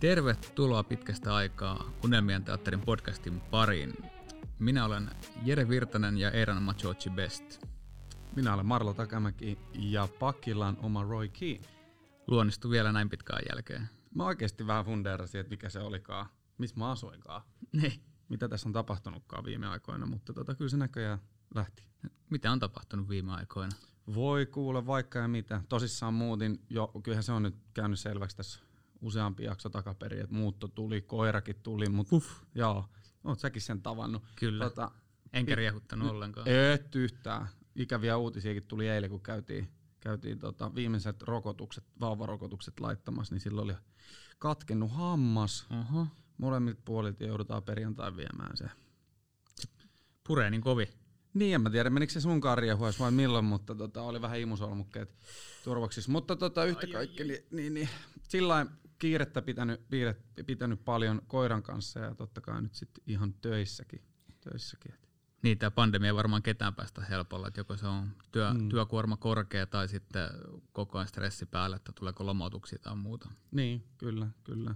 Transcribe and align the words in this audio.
Tervetuloa 0.00 0.82
pitkästä 0.82 1.34
aikaa 1.34 1.90
Unelmien 2.04 2.44
teatterin 2.44 2.80
podcastin 2.80 3.40
pariin. 3.40 3.92
Minä 4.58 4.84
olen 4.84 5.10
Jere 5.44 5.68
Virtanen 5.68 6.18
ja 6.18 6.30
Eiran 6.30 6.62
Machochi 6.62 7.10
Best. 7.10 7.66
Minä 8.36 8.54
olen 8.54 8.66
Marlo 8.66 8.94
Takamäki 8.94 9.58
ja 9.74 10.08
pakilla 10.18 10.66
on 10.66 10.76
oma 10.82 11.02
Roy 11.02 11.28
Keane. 11.28 11.66
Luonnistu 12.26 12.70
vielä 12.70 12.92
näin 12.92 13.10
pitkään 13.10 13.42
jälkeen. 13.48 13.88
Mä 14.14 14.24
oikeasti 14.24 14.66
vähän 14.66 14.84
funderasin, 14.84 15.40
että 15.40 15.50
mikä 15.50 15.68
se 15.68 15.80
olikaan, 15.80 16.26
missä 16.58 16.76
mä 16.76 16.90
asuinkaan. 16.90 17.42
Niin. 17.72 18.02
Mitä 18.28 18.48
tässä 18.48 18.68
on 18.68 18.72
tapahtunutkaan 18.72 19.44
viime 19.44 19.66
aikoina, 19.66 20.06
mutta 20.06 20.32
tota, 20.32 20.54
kyllä 20.54 20.68
se 20.68 20.76
näköjään 20.76 21.18
lähti. 21.54 21.86
Mitä 22.30 22.52
on 22.52 22.58
tapahtunut 22.60 23.08
viime 23.08 23.32
aikoina? 23.32 23.76
Voi 24.14 24.46
kuule 24.46 24.86
vaikka 24.86 25.18
ja 25.18 25.28
mitä. 25.28 25.62
Tosissaan 25.68 26.14
muutin 26.14 26.58
jo, 26.70 26.92
kyllähän 27.02 27.22
se 27.22 27.32
on 27.32 27.42
nyt 27.42 27.56
käynyt 27.74 27.98
selväksi 27.98 28.36
tässä 28.36 28.69
useampi 29.00 29.44
jakso 29.44 29.68
takaperin, 29.68 30.20
että 30.20 30.34
muutto 30.34 30.68
tuli, 30.68 31.00
koirakin 31.00 31.56
tuli, 31.62 31.88
mutta 31.88 32.16
Uff. 32.16 32.42
joo, 32.54 32.84
oot 33.24 33.38
säkin 33.40 33.62
sen 33.62 33.82
tavannut. 33.82 34.22
Kyllä. 34.36 34.64
Tota, 34.64 34.90
Enkä 35.32 35.54
riehuttanut 35.54 36.10
ollenkaan. 36.10 36.48
et 36.48 36.94
yhtään. 36.96 37.48
Ikäviä 37.76 38.16
uutisiakin 38.16 38.66
tuli 38.68 38.88
eilen, 38.88 39.10
kun 39.10 39.20
käytiin, 39.20 39.68
käytiin 40.00 40.38
tota, 40.38 40.74
viimeiset 40.74 41.22
rokotukset, 41.22 41.84
vauvarokotukset 42.00 42.80
laittamassa, 42.80 43.34
niin 43.34 43.40
silloin 43.40 43.64
oli 43.64 43.76
katkennut 44.38 44.90
hammas. 44.92 45.66
Oho. 45.70 46.06
Molemmilta 46.38 46.80
puolilta 46.84 47.24
joudutaan 47.24 47.62
perjantai 47.62 48.16
viemään 48.16 48.56
se. 48.56 48.64
Puree 50.26 50.50
niin 50.50 50.60
kovi. 50.62 50.88
Niin, 51.34 51.54
en 51.54 51.60
mä 51.60 51.70
tiedä, 51.70 51.90
menikö 51.90 52.12
se 52.12 52.20
sunkaan 52.20 52.58
riehuessa 52.58 53.04
vai 53.04 53.10
milloin, 53.10 53.44
mutta 53.44 53.74
tota, 53.74 54.02
oli 54.02 54.22
vähän 54.22 54.40
imusolmukkeet 54.40 55.16
turvaksissa. 55.64 56.12
Mutta 56.12 56.36
tota, 56.36 56.64
yhtä 56.64 56.86
kaikki, 56.92 57.24
niin, 57.24 57.44
niin, 57.50 57.74
niin 57.74 57.88
sillä 58.28 58.66
kiirettä 59.00 59.42
pitänyt, 59.42 59.88
piirret, 59.88 60.22
pitänyt 60.46 60.84
paljon 60.84 61.22
koiran 61.26 61.62
kanssa 61.62 62.00
ja 62.00 62.14
totta 62.14 62.40
kai 62.40 62.62
nyt 62.62 62.74
sitten 62.74 63.04
ihan 63.06 63.34
töissäkin. 63.34 64.02
töissäkin. 64.40 64.94
Niin, 65.42 65.58
tämä 65.58 65.70
pandemia 65.70 66.14
varmaan 66.14 66.42
ketään 66.42 66.74
päästä 66.74 67.04
helpolla, 67.04 67.48
että 67.48 67.60
joko 67.60 67.76
se 67.76 67.86
on 67.86 68.10
työ, 68.32 68.54
mm. 68.54 68.68
työkuorma 68.68 69.16
korkea 69.16 69.66
tai 69.66 69.88
sitten 69.88 70.28
koko 70.72 70.98
ajan 70.98 71.08
stressi 71.08 71.46
päällä, 71.46 71.76
että 71.76 71.92
tuleeko 71.92 72.26
lomautuksia 72.26 72.78
tai 72.78 72.96
muuta. 72.96 73.28
Niin, 73.50 73.84
kyllä, 73.98 74.28
kyllä. 74.44 74.74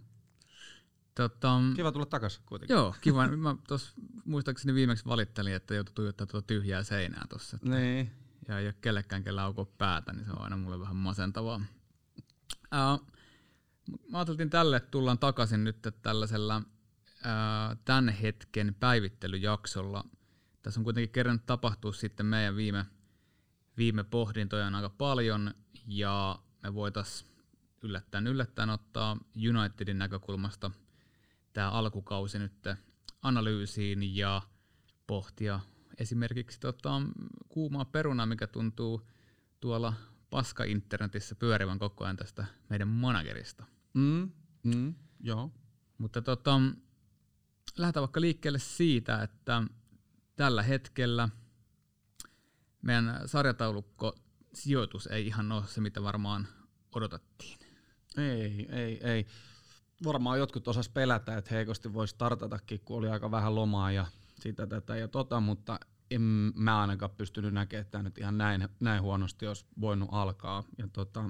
Tota, 1.15 1.61
Kiva 1.77 1.93
tulla 1.93 2.07
takas 2.07 2.41
kuitenkin. 2.47 2.75
Joo, 2.75 2.95
kiva. 3.01 3.29
Mä 3.29 3.57
tos, 3.69 3.95
muistaakseni 4.25 4.75
viimeksi 4.75 5.05
valittelin, 5.05 5.55
että 5.55 5.75
joutui 5.75 5.95
tuijottaa 5.95 6.27
tuota 6.27 6.47
tyhjää 6.47 6.83
seinää 6.83 7.25
tuossa. 7.29 7.59
Niin. 7.63 8.11
Ja 8.49 8.59
ei 8.59 8.67
ole 8.67 8.75
kellekään, 8.81 9.25
kellä 9.25 9.43
päätä, 9.79 10.13
niin 10.13 10.25
se 10.25 10.31
on 10.31 10.41
aina 10.43 10.57
mulle 10.57 10.81
vähän 10.81 10.97
masentavaa. 10.97 11.61
Uh, 12.75 13.14
mä 14.09 14.19
ajattelin 14.19 14.51
tälle, 14.51 14.77
että 14.77 14.91
tullaan 14.91 15.19
takaisin 15.19 15.65
nyt 15.65 15.89
tällaisella 16.03 16.57
uh, 16.57 17.79
tämän 17.85 18.09
hetken 18.09 18.77
päivittelyjaksolla. 18.81 20.05
Tässä 20.63 20.81
on 20.81 20.85
kuitenkin 20.85 21.13
kerran 21.13 21.41
tapahtua 21.41 21.93
sitten 21.93 22.27
meidän 22.27 22.57
viime, 22.57 22.87
viime 23.77 24.05
pohdintoja 24.05 24.67
on 24.67 24.75
aika 24.75 24.91
paljon, 24.91 25.55
ja 25.87 26.39
me 26.63 26.75
voitaisiin 26.75 27.31
yllättäen 27.83 28.27
yllättäen 28.27 28.71
ottaa 28.71 29.17
Unitedin 29.49 29.99
näkökulmasta 29.99 30.71
tämä 31.53 31.71
alkukausi 31.71 32.39
nyt 32.39 32.69
analyysiin 33.23 34.17
ja 34.17 34.43
pohtia 35.07 35.61
esimerkiksi 35.99 36.61
tota, 36.61 37.03
kuumaa 37.49 37.85
perunaa, 37.85 38.27
mikä 38.27 38.47
tuntuu 38.47 39.09
tuolla 39.61 39.93
paska-internetissä 40.31 41.35
pyörivän 41.35 41.79
koko 41.79 42.05
ajan 42.05 42.17
tästä 42.17 42.45
meidän 42.69 42.89
managerista. 42.89 43.65
Mm, 43.95 44.31
mm, 44.63 44.95
joo. 45.21 45.51
Mutta 45.99 46.23
tota, 46.23 46.61
lähdetään 47.77 48.03
vaikka 48.03 48.21
liikkeelle 48.21 48.59
siitä, 48.59 49.23
että 49.23 49.63
tällä 50.37 50.63
hetkellä 50.63 51.29
meidän 52.83 53.21
sarjataulukko 53.27 54.15
sijoitus 54.55 55.07
ei 55.07 55.27
ihan 55.27 55.53
ole 55.53 55.67
se, 55.67 55.81
mitä 55.81 56.03
varmaan 56.03 56.49
odotettiin. 56.95 57.59
Ei, 58.17 58.67
ei, 58.71 59.11
ei. 59.11 59.27
Varmaan 60.05 60.39
jotkut 60.39 60.69
osas 60.69 60.89
pelätä, 60.89 61.37
että 61.37 61.55
heikosti 61.55 61.93
voisi 61.93 62.13
startatakin, 62.15 62.81
kun 62.81 62.97
oli 62.97 63.09
aika 63.09 63.31
vähän 63.31 63.55
lomaa 63.55 63.93
ja 63.93 64.07
sitä 64.41 64.67
tätä 64.67 64.97
ja 64.97 65.09
tota, 65.09 65.41
mutta 65.41 65.81
en 66.11 66.23
mä 66.55 66.81
ainakaan 66.81 67.11
pystynyt 67.11 67.55
näkemään, 67.55 67.85
että 67.85 68.03
nyt 68.03 68.19
ihan 68.19 68.39
näin, 68.39 68.69
näin 68.81 69.03
huonosti 69.03 69.47
olisi 69.47 69.67
voinut 69.81 70.09
alkaa. 70.13 70.65
Ja 70.79 70.89
tota, 70.93 71.25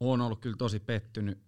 olen 0.00 0.20
ollut 0.20 0.40
kyllä 0.40 0.56
tosi 0.56 0.80
pettynyt, 0.80 1.42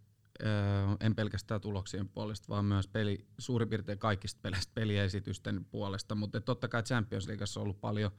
en 1.00 1.14
pelkästään 1.14 1.60
tuloksien 1.60 2.08
puolesta, 2.08 2.48
vaan 2.48 2.64
myös 2.64 2.88
peli, 2.88 3.26
suurin 3.38 3.68
piirtein 3.68 3.98
kaikista 3.98 4.40
peleistä 4.42 4.72
peliesitysten 4.74 5.64
puolesta, 5.64 6.14
mutta 6.14 6.40
totta 6.40 6.68
kai 6.68 6.82
Champions 6.82 7.26
Leagueassa 7.26 7.60
on 7.60 7.64
ollut 7.64 7.80
paljon, 7.80 8.10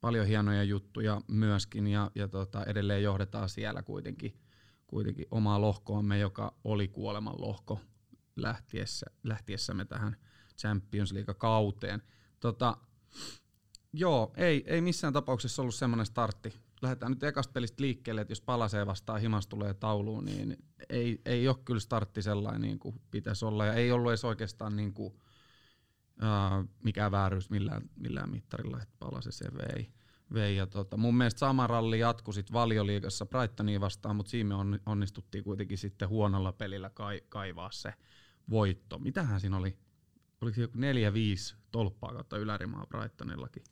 paljon 0.00 0.26
hienoja 0.26 0.62
juttuja 0.62 1.20
myöskin, 1.28 1.86
ja, 1.86 2.10
ja 2.14 2.28
tota, 2.28 2.64
edelleen 2.64 3.02
johdetaan 3.02 3.48
siellä 3.48 3.82
kuitenkin, 3.82 4.40
kuitenkin 4.86 5.26
omaa 5.30 5.60
lohkoamme, 5.60 6.18
joka 6.18 6.54
oli 6.64 6.88
kuoleman 6.88 7.40
lohko 7.40 7.80
lähtiessä, 8.36 9.06
lähtiessämme 9.22 9.84
tähän 9.84 10.16
Champions 10.58 11.12
League-kauteen. 11.12 12.02
Tota, 12.40 12.76
joo, 13.92 14.32
ei, 14.36 14.64
ei 14.66 14.80
missään 14.80 15.12
tapauksessa 15.12 15.62
ollut 15.62 15.74
semmoinen 15.74 16.06
startti. 16.06 16.67
Lähdetään 16.82 17.12
nyt 17.12 17.22
ekasta 17.22 17.52
pelistä 17.52 17.82
liikkeelle, 17.82 18.20
että 18.20 18.32
jos 18.32 18.40
palasee 18.40 18.86
vastaan 18.86 19.20
himas 19.20 19.46
tulee 19.46 19.74
tauluun, 19.74 20.24
niin 20.24 20.56
ei, 20.88 21.20
ei 21.24 21.48
ole 21.48 21.56
kyllä 21.64 21.80
startti 21.80 22.22
sellainen 22.22 22.60
niin 22.60 22.78
kuin 22.78 23.00
pitäisi 23.10 23.44
olla. 23.44 23.66
Ja 23.66 23.72
ei 23.72 23.92
ollut 23.92 24.10
edes 24.10 24.24
oikeastaan 24.24 24.76
niin 24.76 24.92
kuin, 24.92 25.12
uh, 26.22 26.68
mikään 26.84 27.10
vääryys 27.10 27.50
millään, 27.50 27.82
millään 27.96 28.30
mittarilla, 28.30 28.82
että 28.82 28.94
palase 28.98 29.32
se 29.32 29.44
vei. 29.54 29.90
vei. 30.32 30.56
Ja 30.56 30.66
tota, 30.66 30.96
mun 30.96 31.16
mielestä 31.16 31.38
sama 31.38 31.66
ralli 31.66 31.98
jatkui 31.98 32.34
sitten 32.34 32.52
valioliigassa 32.54 33.26
Brightonia 33.26 33.80
vastaan, 33.80 34.16
mutta 34.16 34.30
siinä 34.30 34.56
on, 34.56 34.80
onnistuttiin 34.86 35.44
kuitenkin 35.44 35.78
sitten 35.78 36.08
huonolla 36.08 36.52
pelillä 36.52 36.90
kai, 36.90 37.22
kaivaa 37.28 37.70
se 37.72 37.94
voitto. 38.50 38.98
Mitähän 38.98 39.40
siinä 39.40 39.56
oli? 39.56 39.78
Oliko 40.40 40.54
se 40.54 40.62
joku 40.62 40.78
neljä, 40.78 41.12
viisi 41.12 41.56
tolppaa 41.70 42.12
kautta 42.12 42.38
ylärimaa 42.38 42.86
Brightonillakin? 42.86 43.62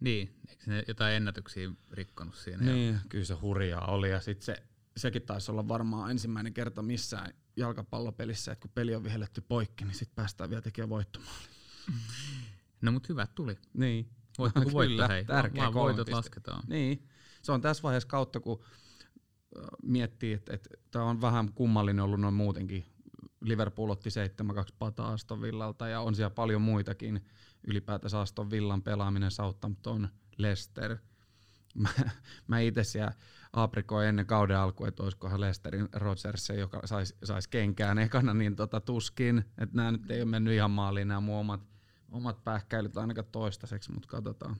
Niin, 0.00 0.34
eikö 0.48 0.64
ne 0.66 0.84
jotain 0.88 1.14
ennätyksiä 1.14 1.70
rikkonut 1.90 2.34
siinä? 2.34 2.64
Niin, 2.64 3.00
kyllä 3.08 3.24
se 3.24 3.34
hurjaa 3.34 3.86
oli 3.86 4.10
ja 4.10 4.20
sitten 4.20 4.44
se, 4.44 4.62
sekin 4.96 5.22
taisi 5.22 5.50
olla 5.50 5.68
varmaan 5.68 6.10
ensimmäinen 6.10 6.54
kerta 6.54 6.82
missään 6.82 7.34
jalkapallopelissä, 7.56 8.52
että 8.52 8.62
kun 8.62 8.70
peli 8.74 8.94
on 8.94 9.04
vihelletty 9.04 9.40
poikki, 9.40 9.84
niin 9.84 9.94
sitten 9.94 10.14
päästään 10.14 10.50
vielä 10.50 10.62
tekemään 10.62 10.88
voittomaali. 10.90 11.48
No 12.82 12.92
mut 12.92 13.08
hyvät 13.08 13.34
tuli. 13.34 13.58
Niin. 13.74 14.10
Voitto 14.38 14.60
kuin 14.62 14.72
voitto, 14.72 15.08
hei. 15.08 15.24
Tärkeä 15.24 15.62
Vaan 15.62 15.74
voitot 15.74 16.08
lasketaan. 16.08 16.62
Niin. 16.68 17.08
Se 17.42 17.52
on 17.52 17.60
tässä 17.60 17.82
vaiheessa 17.82 18.08
kautta, 18.08 18.40
kun 18.40 18.64
miettii, 19.82 20.32
että, 20.32 20.54
että 20.54 20.70
tämä 20.90 21.04
on 21.04 21.20
vähän 21.20 21.52
kummallinen 21.52 22.04
ollut 22.04 22.20
noin 22.20 22.34
muutenkin. 22.34 22.86
Liverpool 23.40 23.90
otti 23.90 24.10
7-2 24.10 24.12
pataa 24.78 25.12
Aston 25.12 25.42
Villalta 25.42 25.88
ja 25.88 26.00
on 26.00 26.14
siellä 26.14 26.30
paljon 26.30 26.62
muitakin. 26.62 27.24
Ylipäätänsä 27.66 28.20
Aston 28.20 28.50
Villan 28.50 28.82
pelaaminen, 28.82 29.30
Southampton, 29.30 30.08
Leicester. 30.36 30.96
Mä, 31.74 31.88
mä 32.46 32.60
itse 32.60 32.84
siellä 32.84 33.12
aprikoin 33.52 34.08
ennen 34.08 34.26
kauden 34.26 34.58
alkua, 34.58 34.88
että 34.88 35.02
olisikohan 35.02 35.40
Leicesterin 35.40 35.88
Rodgers 35.92 36.46
se, 36.46 36.54
joka 36.54 36.80
saisi 36.84 37.16
sais 37.24 37.48
kenkään 37.48 37.98
ekana, 37.98 38.34
niin 38.34 38.56
tota, 38.56 38.80
tuskin. 38.80 39.38
Että 39.38 39.76
nämä 39.76 39.92
nyt 39.92 40.10
ei 40.10 40.20
ole 40.22 40.30
mennyt 40.30 40.54
ihan 40.54 40.70
maaliin 40.70 41.08
nämä 41.08 41.20
mun 41.20 41.36
omat, 41.36 41.60
omat 42.10 42.44
pähkäilyt 42.44 42.96
ainakaan 42.96 43.26
toistaiseksi, 43.32 43.92
mutta 43.92 44.08
katsotaan. 44.08 44.56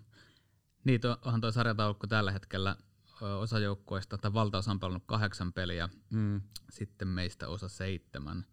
Niin, 0.84 1.00
to, 1.00 1.18
onhan 1.24 1.40
tuo 1.40 1.50
sarjataulukko 1.52 2.06
tällä 2.06 2.32
hetkellä 2.32 2.76
osa 3.20 3.58
joukkoista, 3.58 4.18
tai 4.18 4.32
valtaosa 4.32 4.70
on 4.70 4.80
pelannut 4.80 5.02
kahdeksan 5.06 5.52
peliä, 5.52 5.88
Mm. 6.10 6.40
sitten 6.70 7.08
meistä 7.08 7.48
osa 7.48 7.68
seitsemän. 7.68 8.44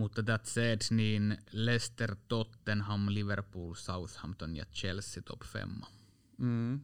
Mutta 0.00 0.22
that 0.22 0.46
said, 0.46 0.80
niin 0.90 1.38
Leicester, 1.52 2.16
Tottenham, 2.28 3.06
Liverpool, 3.08 3.74
Southampton 3.74 4.56
ja 4.56 4.64
Chelsea 4.64 5.22
top 5.22 5.40
femma. 5.44 5.86
Mm. 6.38 6.80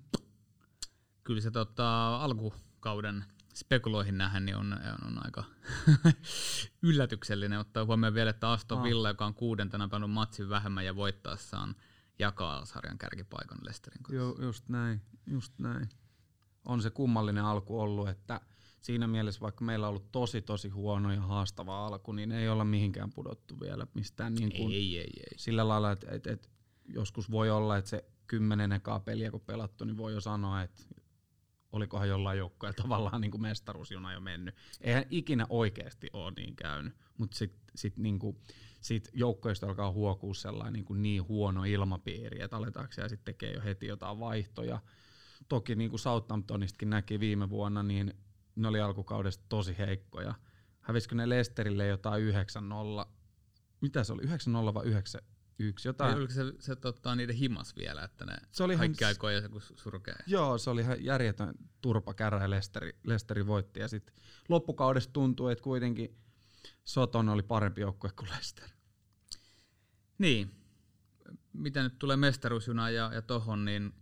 Kyllä 1.24 1.40
se 1.40 1.50
tota, 1.50 2.16
alkukauden 2.16 3.24
spekuloihin 3.54 4.18
nähden 4.18 4.44
niin 4.44 4.56
on, 4.56 4.76
on, 5.06 5.24
aika 5.24 5.44
yllätyksellinen. 6.82 7.58
Ottaa 7.58 7.84
huomioon 7.84 8.14
vielä, 8.14 8.30
että 8.30 8.50
Aston 8.50 8.78
Ah. 8.78 8.84
Villa, 8.84 9.08
joka 9.08 9.26
on 9.26 9.34
kuudentena 9.34 9.88
pelannut 9.88 10.10
matsin 10.10 10.48
vähemmän 10.48 10.84
ja 10.84 10.96
voittaessaan 10.96 11.74
jakaa 12.18 12.64
sarjan 12.64 12.98
kärkipaikan 12.98 13.58
Leicesterin 13.62 14.02
kanssa. 14.02 14.22
Ju, 14.22 14.36
just 14.42 14.68
näin, 14.68 15.02
just 15.26 15.58
näin. 15.58 15.88
On 16.64 16.82
se 16.82 16.90
kummallinen 16.90 17.44
alku 17.44 17.80
ollut, 17.80 18.08
että 18.08 18.40
siinä 18.86 19.06
mielessä, 19.06 19.40
vaikka 19.40 19.64
meillä 19.64 19.86
on 19.86 19.90
ollut 19.90 20.12
tosi 20.12 20.42
tosi 20.42 20.68
huono 20.68 21.12
ja 21.12 21.20
haastava 21.20 21.86
alku, 21.86 22.12
niin 22.12 22.32
ei 22.32 22.48
olla 22.48 22.64
mihinkään 22.64 23.12
pudottu 23.12 23.60
vielä 23.60 23.86
mistään 23.94 24.34
niin 24.34 24.52
kuin 24.56 24.72
Ei, 24.72 24.98
ei, 24.98 25.10
ei. 25.20 25.38
sillä 25.38 25.68
lailla, 25.68 25.92
että 25.92 26.06
et, 26.10 26.26
et, 26.26 26.50
joskus 26.88 27.30
voi 27.30 27.50
olla, 27.50 27.76
että 27.76 27.90
se 27.90 28.04
kymmenen 28.26 28.72
ekaa 28.72 29.00
peliä 29.00 29.30
kun 29.30 29.40
pelattu, 29.40 29.84
niin 29.84 29.96
voi 29.96 30.12
jo 30.12 30.20
sanoa, 30.20 30.62
että 30.62 30.82
olikohan 31.72 32.08
jollain 32.08 32.38
joukkueella 32.38 32.82
tavallaan 32.82 33.20
niin 33.20 33.30
kuin 33.30 33.42
mestaruusjuna 33.42 34.12
jo 34.12 34.20
mennyt. 34.20 34.54
Eihän 34.80 35.04
ikinä 35.10 35.46
oikeasti 35.48 36.10
ole 36.12 36.32
niin 36.36 36.56
käynyt, 36.56 36.94
mutta 37.18 37.36
sitten 37.36 37.60
sit 37.74 37.96
niinku, 37.96 38.40
sit 38.80 39.08
joukkoista 39.12 39.66
alkaa 39.66 39.92
huokua 39.92 40.34
sellainen 40.34 40.72
niin, 40.72 40.84
kuin 40.84 41.02
niin 41.02 41.28
huono 41.28 41.64
ilmapiiri, 41.64 42.42
että 42.42 42.56
aletaanko 42.56 42.92
siellä 42.92 43.08
sitten 43.08 43.34
tekee 43.34 43.52
jo 43.52 43.60
heti 43.60 43.86
jotain 43.86 44.20
vaihtoja. 44.20 44.80
Toki 45.48 45.74
niin 45.74 45.90
kuin 45.90 46.00
Southamptonistakin 46.00 46.90
näki 46.90 47.20
viime 47.20 47.50
vuonna, 47.50 47.82
niin 47.82 48.14
ne 48.56 48.68
oli 48.68 48.80
alkukaudesta 48.80 49.44
tosi 49.48 49.78
heikkoja. 49.78 50.34
Hävisikö 50.80 51.14
ne 51.14 51.28
Lesterille 51.28 51.86
jotain 51.86 52.22
9-0? 53.04 53.08
Mitä 53.80 54.04
se 54.04 54.12
oli? 54.12 54.22
9-0 54.22 54.74
vai 54.74 54.86
9 54.86 55.20
yksi. 55.58 55.88
Jotain. 55.88 56.10
Ei, 56.10 56.16
oliko 56.18 56.32
se, 56.32 56.42
se 56.58 56.76
tota, 56.76 57.14
niiden 57.14 57.36
himas 57.36 57.76
vielä, 57.76 58.02
että 58.04 58.24
ne 58.24 58.36
Se 58.52 58.64
oli 58.64 58.72
ihan 58.72 58.86
kaikki 58.86 59.04
aikoja 59.04 59.38
joku 59.38 59.60
surkee? 59.60 60.16
Joo, 60.26 60.58
se 60.58 60.70
oli 60.70 60.80
ihan 60.80 61.04
järjetön 61.04 61.54
turpakärä 61.80 62.42
ja 62.42 62.50
Lesteri, 62.50 62.92
Lesteri 63.04 63.46
voitti. 63.46 63.80
Ja 63.80 63.88
sitten 63.88 64.14
loppukaudesta 64.48 65.12
tuntui, 65.12 65.52
että 65.52 65.62
kuitenkin 65.62 66.18
Soton 66.84 67.28
oli 67.28 67.42
parempi 67.42 67.80
joukkue 67.80 68.10
kuin 68.16 68.30
Lester. 68.30 68.68
Niin. 70.18 70.62
Mitä 71.52 71.82
nyt 71.82 71.98
tulee 71.98 72.16
mestaruusjunaan 72.16 72.94
ja, 72.94 73.10
ja 73.14 73.22
tohon, 73.22 73.64
niin 73.64 73.94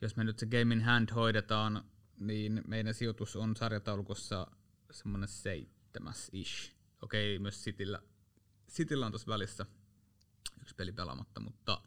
jos 0.00 0.16
me 0.16 0.24
nyt 0.24 0.38
se 0.38 0.46
game 0.46 0.74
in 0.74 0.82
hand 0.82 1.08
hoidetaan, 1.14 1.84
niin 2.20 2.62
meidän 2.66 2.94
sijoitus 2.94 3.36
on 3.36 3.56
sarjataulukossa 3.56 4.46
semmoinen 4.90 5.28
seitsemäs 5.28 6.30
ish. 6.32 6.72
Okei, 7.02 7.38
myös 7.38 7.64
Cityllä, 7.64 8.02
Cityllä 8.70 9.06
on 9.06 9.12
tuossa 9.12 9.28
välissä 9.28 9.66
yksi 10.60 10.74
peli 10.74 10.92
pelaamatta, 10.92 11.40
mutta 11.40 11.80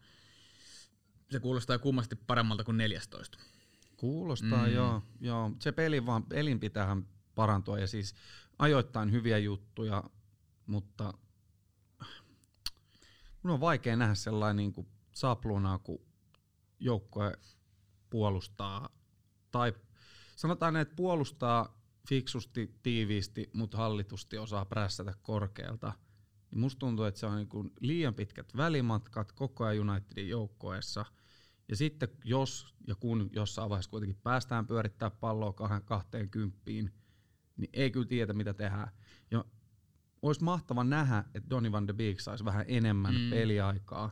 se 1.31 1.39
kuulostaa 1.39 1.79
kummasti 1.79 2.15
paremmalta 2.15 2.63
kuin 2.63 2.77
14. 2.77 3.37
Kuulostaa, 3.97 4.67
mm. 4.67 4.73
joo, 4.73 5.03
joo. 5.19 5.51
Se 5.59 5.71
peli 5.71 6.05
vaan, 6.05 6.23
pelin 6.23 6.59
pitäähän 6.59 7.07
parantua 7.35 7.79
ja 7.79 7.87
siis 7.87 8.15
ajoittain 8.59 9.11
hyviä 9.11 9.37
juttuja, 9.37 10.03
mutta 10.65 11.13
mun 13.43 13.53
on 13.53 13.59
vaikea 13.59 13.95
nähdä 13.95 14.15
sellainen 14.15 14.57
niin 14.57 14.73
kuin 14.73 14.87
saplunaa, 15.11 15.77
kun 15.77 16.05
joukkue 16.79 17.37
puolustaa, 18.09 18.89
tai 19.51 19.73
sanotaan, 20.41 20.75
että 20.75 20.95
puolustaa 20.95 21.81
fiksusti, 22.09 22.75
tiiviisti, 22.83 23.49
mutta 23.53 23.77
hallitusti 23.77 24.37
osaa 24.37 24.65
prässätä 24.65 25.13
korkealta. 25.21 25.93
Niin 26.51 26.59
musta 26.59 26.79
tuntuu, 26.79 27.05
että 27.05 27.19
se 27.19 27.25
on 27.25 27.35
niin 27.35 27.71
liian 27.79 28.13
pitkät 28.13 28.57
välimatkat 28.57 29.31
koko 29.31 29.65
ajan 29.65 29.89
Unitedin 29.89 30.29
joukkoessa. 30.29 31.05
Ja 31.69 31.75
sitten 31.75 32.09
jos 32.23 32.75
ja 32.87 32.95
kun 32.95 33.29
jossain 33.33 33.69
vaiheessa 33.69 33.91
kuitenkin 33.91 34.19
päästään 34.23 34.67
pyörittää 34.67 35.09
palloa 35.09 35.53
kahteen 35.85 36.29
kymppiin, 36.29 36.91
niin 37.57 37.69
ei 37.73 37.91
kyllä 37.91 38.07
tiedä 38.07 38.33
mitä 38.33 38.53
tehdään. 38.53 38.91
Ja 39.31 39.45
olisi 40.21 40.43
mahtava 40.43 40.83
nähdä, 40.83 41.23
että 41.33 41.49
Donny 41.49 41.71
van 41.71 41.87
de 41.87 41.93
Beek 41.93 42.19
saisi 42.19 42.45
vähän 42.45 42.65
enemmän 42.67 43.15
mm. 43.15 43.29
peliaikaa. 43.29 44.11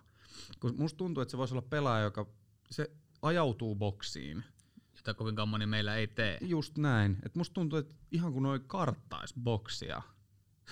Kun 0.60 0.76
musta 0.78 0.98
tuntuu, 0.98 1.22
että 1.22 1.32
se 1.32 1.38
voisi 1.38 1.54
olla 1.54 1.68
pelaaja, 1.70 2.04
joka 2.04 2.28
se 2.72 2.92
ajautuu 3.22 3.76
boksiin. 3.76 4.44
Jota 5.10 5.18
kovin 5.18 5.50
moni 5.50 5.66
meillä 5.66 5.96
ei 5.96 6.08
tee. 6.08 6.38
Just 6.42 6.78
näin. 6.78 7.18
Et 7.24 7.36
musta 7.36 7.54
tuntuu, 7.54 7.80
että 7.80 7.94
ihan 8.12 8.34
kun 8.34 8.44
noi 8.44 8.60
karttais 8.68 9.34
boksia, 9.44 10.02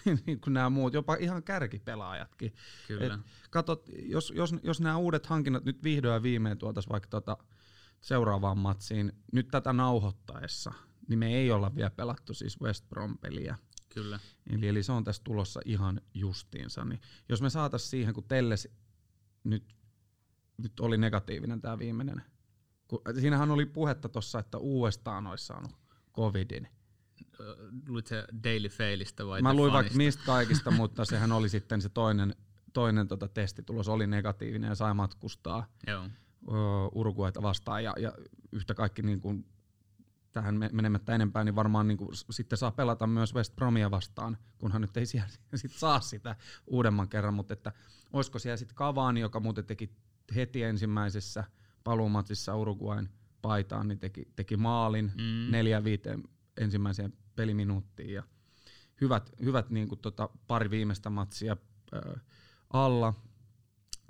niin 0.26 0.42
kuin 0.42 0.54
nämä 0.54 0.70
muut, 0.70 0.94
jopa 0.94 1.16
ihan 1.16 1.44
kärkipelaajatkin. 1.44 2.54
Kyllä. 2.88 3.14
Et 3.14 3.22
katot, 3.50 3.90
jos, 4.04 4.34
jos, 4.36 4.56
jos 4.64 4.82
nämä 4.82 4.98
uudet 4.98 5.26
hankinnat 5.26 5.66
nyt 5.66 5.84
vihdoin 5.84 6.14
ja 6.14 6.24
viimein 6.24 6.58
tuotaisiin 6.58 6.92
vaikka 6.92 7.10
tota 7.10 7.38
seuraavaan 8.02 8.58
matsiin, 8.58 9.12
nyt 9.34 9.48
tätä 9.48 9.74
nauhoittaessa, 9.74 10.74
niin 11.08 11.20
me 11.20 11.36
ei 11.36 11.52
olla 11.52 11.76
vielä 11.76 11.90
pelattu 11.90 12.34
siis 12.34 12.62
West 12.62 12.90
Brom-peliä. 12.90 13.58
Kyllä. 13.90 14.20
Eli, 14.50 14.68
eli 14.68 14.84
se 14.84 14.92
on 14.92 15.04
tässä 15.04 15.22
tulossa 15.24 15.60
ihan 15.66 16.02
justiinsa. 16.14 16.86
Niin 16.86 17.02
jos 17.30 17.42
me 17.42 17.50
saataisiin 17.50 17.90
siihen, 17.90 18.14
kun 18.14 18.24
Telles 18.24 18.68
nyt, 19.44 19.76
nyt 20.58 20.80
oli 20.80 20.98
negatiivinen 20.98 21.62
tämä 21.62 21.80
viimeinen, 21.80 22.22
kun, 22.88 23.02
siinähän 23.20 23.52
oli 23.52 23.66
puhetta 23.66 24.10
tuossa, 24.10 24.40
että 24.40 24.58
uudestaan 24.58 25.28
olisi 25.28 25.46
saanut 25.46 25.72
covidin. 26.14 26.68
Luit 27.88 28.08
se 28.08 28.26
Daily 28.44 28.70
Failista 28.70 29.28
vai 29.28 29.42
Mä 29.42 29.54
luin 29.54 29.74
vaikka 29.74 29.94
mistä 29.94 30.24
kaikista, 30.26 30.72
mutta 30.82 31.06
sehän 31.06 31.32
oli 31.32 31.50
sitten 31.50 31.82
se 31.82 31.90
toinen, 31.90 32.36
toinen 32.74 33.08
tota 33.08 33.28
testitulos 33.28 33.90
oli 33.90 34.08
negatiivinen 34.08 34.70
ja 34.70 34.76
sai 34.76 34.94
matkustaa 34.94 35.66
Joo. 35.88 36.10
Uruguayta 36.96 37.42
vastaan 37.42 37.84
ja, 37.84 37.94
ja 38.00 38.14
yhtä 38.52 38.74
kaikki 38.74 39.02
niin 39.02 39.22
kuin 39.22 39.46
tähän 40.32 40.56
menemättä 40.72 41.16
enempää, 41.16 41.44
niin 41.44 41.56
varmaan 41.56 41.88
niin 41.88 41.98
kuin 41.98 42.10
sitten 42.30 42.58
saa 42.58 42.72
pelata 42.72 43.08
myös 43.08 43.36
West 43.36 43.56
Bromia 43.56 43.92
vastaan, 43.92 44.38
kunhan 44.58 44.82
nyt 44.82 44.98
ei 44.98 45.06
siellä 45.06 45.30
sit 45.56 45.72
saa 45.72 46.00
sitä 46.00 46.36
uudemman 46.68 47.10
kerran, 47.10 47.34
mutta 47.34 47.54
että 47.54 47.72
olisiko 48.14 48.40
siellä 48.40 48.58
sitten 48.58 48.76
Cavani, 48.76 49.20
joka 49.20 49.40
muuten 49.40 49.66
teki 49.66 49.92
heti 50.36 50.64
ensimmäisessä 50.64 51.44
paluumatsissa 51.88 52.56
Uruguayn 52.56 53.10
paitaan, 53.42 53.88
niin 53.88 54.00
teki, 54.00 54.28
teki 54.36 54.58
maalin 54.58 55.12
mm. 55.16 55.52
neljä 55.52 55.84
viiteen 55.84 56.24
ensimmäiseen 56.58 57.14
peliminuuttiin 57.36 58.14
ja 58.14 58.24
hyvät, 59.02 59.32
hyvät 59.44 59.70
niin 59.70 59.88
kuin 59.88 60.00
tota, 60.00 60.30
pari 60.48 60.70
viimeistä 60.70 61.10
matsia 61.10 61.58
äh, 61.94 62.22
alla, 62.70 63.14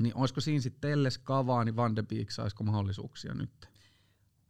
niin 0.01 0.15
olisiko 0.15 0.41
siinä 0.41 0.61
sitten 0.61 0.81
Telles, 0.81 1.19
Cavani, 1.23 1.75
Van 1.75 1.95
de 1.95 2.03
Beek, 2.03 2.31
saisiko 2.31 2.63
mahdollisuuksia 2.63 3.33
nyt? 3.33 3.69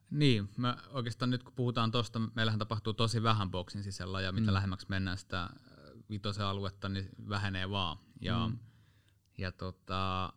Niin, 0.09 0.49
mä 0.57 0.77
oikeastaan 0.89 1.29
nyt 1.29 1.43
kun 1.43 1.53
puhutaan 1.53 1.91
tuosta, 1.91 2.19
meillähän 2.19 2.59
tapahtuu 2.59 2.93
tosi 2.93 3.23
vähän 3.23 3.51
boksin 3.51 3.83
sisällä 3.83 4.21
ja 4.21 4.31
mitä 4.31 4.51
mm. 4.51 4.53
lähemmäksi 4.53 4.87
mennään 4.89 5.17
sitä 5.17 5.49
vitosen 6.09 6.45
aluetta, 6.45 6.89
niin 6.89 7.09
vähenee 7.29 7.69
vaan. 7.69 7.97
Ja, 8.21 8.47
mm. 8.47 8.59
ja 9.37 9.51
tota, 9.51 10.33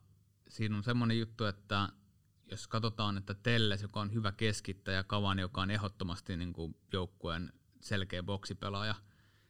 siinä 0.49 0.77
on 0.77 0.85
semmoinen 0.85 1.19
juttu, 1.19 1.45
että 1.45 1.89
jos 2.51 2.69
katsotaan, 2.69 3.19
että 3.19 3.35
Telles, 3.35 3.83
joka 3.83 4.01
on 4.01 4.13
hyvä 4.13 4.33
keskittäjä, 4.33 5.03
Kavan, 5.03 5.39
joka 5.39 5.61
on 5.61 5.71
ehdottomasti 5.71 6.37
niin 6.37 6.53
kuin 6.53 6.77
joukkueen 6.93 7.53
selkeä 7.81 8.23
boksipelaaja, 8.23 8.95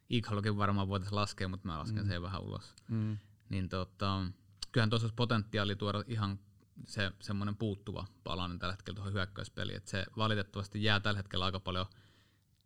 Ikhalokin 0.09 0.57
varmaan 0.57 0.89
voitaisiin 0.89 1.17
laskea, 1.17 1.49
mutta 1.49 1.69
mä 1.69 1.79
lasken 1.79 2.03
mm. 2.03 2.09
sen 2.09 2.23
vähän 2.23 2.43
ulos. 2.43 2.75
Mm. 2.89 3.19
Niin 3.49 3.69
tota, 3.69 4.27
kyllähän 4.73 4.91
tuossa 4.91 5.07
olisi 5.07 5.15
potentiaali 5.15 5.77
tuoda 5.77 6.05
ihan 6.07 6.39
se 6.87 7.13
semmoinen 7.21 7.57
puuttuva 7.57 8.07
palanen 8.25 8.59
tällä 8.59 8.73
hetkellä 8.73 8.95
tuohon 8.95 9.13
hyökkäyspeliin. 9.13 9.77
Että 9.77 9.91
se 9.91 10.07
valitettavasti 10.17 10.83
jää 10.83 11.01
tällä 11.01 11.19
hetkellä 11.19 11.45
aika 11.45 11.61
paljon, 11.61 11.87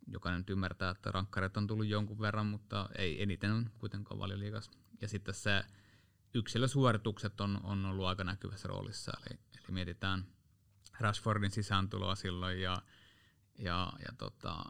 jokainen 0.07 0.39
nyt 0.39 0.49
ymmärtää, 0.49 0.89
että 0.89 1.11
rankkareita 1.11 1.59
on 1.59 1.67
tullut 1.67 1.87
jonkun 1.87 2.19
verran, 2.19 2.45
mutta 2.45 2.89
ei 2.97 3.23
eniten 3.23 3.51
on 3.51 3.69
kuitenkaan 3.79 4.19
paljon 4.19 4.39
liikas. 4.39 4.71
Ja 5.01 5.07
sitten 5.07 5.33
se 5.33 5.63
yksilösuoritukset 6.33 7.41
on, 7.41 7.59
on 7.63 7.85
ollut 7.85 8.05
aika 8.05 8.23
näkyvässä 8.23 8.67
roolissa, 8.67 9.11
eli, 9.27 9.39
eli 9.65 9.73
mietitään 9.73 10.25
Rashfordin 10.99 11.51
sisääntuloa 11.51 12.15
silloin 12.15 12.61
ja, 12.61 12.81
ja, 13.59 13.93
ja 13.99 14.13
tota, 14.17 14.63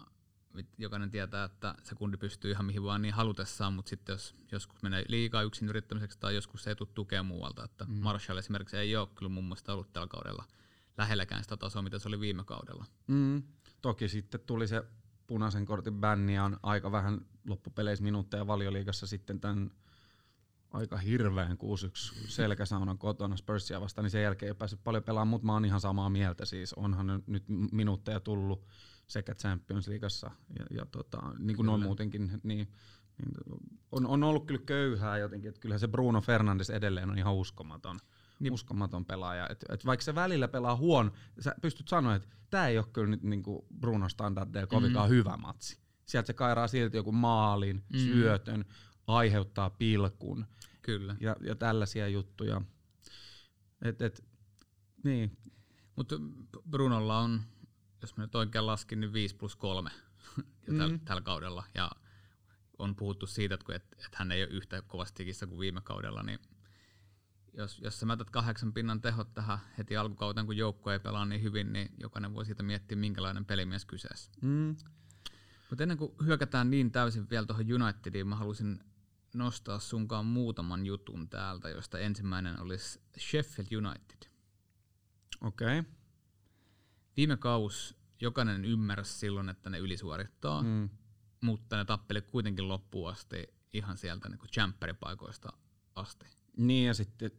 jokainen 0.77 1.11
tietää, 1.11 1.43
että 1.43 1.75
se 1.83 1.95
kundi 1.95 2.17
pystyy 2.17 2.51
ihan 2.51 2.65
mihin 2.65 2.83
vaan 2.83 3.01
niin 3.01 3.13
halutessaan, 3.13 3.73
mutta 3.73 3.89
sitten 3.89 4.13
jos 4.13 4.35
joskus 4.51 4.83
menee 4.83 5.05
liikaa 5.07 5.43
yksin 5.43 5.69
yrittämiseksi 5.69 6.19
tai 6.19 6.35
joskus 6.35 6.63
se 6.63 6.69
ei 6.69 6.75
tule 6.75 6.89
tukea 6.93 7.23
muualta, 7.23 7.63
että 7.63 7.85
mm. 7.85 7.93
Marshall 7.93 8.37
esimerkiksi 8.37 8.77
ei 8.77 8.95
ole 8.95 9.07
kyllä 9.15 9.29
mun 9.29 9.43
mielestä 9.43 9.73
ollut 9.73 9.93
tällä 9.93 10.07
kaudella 10.07 10.45
lähelläkään 10.97 11.43
sitä 11.43 11.57
tasoa, 11.57 11.81
mitä 11.81 11.99
se 11.99 12.07
oli 12.07 12.19
viime 12.19 12.43
kaudella. 12.43 12.85
Mm. 13.07 13.43
Toki 13.81 14.09
sitten 14.09 14.39
tuli 14.39 14.67
se 14.67 14.83
punaisen 15.27 15.65
kortin 15.65 15.93
bänni 15.93 16.39
on 16.39 16.59
aika 16.63 16.91
vähän 16.91 17.25
loppupeleissä 17.47 18.03
minuutteja 18.03 18.47
valioliigassa 18.47 19.07
sitten 19.07 19.39
tämän 19.39 19.71
aika 20.75 20.97
hirveän 20.97 21.51
6-1 21.51 21.55
selkäsaunan 22.27 22.97
kotona 22.97 23.37
Spursia 23.37 23.81
vastaan, 23.81 24.03
niin 24.03 24.11
sen 24.11 24.23
jälkeen 24.23 24.47
ei 24.47 24.55
päässyt 24.55 24.83
paljon 24.83 25.03
pelaamaan, 25.03 25.27
mutta 25.27 25.45
mä 25.45 25.53
oon 25.53 25.65
ihan 25.65 25.81
samaa 25.81 26.09
mieltä. 26.09 26.45
Siis 26.45 26.73
onhan 26.73 27.23
nyt 27.27 27.43
minuutteja 27.71 28.19
tullut 28.19 28.67
sekä 29.07 29.35
Champions 29.35 29.87
Leagueassa 29.87 30.31
ja, 30.59 30.65
ja 30.77 30.85
tota, 30.85 31.21
niin 31.39 31.57
kuin 31.57 31.69
on 31.69 31.81
muutenkin, 31.81 32.27
niin, 32.27 32.39
niin 32.43 32.67
on, 33.91 34.07
on, 34.07 34.23
ollut 34.23 34.45
kyllä 34.45 34.61
köyhää 34.65 35.17
jotenkin, 35.17 35.49
että 35.49 35.61
kyllähän 35.61 35.79
se 35.79 35.87
Bruno 35.87 36.21
Fernandes 36.21 36.69
edelleen 36.69 37.09
on 37.09 37.17
ihan 37.17 37.35
uskomaton. 37.35 37.99
Niin. 38.39 38.53
uskomaton 38.53 39.05
pelaaja. 39.05 39.49
Et, 39.49 39.65
et 39.69 39.85
vaikka 39.85 40.03
se 40.03 40.15
välillä 40.15 40.47
pelaa 40.47 40.75
huono, 40.75 41.11
sä 41.39 41.55
pystyt 41.61 41.87
sanoa, 41.87 42.15
että 42.15 42.27
tämä 42.49 42.67
ei 42.67 42.77
ole 42.77 42.85
kyllä 42.93 43.07
nyt 43.07 43.23
niinku 43.23 43.65
Bruno 43.79 44.09
standardeja 44.09 44.67
kovinkaan 44.67 45.09
mm. 45.09 45.15
hyvä 45.15 45.37
matsi. 45.37 45.79
Sieltä 46.05 46.27
se 46.27 46.33
kairaa 46.33 46.67
silti 46.67 46.97
joku 46.97 47.11
maalin, 47.11 47.83
mm. 47.93 47.99
syötön, 47.99 48.65
aiheuttaa 49.07 49.69
pilkun. 49.69 50.45
Kyllä. 50.85 51.15
Ja, 51.19 51.35
ja 51.41 51.55
tällaisia 51.55 52.07
juttuja. 52.07 52.61
Et, 53.81 54.01
et, 54.01 54.23
niin. 55.03 55.37
Mutta 55.95 56.15
Brunolla 56.69 57.19
on 57.19 57.41
jos 58.05 58.17
mä 58.17 58.23
nyt 58.23 58.35
oikein 58.35 58.67
laskin, 58.67 58.99
niin 58.99 59.13
5 59.13 59.35
plus 59.35 59.55
3 59.55 59.89
jo 60.67 60.77
täl, 60.77 60.91
mm. 60.91 60.99
tällä 60.99 61.21
kaudella. 61.21 61.63
Ja 61.73 61.91
on 62.77 62.95
puhuttu 62.95 63.27
siitä, 63.27 63.55
että, 63.55 63.75
että, 63.75 63.95
että 64.05 64.17
hän 64.17 64.31
ei 64.31 64.43
ole 64.43 64.51
yhtä 64.51 64.81
kovasti 64.81 65.17
tikissä 65.17 65.47
kuin 65.47 65.59
viime 65.59 65.81
kaudella, 65.81 66.23
niin 66.23 66.39
jos, 67.53 67.79
jos 67.79 67.99
sä 67.99 68.05
mätät 68.05 68.29
kahdeksan 68.29 68.73
pinnan 68.73 69.01
tehot 69.01 69.33
tähän 69.33 69.59
heti 69.77 69.97
alkukauteen, 69.97 70.45
kun 70.45 70.57
joukko 70.57 70.91
ei 70.91 70.99
pelaa 70.99 71.25
niin 71.25 71.43
hyvin, 71.43 71.73
niin 71.73 71.89
jokainen 71.97 72.33
voi 72.33 72.45
siitä 72.45 72.63
miettiä, 72.63 72.97
minkälainen 72.97 73.45
pelimies 73.45 73.85
kyseessä. 73.85 74.31
Mm. 74.41 74.75
Mutta 75.69 75.83
ennen 75.83 75.97
kuin 75.97 76.11
hyökätään 76.25 76.69
niin 76.69 76.91
täysin 76.91 77.29
vielä 77.29 77.45
tuohon 77.45 77.65
Unitediin, 77.73 78.27
mä 78.27 78.35
haluaisin 78.35 78.83
nostaa 79.35 79.79
sunkaan 79.79 80.25
muutaman 80.25 80.85
jutun 80.85 81.29
täältä, 81.29 81.69
josta 81.69 81.99
ensimmäinen 81.99 82.61
olisi 82.61 83.01
Sheffield 83.19 83.85
United. 83.85 84.29
Okei. 85.41 85.79
Okay. 85.79 85.91
Viime 87.17 87.37
kaus 87.37 87.95
jokainen 88.21 88.65
ymmärsi 88.65 89.19
silloin, 89.19 89.49
että 89.49 89.69
ne 89.69 89.79
ylisuorittaa, 89.79 90.63
mm. 90.63 90.89
mutta 91.41 91.77
ne 91.77 91.85
tappeli 91.85 92.21
kuitenkin 92.21 92.67
loppuun 92.67 93.09
asti 93.09 93.47
ihan 93.73 93.97
sieltä 93.97 94.29
niin 94.29 94.39
champperipaikoista 94.53 95.53
asti. 95.95 96.25
Niin 96.57 96.87
ja 96.87 96.93
sitten 96.93 97.31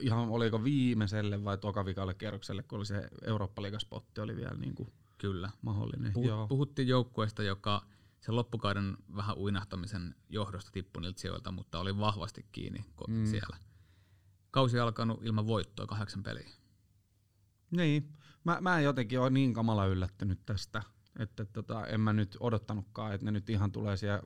ihan 0.00 0.28
oliko 0.28 0.64
viimeiselle 0.64 1.44
vai 1.44 1.58
tokavikalle 1.58 2.14
kierrokselle, 2.14 2.62
kun 2.62 2.78
oli 2.78 2.86
se 2.86 3.08
Eurooppa-liigaspotti 3.22 4.20
oli 4.20 4.36
vielä 4.36 4.54
niin 4.54 4.74
kuin 4.74 4.92
Kyllä. 5.18 5.50
mahdollinen. 5.62 6.12
Puhut, 6.12 6.28
Joo. 6.28 6.48
Puhuttiin 6.48 6.88
joukkueesta, 6.88 7.42
joka 7.42 7.86
sen 8.24 8.36
loppukauden 8.36 8.96
vähän 9.16 9.36
uinahtamisen 9.36 10.14
johdosta 10.28 10.70
tippui 10.70 11.02
niiltä 11.02 11.20
sijoilta, 11.20 11.52
mutta 11.52 11.78
oli 11.78 11.98
vahvasti 11.98 12.46
kiinni 12.52 12.84
mm. 13.08 13.26
siellä. 13.26 13.56
Kausi 14.50 14.78
alkanut 14.78 15.24
ilman 15.24 15.46
voittoa, 15.46 15.86
kahdeksan 15.86 16.22
peliä. 16.22 16.48
Niin, 17.70 18.12
mä, 18.44 18.58
mä 18.60 18.78
en 18.78 18.84
jotenkin 18.84 19.20
ole 19.20 19.30
niin 19.30 19.54
kamala 19.54 19.86
yllättynyt 19.86 20.40
tästä, 20.46 20.82
että 21.18 21.44
tota, 21.44 21.86
en 21.86 22.00
mä 22.00 22.12
nyt 22.12 22.36
odottanutkaan, 22.40 23.14
että 23.14 23.24
ne 23.24 23.30
nyt 23.30 23.50
ihan 23.50 23.72
tulee 23.72 23.96
siellä 23.96 24.22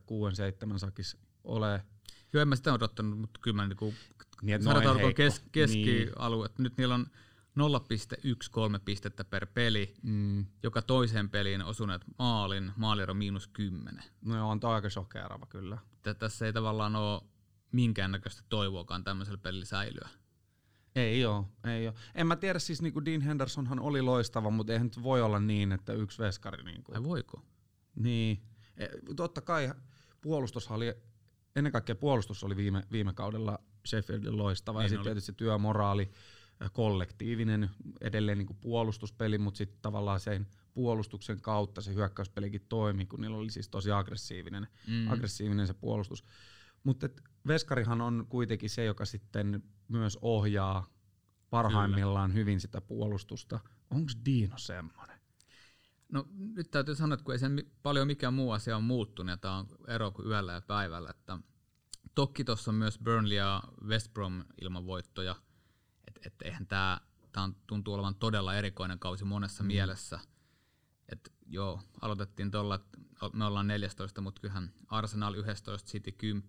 6-7 0.74 0.78
sakis 0.78 1.16
ole. 1.44 1.84
Joo, 2.32 2.42
en 2.42 2.48
mä 2.48 2.56
sitä 2.56 2.72
odottanut, 2.72 3.18
mutta 3.18 3.40
kyllä 3.42 3.56
mä 3.56 3.68
niinku, 3.68 3.94
niin, 4.42 4.62
sanotaan 4.62 5.14
kes, 5.14 5.42
keskialue. 5.52 6.46
Niin. 6.46 6.62
Nyt 6.62 6.76
niillä 6.76 6.94
on 6.94 7.06
0,13 7.58 8.80
pistettä 8.84 9.24
per 9.24 9.46
peli, 9.46 9.94
mm. 10.02 10.46
joka 10.62 10.82
toiseen 10.82 11.30
peliin 11.30 11.62
osuneet 11.62 12.02
maalin, 12.18 12.72
maaliro 12.76 13.14
miinus 13.14 13.46
10. 13.46 14.04
No 14.24 14.50
on 14.50 14.60
aika 14.62 14.90
shokeerava 14.90 15.46
kyllä. 15.46 15.78
Tässä 16.18 16.46
ei 16.46 16.52
tavallaan 16.52 16.96
ole 16.96 17.22
minkäännäköistä 17.72 18.42
toivoakaan 18.48 19.04
tämmöisellä 19.04 19.38
pelillä 19.38 19.64
säilyä. 19.64 20.08
Ei 20.94 21.24
ole, 21.24 21.44
ei 21.64 21.88
ole. 21.88 21.94
En 22.14 22.26
mä 22.26 22.36
tiedä, 22.36 22.58
siis 22.58 22.82
niin 22.82 22.92
kuin 22.92 23.04
Dean 23.04 23.20
Hendersonhan 23.20 23.80
oli 23.80 24.02
loistava, 24.02 24.50
mutta 24.50 24.72
eihän 24.72 24.86
nyt 24.86 25.02
voi 25.02 25.22
olla 25.22 25.38
niin, 25.40 25.72
että 25.72 25.92
yksi 25.92 26.18
veskari... 26.18 26.62
Niin 26.62 26.82
kuin. 26.82 26.96
Ai 26.96 27.02
voiko? 27.04 27.42
Niin. 27.94 28.42
E, 28.76 28.86
totta 29.16 29.40
kai 29.40 29.72
puolustus 30.20 30.70
oli, 30.70 30.94
ennen 31.56 31.72
kaikkea 31.72 31.94
puolustus 31.94 32.44
oli 32.44 32.56
viime, 32.56 32.82
viime 32.92 33.12
kaudella 33.12 33.58
Sheffieldin 33.86 34.38
loistava, 34.38 34.78
niin 34.78 34.84
ja 34.84 34.88
sitten 34.88 35.04
tietysti 35.04 35.32
työmoraali, 35.32 36.10
kollektiivinen 36.72 37.70
edelleen 38.00 38.38
niin 38.38 38.46
kuin 38.46 38.58
puolustuspeli, 38.60 39.38
mutta 39.38 39.58
sitten 39.58 39.78
tavallaan 39.82 40.20
sen 40.20 40.46
puolustuksen 40.74 41.40
kautta 41.40 41.80
se 41.80 41.94
hyökkäyspelikin 41.94 42.66
toimi, 42.68 43.06
kun 43.06 43.20
niillä 43.20 43.36
oli 43.36 43.50
siis 43.50 43.68
tosi 43.68 43.90
aggressiivinen, 43.90 44.68
mm. 44.86 45.08
aggressiivinen 45.08 45.66
se 45.66 45.74
puolustus. 45.74 46.24
Mutta 46.84 47.08
Veskarihan 47.46 48.00
on 48.00 48.26
kuitenkin 48.28 48.70
se, 48.70 48.84
joka 48.84 49.04
sitten 49.04 49.62
myös 49.88 50.18
ohjaa 50.22 50.86
parhaimmillaan 51.50 52.30
Kyllä. 52.30 52.40
hyvin 52.40 52.60
sitä 52.60 52.80
puolustusta. 52.80 53.60
Onko 53.90 54.12
Dino 54.24 54.58
semmoinen? 54.58 55.18
No 56.12 56.28
nyt 56.54 56.70
täytyy 56.70 56.94
sanoa, 56.94 57.14
että 57.14 57.24
kun 57.24 57.34
ei 57.34 57.38
sen 57.38 57.62
paljon 57.82 58.06
mikään 58.06 58.34
muu 58.34 58.50
asia 58.50 58.76
on 58.76 58.84
muuttunut, 58.84 59.30
ja 59.30 59.36
tämä 59.36 59.56
on 59.56 59.66
ero 59.88 60.10
kuin 60.10 60.28
yöllä 60.28 60.52
ja 60.52 60.60
päivällä, 60.60 61.10
että 61.10 61.38
toki 62.14 62.44
tuossa 62.44 62.70
on 62.70 62.74
myös 62.74 62.98
Burnley 62.98 63.36
ja 63.36 63.62
West 63.84 64.14
Brom 64.14 64.44
ilman 64.60 64.86
voittoja, 64.86 65.36
että 66.26 66.28
et 66.28 66.42
eihän 66.42 66.66
tämä 66.66 67.00
tuntuu 67.66 67.94
olevan 67.94 68.14
todella 68.14 68.54
erikoinen 68.54 68.98
kausi 68.98 69.24
monessa 69.24 69.62
mm. 69.62 69.66
mielessä. 69.66 70.20
Et 71.08 71.32
joo, 71.46 71.80
aloitettiin 72.00 72.50
tuolla, 72.50 72.74
että 72.74 72.98
me 73.32 73.44
ollaan 73.44 73.66
14, 73.66 74.20
mutta 74.20 74.40
kyllähän 74.40 74.72
Arsenal 74.88 75.34
11, 75.34 75.90
City 75.90 76.12
10. 76.12 76.44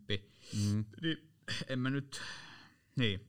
Mm. 0.66 0.86
Niin 1.02 1.30
en 1.68 1.80
mä 1.80 1.90
nyt, 1.90 2.22
niin, 2.96 3.28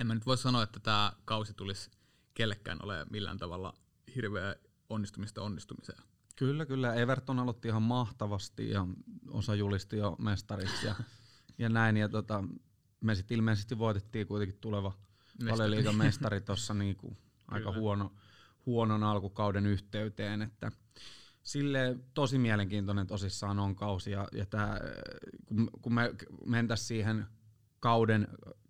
en 0.00 0.06
mä 0.06 0.14
nyt 0.14 0.26
voi 0.26 0.38
sanoa, 0.38 0.62
että 0.62 0.80
tämä 0.80 1.12
kausi 1.24 1.54
tulisi 1.54 1.90
kellekään 2.34 2.78
ole 2.82 3.06
millään 3.10 3.38
tavalla 3.38 3.74
hirveä 4.14 4.56
onnistumista 4.88 5.42
onnistumiseen. 5.42 6.02
Kyllä, 6.36 6.66
kyllä. 6.66 6.94
Everton 6.94 7.38
aloitti 7.38 7.68
ihan 7.68 7.82
mahtavasti 7.82 8.70
ja 8.70 8.86
osa 9.30 9.54
julisti 9.54 9.96
jo 9.96 10.16
mestariksi 10.18 10.86
ja, 10.86 10.94
ja 11.58 11.68
näin. 11.68 11.96
Ja 11.96 12.08
tota, 12.08 12.44
me 13.00 13.14
sitten 13.14 13.36
ilmeisesti 13.36 13.78
voitettiin 13.78 14.26
kuitenkin 14.26 14.58
tuleva 14.60 14.92
Valeliigan 15.50 15.96
mestari 15.96 16.40
tuossa 16.40 16.74
niinku 16.74 17.16
aika 17.48 17.72
huono, 17.72 18.12
huonon 18.66 19.02
alkukauden 19.02 19.66
yhteyteen, 19.66 20.42
että 20.42 20.72
sille 21.42 21.98
tosi 22.14 22.38
mielenkiintoinen 22.38 23.06
tosissaan 23.06 23.58
on 23.58 23.76
kausi 23.76 24.10
ja, 24.10 24.28
ja 24.32 24.46
tää, 24.46 24.80
kun, 25.46 25.70
kun 25.82 25.94
me 25.94 26.14
mentäisiin 26.46 26.86
siihen 26.86 27.26
kauden, 27.80 28.28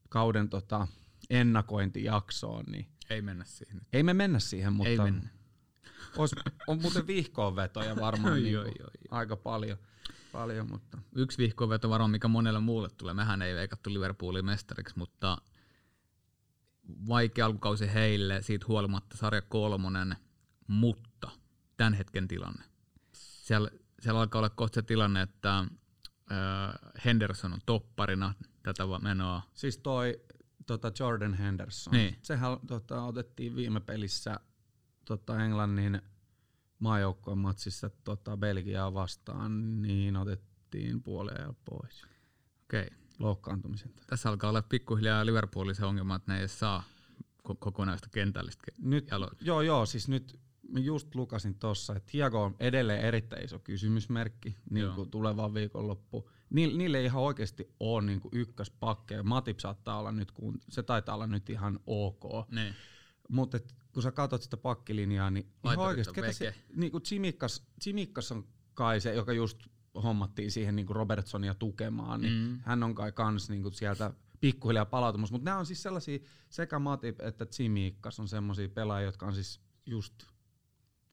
kauden 0.08 0.48
tota 0.48 0.88
ennakointijaksoon, 1.30 2.64
niin 2.64 2.86
ei 3.10 3.22
mennä 3.22 3.44
siihen. 3.44 3.80
Ei 3.92 4.02
me 4.02 4.14
mennä 4.14 4.38
siihen, 4.38 4.72
mutta 4.72 4.88
ei 4.88 4.98
mennä. 4.98 5.28
Ois, 6.16 6.30
on 6.66 6.82
muuten 6.82 7.06
vihkoonvetoja 7.06 7.96
varmaan 7.96 8.34
niin 8.34 8.52
joo, 8.52 8.64
joo, 8.64 8.74
joo. 8.78 8.88
aika 9.10 9.36
paljon. 9.36 9.78
paljon 10.32 10.70
mutta. 10.70 10.98
Yksi 11.14 11.38
vihkoonveto 11.38 11.90
varmaan, 11.90 12.10
mikä 12.10 12.28
monelle 12.28 12.60
muulle 12.60 12.88
tulee. 12.96 13.14
Mehän 13.14 13.42
ei 13.42 13.54
veikattu 13.54 13.92
Liverpoolin 13.92 14.44
mestariksi, 14.44 14.98
mutta 14.98 15.38
vaikea 17.08 17.46
alkukausi 17.46 17.94
heille, 17.94 18.42
siitä 18.42 18.66
huolimatta 18.68 19.16
sarja 19.16 19.42
kolmonen, 19.42 20.16
mutta 20.66 21.30
tämän 21.76 21.94
hetken 21.94 22.28
tilanne. 22.28 22.64
Siellä, 23.12 23.70
siellä 24.00 24.20
alkaa 24.20 24.38
olla 24.38 24.50
kohta 24.50 24.74
se 24.74 24.82
tilanne, 24.82 25.22
että 25.22 25.58
äh, 25.58 25.68
Henderson 27.04 27.52
on 27.52 27.60
topparina 27.66 28.34
tätä 28.62 28.84
menoa. 29.02 29.42
Siis 29.54 29.78
toi 29.78 30.20
tota 30.66 30.92
Jordan 30.98 31.34
Henderson, 31.34 31.92
niin. 31.92 32.16
sehän 32.22 32.58
tota, 32.66 33.02
otettiin 33.02 33.56
viime 33.56 33.80
pelissä 33.80 34.40
tota 35.04 35.44
Englannin 35.44 36.02
maajoukkojen 36.78 37.38
matsissa 37.38 37.90
tota 38.04 38.36
Belgiaa 38.36 38.94
vastaan, 38.94 39.82
niin 39.82 40.16
otettiin 40.16 41.02
puoleen 41.02 41.56
pois. 41.64 42.04
Okei. 42.64 42.86
Okay 42.86 43.05
loukkaantumisen. 43.18 43.92
Tässä 44.06 44.28
alkaa 44.28 44.50
olla 44.50 44.62
pikkuhiljaa 44.62 45.26
Liverpoolin 45.26 45.74
se 45.74 45.84
ongelma, 45.84 46.16
että 46.16 46.32
ne 46.32 46.40
ei 46.40 46.48
saa 46.48 46.82
kokonaista 47.58 48.08
kentällistä 48.08 48.62
nyt, 48.78 49.08
Joo, 49.40 49.60
joo, 49.60 49.86
siis 49.86 50.08
nyt 50.08 50.40
mä 50.68 50.78
just 50.78 51.14
lukasin 51.14 51.54
tuossa, 51.54 51.96
että 51.96 52.10
Hiago 52.12 52.42
on 52.42 52.56
edelleen 52.60 53.00
erittäin 53.00 53.44
iso 53.44 53.58
kysymysmerkki 53.58 54.56
niin 54.70 54.92
kuin 54.94 55.10
tulevaan 55.10 55.54
viikonloppu. 55.54 56.30
Ni, 56.50 56.66
niille 56.66 56.98
ei 56.98 57.04
ihan 57.04 57.22
oikeasti 57.22 57.74
ole 57.80 58.02
niin 58.02 58.20
kuin 58.20 58.30
ykköspakkeja. 58.34 59.22
Matip 59.22 59.58
saattaa 59.58 59.98
olla 59.98 60.12
nyt, 60.12 60.32
kun 60.32 60.58
se 60.68 60.82
taitaa 60.82 61.14
olla 61.14 61.26
nyt 61.26 61.50
ihan 61.50 61.80
ok. 61.86 62.50
Niin. 62.50 62.74
Mutta 63.28 63.58
kun 63.92 64.02
sä 64.02 64.12
katsot 64.12 64.42
sitä 64.42 64.56
pakkilinjaa, 64.56 65.30
niin 65.30 65.52
ihan 65.64 65.78
oikeasti, 65.78 66.14
ketä 66.14 66.32
se, 66.32 66.54
niin 66.74 66.92
kuin 66.92 67.02
Chimikas, 67.02 67.66
Chimikas 67.82 68.32
on 68.32 68.44
kai 68.74 69.00
se, 69.00 69.14
joka 69.14 69.32
just 69.32 69.58
hommattiin 70.02 70.50
siihen 70.50 70.76
niin 70.76 70.86
kuin 70.86 70.96
Robertsonia 70.96 71.54
tukemaan, 71.54 72.20
niin 72.20 72.32
mm. 72.32 72.58
hän 72.62 72.82
on 72.82 72.94
kai 72.94 73.12
kans 73.12 73.50
niin 73.50 73.62
kuin 73.62 73.74
sieltä 73.74 74.10
pikkuhiljaa 74.40 74.84
palautumassa. 74.84 75.34
Mutta 75.34 75.44
nämä 75.44 75.58
on 75.58 75.66
siis 75.66 75.82
sellaisia, 75.82 76.18
sekä 76.48 76.78
Matip 76.78 77.20
että 77.20 77.46
Tsimiikkas 77.46 78.20
on 78.20 78.28
sellaisia 78.28 78.68
pelaajia, 78.68 79.08
jotka 79.08 79.26
on 79.26 79.34
siis 79.34 79.60
just 79.86 80.14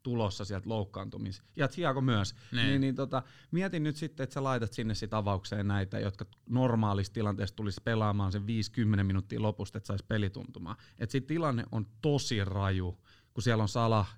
tulossa 0.03 0.45
sieltä 0.45 0.69
loukkaantumis. 0.69 1.43
Ja 1.55 1.67
Thiago 1.67 2.01
myös. 2.01 2.35
Ne. 2.51 2.63
Niin, 2.63 2.81
niin 2.81 2.95
tota, 2.95 3.23
mietin 3.51 3.83
nyt 3.83 3.95
sitten, 3.95 4.23
että 4.23 4.33
sä 4.33 4.43
laitat 4.43 4.73
sinne 4.73 4.95
sit 4.95 5.13
avaukseen 5.13 5.67
näitä, 5.67 5.99
jotka 5.99 6.25
normaalissa 6.49 7.13
tilanteessa 7.13 7.55
tulisi 7.55 7.81
pelaamaan 7.83 8.31
sen 8.31 8.47
50 8.47 9.03
minuuttia 9.03 9.41
lopusta, 9.41 9.77
että 9.77 9.87
saisi 9.87 10.05
pelituntumaan. 10.07 10.75
Että 10.99 11.11
sit 11.11 11.27
tilanne 11.27 11.63
on 11.71 11.87
tosi 12.01 12.45
raju, 12.45 12.99
kun 13.33 13.43
siellä 13.43 13.61
on 13.61 13.69
Salah, 13.69 14.17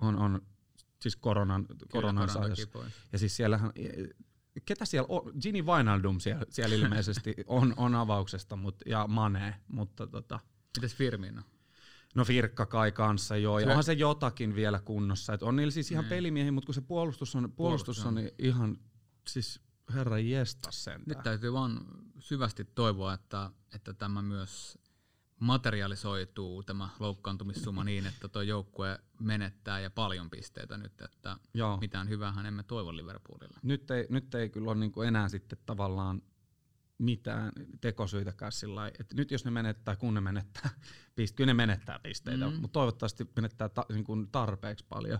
on, 0.00 0.18
on 0.18 0.42
siis 1.06 1.16
koronan, 1.16 1.66
koronan 1.90 2.28
sairaus. 2.28 2.68
Ja 3.12 3.18
siis 3.18 3.36
siellähän, 3.36 3.72
ketä 4.64 4.84
siellä 4.84 5.06
on, 5.08 5.32
Gini 5.42 5.62
Wijnaldum 5.62 6.20
siellä, 6.20 6.46
siellä 6.48 6.76
ilmeisesti 6.76 7.34
on, 7.46 7.74
on 7.76 7.94
avauksesta 7.94 8.56
mut, 8.56 8.76
ja 8.86 9.06
Mane, 9.06 9.54
mutta 9.68 10.06
tota. 10.06 10.40
Mites 10.76 10.94
Firmino? 10.94 11.42
No 12.14 12.24
Firkka 12.24 12.66
kai 12.66 12.92
kanssa 12.92 13.36
joo, 13.36 13.58
ja 13.58 13.66
onhan 13.66 13.84
se 13.84 13.92
jotakin 13.92 14.54
vielä 14.54 14.80
kunnossa. 14.80 15.34
Et 15.34 15.42
on 15.42 15.56
niillä 15.56 15.70
siis 15.70 15.90
ihan 15.90 16.02
niin. 16.02 16.08
pelimiehiä, 16.10 16.52
mutta 16.52 16.66
kun 16.66 16.74
se 16.74 16.80
puolustus 16.80 17.34
on, 17.34 17.52
puolustus 17.52 18.06
on 18.06 18.16
ihan, 18.38 18.78
siis 19.28 19.60
herra 19.94 20.18
jesta 20.18 20.70
sen. 20.72 21.02
Nyt 21.06 21.22
täytyy 21.22 21.52
vaan 21.52 21.80
syvästi 22.18 22.64
toivoa, 22.64 23.14
että, 23.14 23.50
että 23.74 23.92
tämä 23.94 24.22
myös 24.22 24.78
materialisoituu 25.40 26.62
tämä 26.62 26.88
loukkaantumissumma 26.98 27.84
niin, 27.84 28.06
että 28.06 28.28
tuo 28.28 28.42
joukkue 28.42 28.98
menettää 29.20 29.80
ja 29.80 29.90
paljon 29.90 30.30
pisteitä 30.30 30.76
nyt, 30.76 31.00
että 31.00 31.36
Joo. 31.54 31.76
mitään 31.76 32.08
hyvää 32.08 32.34
emme 32.48 32.62
toivo 32.62 32.96
Liverpoolille. 32.96 33.58
Nyt 33.62 33.90
ei, 33.90 34.06
nyt 34.10 34.34
ei 34.34 34.48
kyllä 34.48 34.70
ole 34.70 34.80
niinku 34.80 35.02
enää 35.02 35.28
sitten 35.28 35.58
tavallaan 35.66 36.22
mitään 36.98 37.52
tekosyitäkään 37.80 38.52
sillä 38.52 38.88
että 38.88 39.14
nyt 39.14 39.30
jos 39.30 39.44
ne 39.44 39.50
menettää, 39.50 39.96
kun 39.96 40.14
ne 40.14 40.20
menettää 40.20 40.70
pisteitä, 41.16 41.36
kyllä 41.36 41.50
ne 41.50 41.54
menettää 41.54 41.98
pisteitä, 41.98 42.50
mm. 42.50 42.56
mutta 42.56 42.72
toivottavasti 42.72 43.30
menettää 43.36 43.68
ta, 43.68 43.86
niin 43.92 44.04
kuin 44.04 44.28
tarpeeksi 44.32 44.84
paljon. 44.88 45.18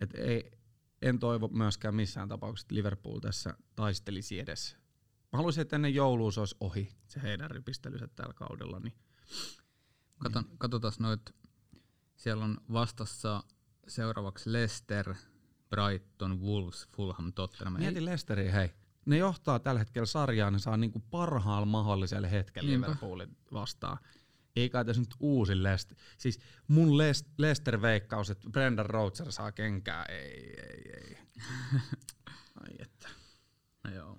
Et 0.00 0.14
ei, 0.14 0.50
en 1.02 1.18
toivo 1.18 1.48
myöskään 1.48 1.94
missään 1.94 2.28
tapauksessa, 2.28 2.64
että 2.64 2.74
Liverpool 2.74 3.18
tässä 3.18 3.54
taistelisi 3.76 4.38
edes. 4.38 4.76
Mä 5.32 5.36
haluaisin, 5.36 5.62
että 5.62 5.76
ennen 5.76 5.94
joulua 5.94 6.30
se 6.30 6.40
olisi 6.40 6.56
ohi, 6.60 6.88
se 7.06 7.22
heidän 7.22 7.50
rypistelynsä 7.50 8.08
tällä 8.08 8.32
kaudella. 8.32 8.80
Niin. 8.80 8.92
Katon, 10.18 10.44
niin. 10.44 10.58
Katsotaan 10.58 10.92
noit, 10.98 11.34
siellä 12.16 12.44
on 12.44 12.58
vastassa 12.72 13.42
seuraavaksi 13.88 14.52
Leicester, 14.52 15.14
Brighton, 15.70 16.40
Wolves, 16.40 16.88
Fulham, 16.96 17.32
Tottenham. 17.32 17.78
Mieti 17.78 18.04
Leicesteria, 18.04 18.52
hei 18.52 18.70
ne 19.06 19.16
johtaa 19.16 19.58
tällä 19.58 19.78
hetkellä 19.78 20.06
sarjaa, 20.06 20.50
ne 20.50 20.58
saa 20.58 20.76
niinku 20.76 21.00
parhaalla 21.10 21.66
mahdollisella 21.66 22.28
hetkellä 22.28 22.68
Niinpä. 22.68 22.86
Liverpoolin 22.86 23.36
vastaan. 23.52 23.98
Ei 24.56 24.70
kai 24.70 24.84
tässä 24.84 25.02
nyt 25.02 25.14
uusi 25.20 25.62
Leicester. 25.62 25.96
Siis 26.18 26.40
mun 26.68 26.98
Leicester-veikkaus, 27.38 28.30
että 28.30 28.50
Brendan 28.50 28.86
Rodgers 28.86 29.34
saa 29.34 29.52
kenkää, 29.52 30.04
ei, 30.04 30.60
ei, 30.60 30.92
ei. 30.94 31.18
Ai 32.60 32.74
että. 32.78 33.08
No 33.84 33.94
joo. 33.94 34.18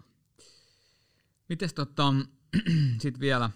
Mites 1.50 1.74
tota, 1.74 2.14
sit 3.02 3.20
vielä, 3.20 3.50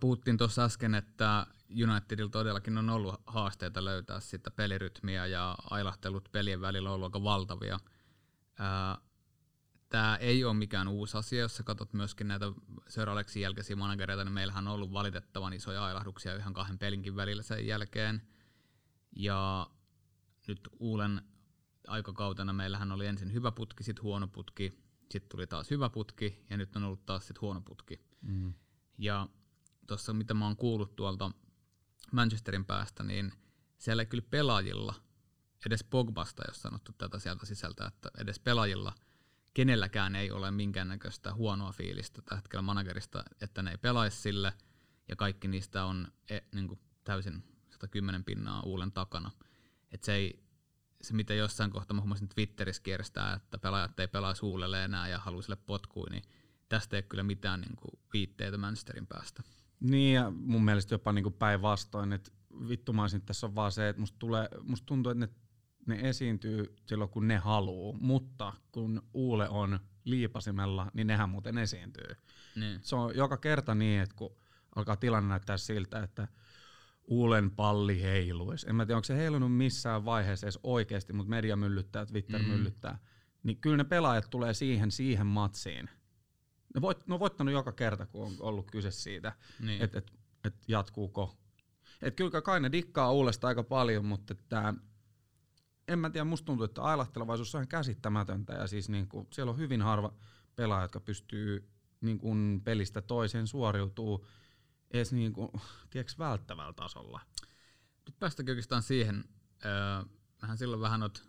puhuttiin 0.00 0.36
tuossa 0.36 0.64
äsken, 0.64 0.94
että 0.94 1.46
Unitedilla 1.90 2.30
todellakin 2.30 2.78
on 2.78 2.90
ollut 2.90 3.14
haasteita 3.26 3.84
löytää 3.84 4.20
sitä 4.20 4.50
pelirytmiä 4.50 5.26
ja 5.26 5.56
ailahtelut 5.70 6.28
pelien 6.32 6.60
välillä 6.60 6.88
on 6.88 6.94
ollut 6.94 7.06
aika 7.06 7.22
valtavia 7.22 7.78
tämä 9.94 10.16
ei 10.16 10.44
ole 10.44 10.54
mikään 10.54 10.88
uusi 10.88 11.16
asia, 11.16 11.40
jos 11.40 11.56
sä 11.56 11.62
katsot 11.62 11.92
myöskin 11.92 12.28
näitä 12.28 12.46
Sir 12.88 13.08
Alexin 13.08 13.42
jälkeisiä 13.42 13.76
managereita, 13.76 14.24
niin 14.24 14.32
meillähän 14.32 14.68
on 14.68 14.74
ollut 14.74 14.92
valitettavan 14.92 15.52
isoja 15.52 15.84
ailahduksia 15.84 16.34
yhden 16.34 16.52
kahden 16.52 16.78
pelinkin 16.78 17.16
välillä 17.16 17.42
sen 17.42 17.66
jälkeen. 17.66 18.22
Ja 19.16 19.70
nyt 20.48 20.68
Uulen 20.78 21.22
aikakautena 21.88 22.52
meillähän 22.52 22.92
oli 22.92 23.06
ensin 23.06 23.32
hyvä 23.32 23.52
putki, 23.52 23.84
sitten 23.84 24.02
huono 24.02 24.28
putki, 24.28 24.78
sitten 25.10 25.28
tuli 25.28 25.46
taas 25.46 25.70
hyvä 25.70 25.90
putki 25.90 26.44
ja 26.50 26.56
nyt 26.56 26.76
on 26.76 26.84
ollut 26.84 27.06
taas 27.06 27.26
sitten 27.26 27.40
huono 27.40 27.60
putki. 27.60 28.00
Mm. 28.22 28.54
Ja 28.98 29.28
tuossa 29.86 30.12
mitä 30.12 30.34
mä 30.34 30.44
oon 30.44 30.56
kuullut 30.56 30.96
tuolta 30.96 31.30
Manchesterin 32.12 32.64
päästä, 32.64 33.02
niin 33.02 33.32
siellä 33.78 34.02
ei 34.02 34.06
kyllä 34.06 34.24
pelaajilla, 34.30 34.94
edes 35.66 35.84
Pogbasta, 35.84 36.42
jos 36.48 36.62
sanottu 36.62 36.92
tätä 36.98 37.18
sieltä 37.18 37.46
sisältä, 37.46 37.86
että 37.86 38.10
edes 38.18 38.38
pelaajilla– 38.38 38.92
kenelläkään 39.54 40.16
ei 40.16 40.30
ole 40.30 40.50
minkäännäköistä 40.50 41.34
huonoa 41.34 41.72
fiilistä 41.72 42.22
tällä 42.22 42.36
hetkellä 42.36 42.62
managerista, 42.62 43.24
että 43.40 43.62
ne 43.62 43.70
ei 43.70 43.78
pelaisi 43.78 44.22
sille, 44.22 44.52
ja 45.08 45.16
kaikki 45.16 45.48
niistä 45.48 45.84
on 45.84 46.08
e, 46.30 46.38
niin 46.54 46.68
kuin 46.68 46.80
täysin 47.04 47.44
110 47.70 48.24
pinnaa 48.24 48.62
uulen 48.62 48.92
takana. 48.92 49.30
Et 49.92 50.02
se, 50.02 50.14
ei, 50.14 50.44
se, 51.02 51.14
mitä 51.14 51.34
jossain 51.34 51.70
kohtaa 51.70 51.94
mä 51.94 52.00
huomasin 52.00 52.28
Twitterissä 52.28 52.82
kierstää, 52.82 53.34
että 53.34 53.58
pelaajat 53.58 54.00
ei 54.00 54.08
pelaa 54.08 54.34
uulelle 54.42 54.84
enää 54.84 55.08
ja 55.08 55.18
haluaa 55.18 55.42
sille 55.42 55.56
potkuun, 55.56 56.08
niin 56.10 56.22
tästä 56.68 56.96
ei 56.96 56.98
ole 56.98 57.06
kyllä 57.08 57.22
mitään 57.22 57.60
niin 57.60 57.76
kuin, 57.76 58.00
viitteitä 58.12 58.58
Manchesterin 58.58 59.06
päästä. 59.06 59.42
Niin, 59.80 60.14
ja 60.14 60.30
mun 60.30 60.64
mielestä 60.64 60.94
jopa 60.94 61.12
niin 61.12 61.32
päinvastoin, 61.32 62.12
että 62.12 62.30
vittumaisin 62.68 63.22
tässä 63.22 63.46
on 63.46 63.54
vaan 63.54 63.72
se, 63.72 63.88
että 63.88 64.00
musta, 64.00 64.18
tulee, 64.18 64.48
musta 64.62 64.86
tuntuu, 64.86 65.12
että 65.12 65.26
ne 65.26 65.32
ne 65.86 65.98
esiintyy 66.08 66.76
silloin, 66.86 67.10
kun 67.10 67.28
ne 67.28 67.36
haluu, 67.36 67.92
mutta 68.00 68.52
kun 68.72 69.02
Uule 69.14 69.48
on 69.48 69.78
liipasimella, 70.04 70.90
niin 70.94 71.06
nehän 71.06 71.30
muuten 71.30 71.58
esiintyy. 71.58 72.16
Niin. 72.56 72.78
Se 72.82 72.96
on 72.96 73.16
joka 73.16 73.36
kerta 73.36 73.74
niin, 73.74 74.00
että 74.00 74.16
kun 74.16 74.36
alkaa 74.76 74.96
tilanne 74.96 75.28
näyttää 75.28 75.56
siltä, 75.56 76.02
että 76.02 76.28
Uulen 77.08 77.50
palli 77.50 78.02
heiluisi. 78.02 78.68
En 78.68 78.76
mä 78.76 78.86
tiedä, 78.86 78.96
onko 78.96 79.04
se 79.04 79.16
heilunut 79.16 79.56
missään 79.56 80.04
vaiheessa 80.04 80.46
edes 80.46 80.58
oikeasti, 80.62 81.12
mutta 81.12 81.30
media 81.30 81.56
myllyttää, 81.56 82.06
Twitter 82.06 82.42
mm. 82.42 82.48
myllyttää. 82.48 82.98
Niin 83.42 83.60
kyllä 83.60 83.76
ne 83.76 83.84
pelaajat 83.84 84.30
tulee 84.30 84.54
siihen, 84.54 84.90
siihen 84.90 85.26
matsiin. 85.26 85.90
Ne, 86.74 86.80
voit, 86.80 87.06
ne 87.06 87.14
on 87.14 87.20
voittanut 87.20 87.54
joka 87.54 87.72
kerta, 87.72 88.06
kun 88.06 88.26
on 88.26 88.32
ollut 88.40 88.70
kyse 88.70 88.90
siitä, 88.90 89.32
niin. 89.60 89.82
että 89.82 89.98
et, 89.98 90.12
et 90.44 90.54
jatkuuko. 90.68 91.36
Et 92.02 92.16
kyllä 92.16 92.42
kai 92.42 92.60
ne 92.60 92.72
dikkaa 92.72 93.12
Uulesta 93.12 93.48
aika 93.48 93.62
paljon, 93.62 94.04
mutta 94.04 94.34
tämä 94.34 94.74
en 95.88 95.98
mä 95.98 96.10
tiedä, 96.10 96.24
musta 96.24 96.46
tuntuu, 96.46 96.64
että 96.64 96.82
ailahtelevaisuus 96.82 97.54
on 97.54 97.58
ihan 97.58 97.68
käsittämätöntä 97.68 98.52
ja 98.52 98.66
siis 98.66 98.88
niin 98.88 99.08
kuin, 99.08 99.28
siellä 99.32 99.50
on 99.50 99.58
hyvin 99.58 99.82
harva 99.82 100.14
pelaaja, 100.56 100.84
jotka 100.84 101.00
pystyy 101.00 101.70
niin 102.00 102.18
kuin 102.18 102.60
pelistä 102.64 103.02
toiseen 103.02 103.46
suoriutuu 103.46 104.26
edes 104.90 105.12
niin 105.12 105.32
kuin, 105.32 105.50
tiedätkö, 105.90 106.14
välttävällä 106.18 106.72
tasolla. 106.72 107.20
Nyt 108.06 108.18
päästäänkin 108.18 108.52
oikeastaan 108.52 108.82
siihen, 108.82 109.24
öö, 109.64 110.56
silloin 110.56 110.82
vähän 110.82 111.00
noita 111.00 111.22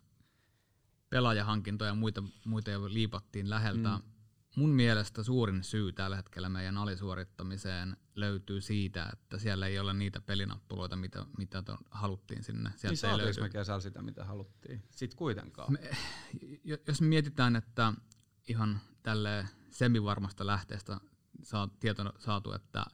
pelaajahankintoja 1.10 1.92
ja 1.92 1.96
muita, 1.96 2.24
muita 2.46 2.72
jo 2.72 2.94
liipattiin 2.94 3.50
läheltä. 3.50 3.90
Mm 3.90 4.15
mun 4.56 4.70
mielestä 4.70 5.24
suurin 5.24 5.64
syy 5.64 5.94
tällä 5.94 6.16
hetkellä 6.16 6.50
meidän 6.50 6.78
alisuorittamiseen 6.78 7.98
löytyy 8.16 8.62
siitä, 8.62 9.10
että 9.14 9.38
siellä 9.38 9.68
ei 9.68 9.80
ole 9.80 9.94
niitä 9.94 10.22
pelinappuloita, 10.22 10.96
mitä, 10.96 11.26
mitä 11.38 11.64
haluttiin 11.92 12.44
sinne. 12.44 12.72
Sieltä 12.76 13.18
niin 13.18 13.28
ei 13.28 13.44
me 13.44 13.50
kesällä 13.50 13.82
sitä, 13.82 14.02
mitä 14.02 14.26
haluttiin? 14.26 14.84
Sitten 14.92 15.18
kuitenkaan. 15.18 15.74
Me, 15.74 15.90
jos 16.88 17.02
mietitään, 17.02 17.56
että 17.56 17.94
ihan 18.48 18.80
tälle 19.04 19.48
semivarmasta 19.70 20.46
lähteestä 20.46 21.00
saa, 21.44 21.70
tieto 21.80 22.14
saatu, 22.18 22.54
että 22.54 22.86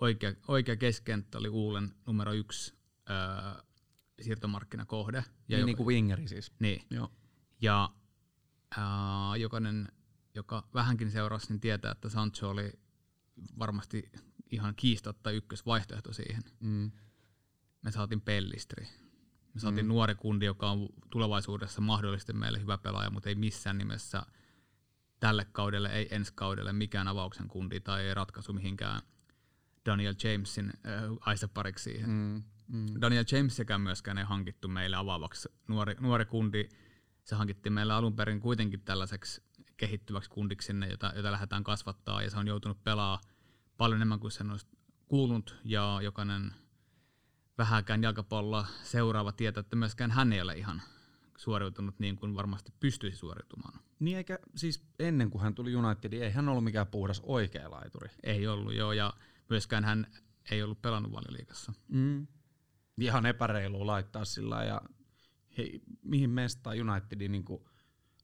oikea, 0.00 0.32
oikea 0.48 0.76
keskenttä 0.76 1.38
oli 1.38 1.48
Uulen 1.48 1.94
numero 2.06 2.32
yksi 2.32 2.74
öö, 3.10 3.62
siirtomarkkinakohde. 4.20 5.18
Ja 5.18 5.24
niin, 5.48 5.58
joka, 5.58 5.66
niin 5.66 5.76
kuin 5.76 5.86
wingeri 5.86 6.28
siis. 6.28 6.52
Niin. 6.58 6.82
Joo. 6.90 7.12
Ja 7.62 7.90
öö, 8.78 9.36
jokainen 9.36 9.88
joka 10.40 10.68
vähänkin 10.74 11.10
seurasi, 11.10 11.48
niin 11.48 11.60
tietää, 11.60 11.92
että 11.92 12.08
Sancho 12.08 12.50
oli 12.50 12.72
varmasti 13.58 14.12
ihan 14.50 14.74
kiistatta 14.74 15.30
ykkösvaihtoehto 15.30 16.12
siihen. 16.12 16.42
Mm. 16.60 16.90
Me 17.82 17.90
saatiin 17.90 18.20
Pellistri. 18.20 18.88
Me 19.54 19.60
saatiin 19.60 19.86
mm. 19.86 19.88
nuori 19.88 20.14
kundi, 20.14 20.46
joka 20.46 20.70
on 20.70 20.88
tulevaisuudessa 21.10 21.80
mahdollisesti 21.80 22.32
meille 22.32 22.60
hyvä 22.60 22.78
pelaaja, 22.78 23.10
mutta 23.10 23.28
ei 23.28 23.34
missään 23.34 23.78
nimessä 23.78 24.22
tälle 25.20 25.46
kaudelle, 25.52 25.88
ei 25.88 26.08
ensi 26.10 26.32
kaudelle 26.34 26.72
mikään 26.72 27.08
avauksen 27.08 27.48
kundi 27.48 27.80
tai 27.80 28.02
ei 28.02 28.14
ratkaisu 28.14 28.52
mihinkään 28.52 29.02
Daniel 29.86 30.14
Jamesin 30.24 30.66
äh, 30.66 31.02
aisepariksi 31.20 31.84
siihen. 31.84 32.10
Mm. 32.10 32.42
Mm. 32.68 32.86
Daniel 33.00 33.24
Jamesikään 33.32 33.80
myöskään 33.80 34.18
ei 34.18 34.24
hankittu 34.24 34.68
meille 34.68 34.96
avaavaksi. 34.96 35.48
Nuori, 35.68 35.94
nuori 36.00 36.24
kundi, 36.24 36.68
se 37.24 37.34
hankittiin 37.34 37.72
meille 37.72 37.92
alun 37.92 38.16
perin 38.16 38.40
kuitenkin 38.40 38.80
tällaiseksi 38.80 39.42
kehittyväksi 39.80 40.30
kundiksi 40.30 40.66
sinne, 40.66 40.88
jota, 40.88 41.12
jota 41.16 41.32
lähdetään 41.32 41.64
kasvattaa, 41.64 42.22
ja 42.22 42.30
se 42.30 42.38
on 42.38 42.46
joutunut 42.46 42.84
pelaa 42.84 43.20
paljon 43.76 43.98
enemmän 43.98 44.20
kuin 44.20 44.30
sen 44.30 44.50
olisi 44.50 44.66
kuulunut, 45.08 45.56
ja 45.64 45.98
jokainen 46.02 46.52
vähäkään 47.58 48.02
jalkapalloa 48.02 48.66
seuraava 48.82 49.32
tietää, 49.32 49.60
että 49.60 49.76
myöskään 49.76 50.10
hän 50.10 50.32
ei 50.32 50.40
ole 50.40 50.54
ihan 50.54 50.82
suoriutunut 51.36 51.98
niin 51.98 52.16
kuin 52.16 52.34
varmasti 52.34 52.72
pystyisi 52.80 53.16
suoriutumaan. 53.16 53.80
Niin 53.98 54.16
eikä 54.16 54.38
siis 54.56 54.84
ennen 54.98 55.30
kuin 55.30 55.42
hän 55.42 55.54
tuli 55.54 55.76
Unitediin, 55.76 56.22
ei 56.22 56.30
hän 56.30 56.48
ollut 56.48 56.64
mikään 56.64 56.86
puhdas 56.86 57.20
oikea 57.24 57.70
laituri. 57.70 58.10
Ei 58.22 58.46
ollut, 58.46 58.74
joo, 58.74 58.92
ja 58.92 59.12
myöskään 59.48 59.84
hän 59.84 60.06
ei 60.50 60.62
ollut 60.62 60.82
pelannut 60.82 61.12
valioliikassa. 61.12 61.72
Mm. 61.88 62.26
Ihan 63.00 63.26
epäreilu 63.26 63.86
laittaa 63.86 64.24
sillä 64.24 64.64
ja 64.64 64.80
hei, 65.58 65.82
mihin 66.02 66.30
mestaa 66.30 66.72
Unitediin 66.72 67.32
niin 67.32 67.44
kuin 67.44 67.64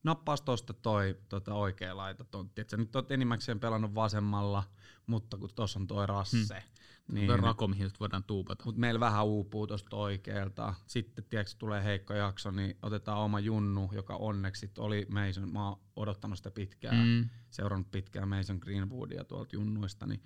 nappaas 0.06 0.40
tuosta 0.40 0.72
toi 0.72 1.18
tota 1.28 1.54
oikea 1.54 1.96
laita 1.96 2.24
tontti. 2.24 2.60
Et 2.60 2.70
sä 2.70 2.76
nyt 2.76 2.96
oot 2.96 3.10
enimmäkseen 3.10 3.60
pelannut 3.60 3.94
vasemmalla, 3.94 4.62
mutta 5.06 5.36
kun 5.38 5.50
tuossa 5.54 5.78
on 5.78 5.86
toi 5.86 6.06
rasse. 6.06 6.62
Hmm. 7.08 7.14
Niin, 7.14 7.38
rako, 7.38 7.68
mihin 7.68 7.90
voidaan 8.00 8.24
tuupata. 8.24 8.64
Mutta 8.64 8.80
meillä 8.80 9.00
vähän 9.00 9.26
uupuu 9.26 9.66
tuosta 9.66 9.96
oikealta. 9.96 10.74
Sitten 10.86 11.24
tiedätkö, 11.24 11.54
tulee 11.58 11.84
heikko 11.84 12.14
jakso, 12.14 12.50
niin 12.50 12.78
otetaan 12.82 13.18
oma 13.18 13.40
junnu, 13.40 13.90
joka 13.92 14.16
onneksi 14.16 14.70
oli 14.78 15.06
Mason. 15.10 15.52
Mä 15.52 15.68
oon 15.68 15.80
odottanut 15.96 16.38
sitä 16.38 16.50
pitkään, 16.50 17.06
mm. 17.06 17.28
seurannut 17.50 17.90
pitkään 17.90 18.28
Mason 18.28 18.58
Greenwoodia 18.60 19.24
tuolta 19.24 19.56
junnuista, 19.56 20.06
niin 20.06 20.22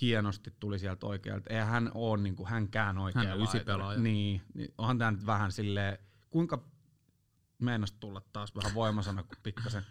hienosti 0.00 0.54
tuli 0.60 0.78
sieltä 0.78 1.06
oikealta. 1.06 1.50
Eihän 1.50 1.68
hän 1.68 1.90
ole 1.94 2.22
niin 2.22 2.36
kuin 2.36 2.48
hänkään 2.48 2.98
oikea 2.98 3.22
Hän 3.22 3.40
on 3.40 3.48
pelaaja. 3.66 4.00
Niin, 4.00 4.42
niin 4.54 4.74
onhan 4.78 4.98
tämä 4.98 5.10
nyt 5.10 5.26
vähän 5.26 5.52
silleen, 5.52 5.98
kuinka 6.30 6.69
meinas 7.60 7.92
tulla 7.92 8.22
taas 8.32 8.54
vähän 8.54 8.74
voimasana, 8.74 9.22
kun 9.22 9.36
pikkasen 9.42 9.82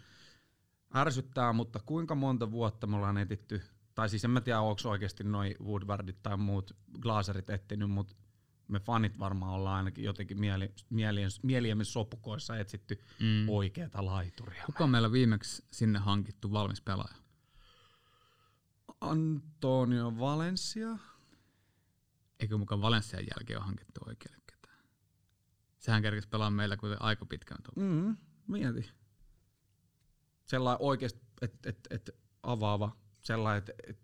ärsyttää, 0.96 1.52
mutta 1.52 1.80
kuinka 1.86 2.14
monta 2.14 2.50
vuotta 2.50 2.86
me 2.86 2.96
ollaan 2.96 3.18
etitty 3.18 3.62
tai 3.94 4.08
siis 4.08 4.24
en 4.24 4.30
mä 4.30 4.40
tiedä, 4.40 4.60
onko 4.60 4.80
oikeasti 4.84 5.24
noin 5.24 5.54
Woodwardit 5.64 6.22
tai 6.22 6.36
muut 6.36 6.76
glaserit 7.00 7.50
etsinyt, 7.50 7.90
mutta 7.90 8.14
me 8.68 8.80
fanit 8.80 9.18
varmaan 9.18 9.52
ollaan 9.52 9.76
ainakin 9.76 10.04
jotenkin 10.04 10.40
mieli, 10.40 10.74
mielien, 10.90 11.30
mieliemme 11.42 11.84
sopukoissa 11.84 12.58
etsitty 12.58 13.00
mm. 13.20 13.48
oikeata 13.48 14.04
laituria. 14.04 14.62
Kuka 14.66 14.84
on 14.84 14.90
meillä 14.90 15.12
viimeksi 15.12 15.64
sinne 15.70 15.98
hankittu 15.98 16.52
valmis 16.52 16.80
pelaaja? 16.80 17.14
Antonio 19.00 20.18
Valencia. 20.18 20.98
Eikö 22.40 22.58
mukaan 22.58 22.82
Valencian 22.82 23.22
jälkeen 23.22 23.58
ole 23.58 23.66
hankittu 23.66 24.00
oikealle? 24.06 24.39
Sehän 25.80 26.02
kerkesi 26.02 26.28
pelaa 26.28 26.50
meillä 26.50 26.76
kuitenkin 26.76 27.04
aika 27.04 27.26
pitkään. 27.26 27.60
Mm, 27.76 28.16
mieti. 28.46 28.90
Sellainen 30.44 30.82
oikeasti, 30.82 31.20
että 31.42 31.68
et, 31.70 31.78
et 31.90 32.10
avaava, 32.42 32.96
sellainen, 33.20 33.58
että 33.58 33.72
et, 33.86 33.98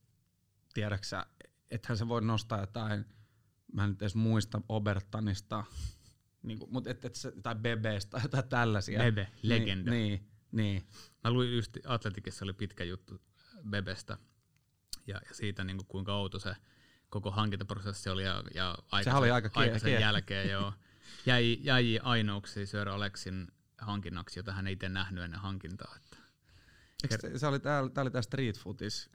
tiedäksä, 0.75 1.27
ethän 1.71 1.99
se 1.99 2.09
voi 2.09 2.23
nostaa 2.23 2.61
jotain, 2.61 3.05
mä 3.73 3.85
en 3.85 3.91
nyt 3.91 4.03
edes 4.03 4.15
muista 4.15 4.61
Obertanista, 4.69 5.65
niin 6.43 6.59
kuin, 6.59 6.73
mutta 6.73 6.91
et, 6.91 7.05
et 7.05 7.15
se, 7.15 7.33
tai 7.43 7.55
Bebestä, 7.55 8.21
jotain 8.23 8.49
tällaisia. 8.49 8.99
Bebe, 8.99 9.29
legenda. 9.43 9.91
Niin, 9.91 10.11
niin, 10.11 10.31
niin. 10.53 10.87
Mä 11.25 11.31
luin 11.31 11.57
just, 11.57 11.77
Atletikissa 11.87 12.45
oli 12.45 12.53
pitkä 12.53 12.85
juttu 12.85 13.21
Bebestä, 13.71 14.19
ja, 15.07 15.21
ja 15.29 15.35
siitä 15.35 15.65
niin 15.65 15.77
kuin 15.77 15.87
kuinka 15.87 16.15
outo 16.15 16.39
se 16.39 16.57
koko 17.09 17.31
hankintaprosessi 17.31 18.09
oli 18.09 18.25
ja, 18.25 18.45
ja 18.55 18.75
aikaisen, 18.93 19.21
oli 19.21 19.31
aika 19.31 19.51
aikaisen 19.55 20.01
jälkeen 20.01 20.51
jo 20.51 20.73
jäi, 21.27 21.59
jäi 21.61 21.99
ainoaksi 22.03 22.67
Sir 22.67 22.89
Alexin 22.89 23.49
hankinnaksi, 23.79 24.39
jota 24.39 24.53
hän 24.53 24.67
ei 24.67 24.73
itse 24.73 24.89
nähnyt 24.89 25.25
ennen 25.25 25.41
hankintaa. 25.41 25.95
Että. 25.97 26.17
se, 27.21 27.39
se 27.39 27.47
oli, 27.47 27.61
tää, 27.61 27.89
tää 27.89 28.03
oli 28.03 28.11
tää 28.11 28.23
street 28.23 28.59
footis, 28.59 29.11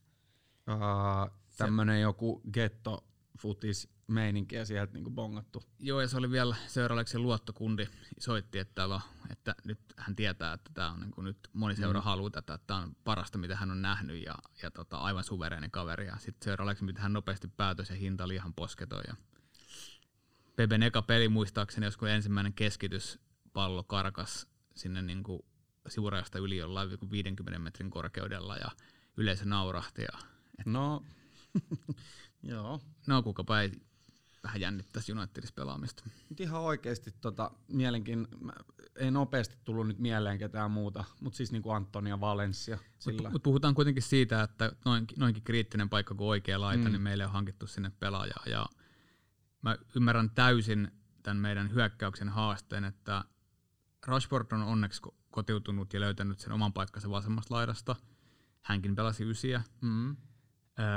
uh, 0.70 1.38
tämmönen 1.58 2.02
joku 2.02 2.42
ghetto 2.54 3.08
footis 3.40 3.90
meininkiä 4.08 4.66
sieltä 4.66 4.94
niin 4.94 5.16
bongattu. 5.16 5.64
Joo, 5.80 6.02
ja 6.02 6.08
se 6.08 6.18
oli 6.18 6.32
vielä 6.32 6.56
seuraavaksi 6.68 7.20
luottokundi 7.20 7.88
soitti, 8.20 8.60
että, 8.60 8.84
että 9.30 9.56
nyt 9.66 9.80
hän 9.98 10.16
tietää, 10.16 10.54
että 10.54 10.72
tämä 10.74 10.92
on 10.92 11.00
niin 11.00 11.12
kuin 11.12 11.26
nyt 11.26 11.38
moni 11.54 11.76
seura 11.76 12.00
mm. 12.00 12.04
haluaa 12.04 12.30
tätä, 12.30 12.54
että 12.54 12.68
tämä 12.68 12.80
on 12.80 12.96
parasta, 13.04 13.38
mitä 13.38 13.56
hän 13.56 13.72
on 13.72 13.82
nähnyt 13.82 14.24
ja, 14.26 14.36
ja 14.64 14.72
tota, 14.72 14.98
aivan 14.98 15.24
suvereeni 15.24 15.70
kaveri. 15.70 16.08
Ja 16.08 16.18
sitten 16.18 16.46
seuraavaksi, 16.46 16.84
mitä 16.84 17.02
hän 17.02 17.14
nopeasti 17.14 17.48
päätös 17.48 17.90
ja 17.90 17.96
hinta 17.96 18.24
oli 18.24 18.36
ihan 18.36 18.54
posketon. 18.54 19.04
Ja 19.08 19.16
Peben 20.62 20.84
eka 20.84 21.02
peli 21.02 21.30
muistaakseni, 21.30 21.86
jos 21.86 21.98
kun 21.98 22.10
ensimmäinen 22.10 22.54
keskityspallo 22.54 23.84
karkas 23.84 24.48
sinne 24.76 25.02
niin 25.02 25.24
kuin 25.24 25.42
sivurajasta 25.88 26.40
yli 26.40 26.58
jollain 26.58 26.90
50 27.12 27.60
metrin 27.60 27.90
korkeudella 27.90 28.58
ja 28.58 28.72
yleisö 29.18 29.46
naurahti. 29.46 30.02
Ja, 30.02 30.20
et, 30.60 30.66
no, 30.66 31.06
joo. 32.44 32.82
No 33.08 33.24
kukapa 33.24 33.62
ei 33.62 33.72
vähän 34.44 34.62
jännittäisi 34.62 35.12
Unitedissa 35.12 35.54
pelaamista. 35.56 36.04
Nyt 36.30 36.40
ihan 36.40 36.62
oikeasti 36.62 37.14
tota, 37.22 37.52
mielenkin, 37.68 38.28
ei 38.96 39.12
nopeasti 39.12 39.56
tullut 39.64 39.88
nyt 39.88 40.00
mieleen 40.00 40.40
ketään 40.40 40.72
muuta, 40.72 41.04
mutta 41.22 41.38
siis 41.38 41.52
niin 41.52 41.62
kuin 41.62 41.76
Antonia 41.76 42.20
Valencia. 42.20 42.78
Sillä. 43.00 43.22
Mut, 43.22 43.32
mut 43.32 43.44
puhutaan 43.44 43.76
kuitenkin 43.76 44.04
siitä, 44.04 44.44
että 44.44 44.72
noinkin, 44.86 45.20
noinkin 45.20 45.44
kriittinen 45.44 45.90
paikka 45.90 46.16
kuin 46.16 46.28
oikea 46.28 46.62
laita, 46.62 46.86
mm. 46.86 46.92
niin 46.92 47.02
meille 47.02 47.26
on 47.26 47.32
hankittu 47.32 47.68
sinne 47.68 47.92
pelaajaa. 48.00 48.44
Ja 48.46 48.66
mä 49.62 49.78
ymmärrän 49.96 50.30
täysin 50.30 50.92
tämän 51.24 51.38
meidän 51.38 51.72
hyökkäyksen 51.72 52.30
haasteen, 52.30 52.84
että 52.84 53.24
Rashford 54.08 54.52
on 54.52 54.62
onneksi 54.62 55.02
kotiutunut 55.32 55.94
ja 55.94 56.00
löytänyt 56.00 56.40
sen 56.40 56.52
oman 56.52 56.74
paikkansa 56.74 57.10
vasemmasta 57.10 57.56
laidasta. 57.56 57.96
Hänkin 58.62 58.96
pelasi 58.96 59.30
ysiä. 59.30 59.64
Mm. 59.82 60.16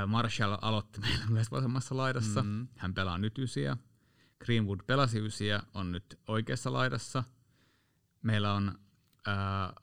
Marshall 0.07 0.57
aloitti 0.61 0.99
meillä 1.07 1.25
myös 1.29 1.51
vasemmassa 1.51 1.97
laidassa. 1.97 2.43
Mm. 2.43 2.67
Hän 2.77 2.93
pelaa 2.93 3.17
nyt 3.17 3.39
ysiä. 3.39 3.77
Greenwood 4.45 4.79
pelasi 4.87 5.19
ysiä, 5.19 5.63
on 5.73 5.91
nyt 5.91 6.19
oikeassa 6.27 6.73
laidassa. 6.73 7.23
Meillä 8.21 8.53
on 8.53 8.79
äh, 9.27 9.35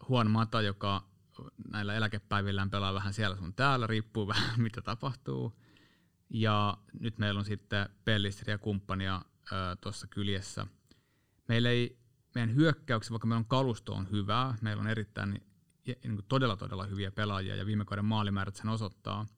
Juan 0.09 0.31
Mata, 0.31 0.63
joka 0.63 1.09
näillä 1.71 1.95
eläkepäivillään 1.95 2.71
pelaa 2.71 2.95
vähän 2.95 3.13
siellä 3.13 3.37
sun 3.37 3.55
täällä, 3.55 3.87
riippuu 3.87 4.29
vähän 4.29 4.61
mitä 4.67 4.83
tapahtuu. 4.83 5.62
Ja 6.35 6.79
nyt 7.01 7.19
meillä 7.19 7.39
on 7.39 7.45
sitten 7.45 7.89
Pellistri 8.05 8.53
ja 8.53 8.59
kumppania 8.59 9.23
tuossa 9.81 10.07
kyljessä. 10.07 10.67
Meillä 11.49 11.71
ei, 11.71 11.99
meidän 12.35 12.55
hyökkäyksessä, 12.55 13.13
vaikka 13.13 13.27
meillä 13.27 13.39
on 13.39 13.45
kalusto 13.45 13.95
on 13.95 14.11
hyvää, 14.11 14.59
meillä 14.61 14.81
on 14.81 14.89
erittäin 14.89 15.31
niin 15.31 16.15
kuin 16.15 16.25
todella 16.29 16.57
todella 16.57 16.87
hyviä 16.87 17.11
pelaajia 17.11 17.57
ja 17.57 17.67
viime 17.67 17.85
kauden 17.85 18.05
maalimäärät 18.05 18.57
sen 18.57 18.69
osoittaa– 18.69 19.27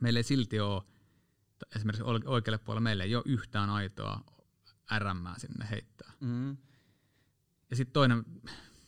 meillä 0.00 0.18
ei 0.18 0.24
silti 0.24 0.60
ole, 0.60 0.82
esimerkiksi 1.76 2.04
oikealle 2.26 2.58
puolelle 2.58 2.84
meillä 2.84 3.04
ei 3.04 3.16
ole 3.16 3.24
yhtään 3.26 3.70
aitoa 3.70 4.20
RM 4.98 5.26
sinne 5.36 5.70
heittää. 5.70 6.12
Mm. 6.20 6.56
Ja 7.70 7.76
sitten 7.76 7.92
toinen, 7.92 8.24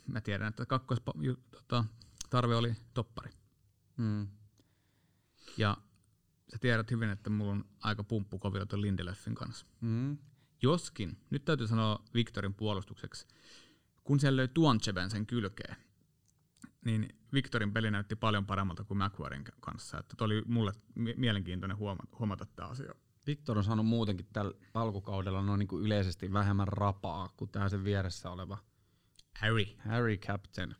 mä 0.06 0.20
tiedän, 0.20 0.48
että 0.48 0.66
kakkos 0.66 0.98
tota, 1.50 1.84
tarve 2.30 2.56
oli 2.56 2.74
toppari. 2.94 3.30
Mm. 3.96 4.28
Ja 5.56 5.76
sä 6.50 6.58
tiedät 6.60 6.90
hyvin, 6.90 7.10
että 7.10 7.30
mulla 7.30 7.52
on 7.52 7.64
aika 7.80 8.04
pumppu 8.04 8.38
kovilla 8.38 8.66
tuon 8.66 8.82
Lindelöfin 8.82 9.34
kanssa. 9.34 9.66
Mm. 9.80 10.18
Joskin, 10.62 11.18
nyt 11.30 11.44
täytyy 11.44 11.66
sanoa 11.66 12.04
Victorin 12.14 12.54
puolustukseksi, 12.54 13.26
kun 14.04 14.20
siellä 14.20 14.36
löi 14.36 14.48
Tuancheben 14.48 15.10
sen 15.10 15.26
kylkeen, 15.26 15.76
niin 16.84 17.08
Victorin 17.32 17.72
peli 17.72 17.90
näytti 17.90 18.16
paljon 18.16 18.46
paremmalta 18.46 18.84
kuin 18.84 18.98
McQuarrin 18.98 19.44
kanssa. 19.60 19.98
Että 19.98 20.24
oli 20.24 20.42
mulle 20.46 20.72
mielenkiintoinen 21.16 21.76
huomata, 21.76 22.16
huomata 22.18 22.46
tämä 22.46 22.68
asia. 22.68 22.94
Victor 23.26 23.58
on 23.58 23.64
saanut 23.64 23.86
muutenkin 23.86 24.26
tällä 24.32 24.54
alkukaudella 24.74 25.42
noin 25.42 25.58
niin 25.58 25.68
kuin 25.68 25.84
yleisesti 25.84 26.32
vähemmän 26.32 26.68
rapaa 26.68 27.28
kuin 27.36 27.50
tämä 27.50 27.68
sen 27.68 27.84
vieressä 27.84 28.30
oleva 28.30 28.58
Harry. 29.40 29.64
Harry 29.78 30.16
Captain. 30.16 30.74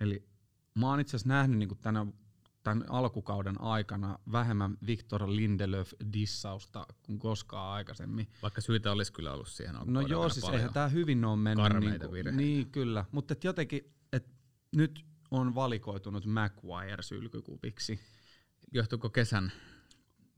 Eli 0.00 0.28
mä 0.74 0.90
oon 0.90 1.00
itse 1.00 1.16
asiassa 1.16 1.28
nähnyt 1.28 1.58
niin 1.58 1.68
kuin 1.68 1.78
tänä, 1.78 2.06
tämän 2.64 2.84
alkukauden 2.88 3.60
aikana 3.60 4.18
vähemmän 4.32 4.78
Victor 4.86 5.22
Lindelöf 5.26 5.92
dissausta 6.12 6.86
kuin 7.02 7.18
koskaan 7.18 7.72
aikaisemmin. 7.72 8.28
Vaikka 8.42 8.60
syytä 8.60 8.92
olisi 8.92 9.12
kyllä 9.12 9.32
ollut 9.32 9.48
siihen 9.48 9.74
No 9.84 10.00
joo, 10.00 10.28
siis 10.28 10.48
eihän 10.48 10.72
tämä 10.72 10.88
hyvin 10.88 11.24
ole 11.24 11.36
mennyt. 11.36 11.80
Niin, 11.80 12.00
kuin, 12.00 12.36
niin 12.36 12.70
kyllä, 12.70 13.04
mutta 13.12 13.34
jotenkin, 13.44 13.94
että 14.12 14.30
nyt 14.76 15.04
on 15.30 15.54
valikoitunut 15.54 16.26
Maguire 16.26 17.02
sylkykupiksi. 17.02 18.00
Johtuuko 18.72 19.10
kesän 19.10 19.52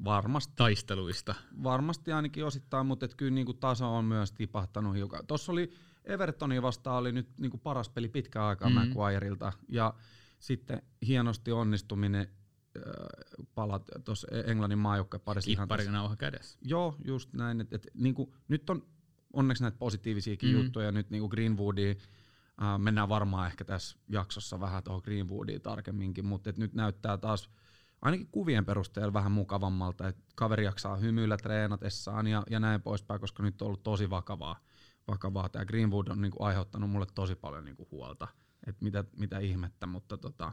Varmasti. 0.04 0.52
taisteluista? 0.56 1.34
Varmasti 1.62 2.12
ainakin 2.12 2.44
osittain, 2.44 2.86
mutta 2.86 3.06
et 3.06 3.14
kyllä 3.14 3.34
niinku 3.34 3.54
taso 3.54 3.96
on 3.96 4.04
myös 4.04 4.32
tipahtanut 4.32 4.94
hiukan. 4.94 5.26
Tuossa 5.26 5.52
oli 5.52 5.72
Evertonia 6.04 6.62
vastaan 6.62 6.98
oli 6.98 7.12
nyt 7.12 7.28
niinku 7.40 7.58
paras 7.58 7.88
peli 7.88 8.08
pitkään 8.08 8.46
aikaa 8.46 8.68
mm-hmm. 8.68 8.88
Maguireilta 8.88 9.52
ja 9.68 9.94
sitten 10.38 10.82
hienosti 11.06 11.52
onnistuminen 11.52 12.28
äh, 12.76 12.82
palat 13.54 13.82
tuossa 14.04 14.28
Englannin 14.46 14.78
maajoukkueparissa. 14.78 15.50
Ihan 15.50 15.68
nauha 15.92 16.16
kädessä. 16.16 16.58
Joo, 16.62 16.96
just 17.04 17.32
näin. 17.32 17.60
Et, 17.60 17.72
et, 17.72 17.86
niinku, 17.94 18.34
nyt 18.48 18.70
on 18.70 18.86
onneksi 19.32 19.62
näitä 19.62 19.78
positiivisiakin 19.78 20.48
mm-hmm. 20.48 20.64
juttuja. 20.64 20.92
Nyt 20.92 21.10
niinku 21.10 21.28
Greenwoodiin 21.28 21.98
Uh, 22.60 22.78
mennään 22.78 23.08
varmaan 23.08 23.46
ehkä 23.46 23.64
tässä 23.64 23.96
jaksossa 24.08 24.60
vähän 24.60 24.82
tuohon 24.82 25.02
Greenwoodiin 25.04 25.60
tarkemminkin, 25.60 26.24
mutta 26.24 26.52
nyt 26.56 26.74
näyttää 26.74 27.18
taas 27.18 27.50
ainakin 28.02 28.28
kuvien 28.32 28.64
perusteella 28.64 29.12
vähän 29.12 29.32
mukavammalta, 29.32 30.08
että 30.08 30.22
kaveri 30.34 30.64
jaksaa 30.64 30.96
hymyillä 30.96 31.36
treenatessaan 31.36 32.26
ja, 32.26 32.42
ja 32.50 32.60
näin 32.60 32.82
poispäin, 32.82 33.20
koska 33.20 33.42
nyt 33.42 33.62
on 33.62 33.66
ollut 33.66 33.82
tosi 33.82 34.10
vakavaa. 34.10 34.60
vakavaa. 35.08 35.48
Tämä 35.48 35.64
Greenwood 35.64 36.08
on 36.08 36.20
niinku 36.20 36.44
aiheuttanut 36.44 36.90
mulle 36.90 37.06
tosi 37.14 37.34
paljon 37.34 37.64
niinku 37.64 37.88
huolta, 37.90 38.28
että 38.66 38.84
mitä, 38.84 39.04
mitä 39.16 39.38
ihmettä, 39.38 39.86
mutta 39.86 40.16
tota, 40.16 40.52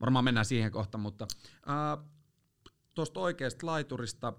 varmaan 0.00 0.24
mennään 0.24 0.46
siihen 0.46 0.72
kohta, 0.72 0.98
mutta 0.98 1.26
tuosta 2.94 3.20
oikeasta 3.20 3.66
laiturista, 3.66 4.32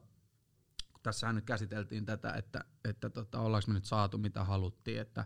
tässä 1.03 1.33
nyt 1.33 1.45
käsiteltiin 1.45 2.05
tätä, 2.05 2.33
että, 2.33 2.65
että 2.85 3.09
tota, 3.09 3.39
ollaanko 3.39 3.67
me 3.67 3.73
nyt 3.73 3.85
saatu 3.85 4.17
mitä 4.17 4.43
haluttiin, 4.43 5.01
että 5.01 5.25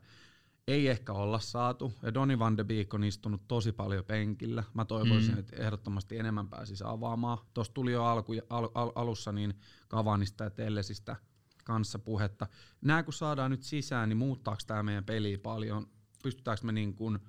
ei 0.67 0.87
ehkä 0.87 1.13
olla 1.13 1.39
saatu. 1.39 1.93
Ja 2.01 2.13
Donny 2.13 2.39
van 2.39 2.57
de 2.57 2.63
Beek 2.63 2.93
on 2.93 3.03
istunut 3.03 3.47
tosi 3.47 3.71
paljon 3.71 4.05
penkillä. 4.05 4.63
Mä 4.73 4.85
toivoisin, 4.85 5.33
mm. 5.33 5.39
että 5.39 5.55
ehdottomasti 5.55 6.17
enemmän 6.17 6.49
pääsisi 6.49 6.83
avaamaan. 6.87 7.37
Tuossa 7.53 7.73
tuli 7.73 7.91
jo 7.91 8.03
alku, 8.03 8.33
al, 8.49 8.69
al, 8.73 8.91
alussa 8.95 9.31
niin 9.31 9.53
Kavanista 9.87 10.43
ja 10.43 10.49
Tellesistä 10.49 11.15
kanssa 11.63 11.99
puhetta. 11.99 12.47
Nämä 12.81 13.03
kun 13.03 13.13
saadaan 13.13 13.51
nyt 13.51 13.63
sisään, 13.63 14.09
niin 14.09 14.17
muuttaako 14.17 14.61
tämä 14.67 14.83
meidän 14.83 15.05
peli 15.05 15.37
paljon? 15.37 15.87
Pystytäänkö 16.23 16.65
me, 16.65 16.71
niin 16.71 16.93
kuin, 16.95 17.19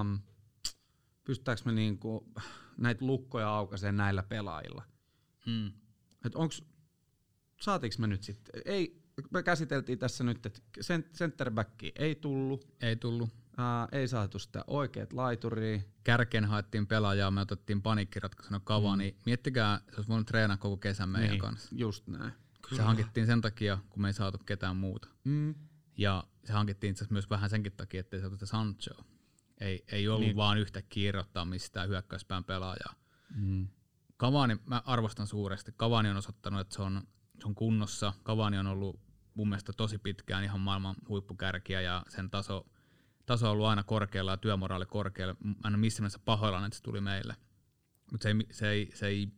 um, 0.00 0.20
pystytäänkö 1.24 1.62
me 1.64 1.72
niin 1.72 1.98
kuin 1.98 2.24
näitä 2.76 3.06
lukkoja 3.06 3.48
aukaiseen 3.48 3.96
näillä 3.96 4.22
pelaajilla? 4.22 4.82
Mm. 5.46 5.72
Et 6.24 6.34
onks, 6.34 6.62
saatiinko 7.60 7.96
me 7.98 8.06
nyt 8.06 8.22
sitten? 8.22 8.62
Ei, 8.64 9.02
me 9.30 9.42
käsiteltiin 9.42 9.98
tässä 9.98 10.24
nyt, 10.24 10.46
että 10.46 10.60
centerback 11.14 11.70
ei 11.94 12.14
tullut. 12.14 12.68
Ei 12.80 12.96
tullut. 12.96 13.30
Ää, 13.56 13.88
ei 13.92 14.08
saatu 14.08 14.38
sitä 14.38 14.64
oikeat 14.66 15.12
laituria. 15.12 15.80
Kärkeen 16.04 16.44
haettiin 16.44 16.86
pelaajaa, 16.86 17.30
me 17.30 17.40
otettiin 17.40 17.82
paniikkiratkaisuna 17.82 18.60
kavaa, 18.60 18.96
mm. 18.96 18.98
niin 18.98 19.16
miettikää, 19.26 19.80
se 19.90 19.96
olisi 19.96 20.08
voinut 20.08 20.26
treenaa 20.26 20.56
koko 20.56 20.76
kesän 20.76 21.08
meidän 21.08 21.30
niin, 21.30 21.40
kanssa. 21.40 21.68
Just 21.72 22.06
näin. 22.06 22.32
Se 22.76 22.82
hankittiin 22.82 23.26
sen 23.26 23.40
takia, 23.40 23.78
kun 23.90 24.02
me 24.02 24.08
ei 24.08 24.12
saatu 24.12 24.38
ketään 24.38 24.76
muuta. 24.76 25.08
Mm. 25.24 25.54
Ja 25.98 26.24
se 26.44 26.52
hankittiin 26.52 26.90
itse 26.90 26.98
asiassa 26.98 27.12
myös 27.12 27.30
vähän 27.30 27.50
senkin 27.50 27.72
takia, 27.72 28.00
ettei 28.00 28.20
saatu 28.20 28.36
sitä 28.36 28.46
Sanchoa. 28.46 29.04
Ei, 29.60 29.84
ei 29.92 30.08
ollut 30.08 30.26
niin. 30.26 30.36
vaan 30.36 30.58
yhtäkkiä 30.58 31.08
irrottaa 31.08 31.44
mistään 31.44 31.88
hyökkäyspään 31.88 32.44
pelaajaa. 32.44 32.94
Mm. 33.34 33.68
Cavani, 34.18 34.56
mä 34.66 34.82
arvostan 34.86 35.26
suuresti. 35.26 35.72
Cavani 35.72 36.08
on 36.08 36.16
osoittanut, 36.16 36.60
että 36.60 36.74
se 36.74 36.82
on, 36.82 37.02
se 37.40 37.46
on 37.46 37.54
kunnossa. 37.54 38.12
Cavani 38.24 38.58
on 38.58 38.66
ollut 38.66 39.00
mun 39.34 39.48
mielestä 39.48 39.72
tosi 39.72 39.98
pitkään 39.98 40.44
ihan 40.44 40.60
maailman 40.60 40.96
huippukärkiä 41.08 41.80
ja 41.80 42.02
sen 42.08 42.30
taso, 42.30 42.66
taso 43.26 43.46
on 43.46 43.52
ollut 43.52 43.66
aina 43.66 43.82
korkealla 43.82 44.30
ja 44.30 44.36
työmoraali 44.36 44.86
korkealla. 44.86 45.36
Mä 45.44 45.50
en 45.50 45.72
ole 45.74 45.76
missään 45.76 46.02
mielessä 46.02 46.18
pahoillaan, 46.24 46.64
että 46.64 46.76
se 46.76 46.82
tuli 46.82 47.00
meille. 47.00 47.36
Mutta 48.12 48.22
se 48.22 48.30
ei, 48.30 48.46
se, 48.50 48.68
ei, 48.68 48.90
se 48.94 49.06
ei, 49.06 49.28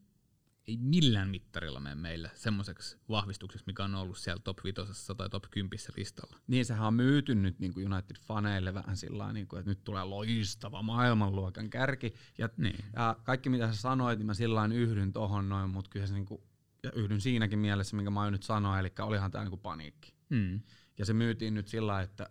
ei 0.68 0.76
millään 0.76 1.28
mittarilla 1.28 1.80
mene 1.80 1.94
meille 1.94 2.30
semmoiseksi 2.34 2.96
vahvistukseksi, 3.08 3.66
mikä 3.66 3.84
on 3.84 3.94
ollut 3.94 4.18
siellä 4.18 4.40
top 4.44 4.58
5 4.64 5.14
tai 5.16 5.30
top 5.30 5.44
10 5.50 5.78
listalla. 5.96 6.36
Niin 6.46 6.64
sehän 6.64 6.86
on 6.86 6.94
myyty 6.94 7.34
nyt 7.34 7.58
niin 7.58 7.74
kuin 7.74 7.86
United-faneille 7.92 8.74
vähän 8.74 8.96
sillä 8.96 9.32
niin 9.32 9.48
kuin, 9.48 9.60
että 9.60 9.70
nyt 9.70 9.84
tulee 9.84 10.04
loistava 10.04 10.82
maailmanluokan 10.82 11.70
kärki. 11.70 12.14
Ja, 12.38 12.48
Niin. 12.56 12.84
ja 12.96 13.16
kaikki 13.24 13.50
mitä 13.50 13.72
sä 13.72 13.80
sanoit, 13.80 14.18
niin 14.18 14.26
mä 14.26 14.34
sillä 14.34 14.66
yhdyn 14.66 15.12
tohon 15.12 15.48
noin, 15.48 15.70
mutta 15.70 15.90
kyllä 15.90 16.06
se 16.06 16.14
niin 16.14 16.26
kuin, 16.26 16.42
ja 16.82 16.92
yhdyn 16.92 17.20
siinäkin 17.20 17.58
mielessä, 17.58 17.96
minkä 17.96 18.10
mä 18.10 18.22
oon 18.22 18.32
nyt 18.32 18.42
sanoa, 18.42 18.78
eli 18.78 18.92
olihan 19.00 19.30
tää 19.30 19.42
niin 19.42 19.50
kuin 19.50 19.60
paniikki. 19.60 20.14
Mm. 20.28 20.60
Ja 20.98 21.04
se 21.04 21.12
myytiin 21.12 21.54
nyt 21.54 21.68
sillä 21.68 22.02
että 22.02 22.30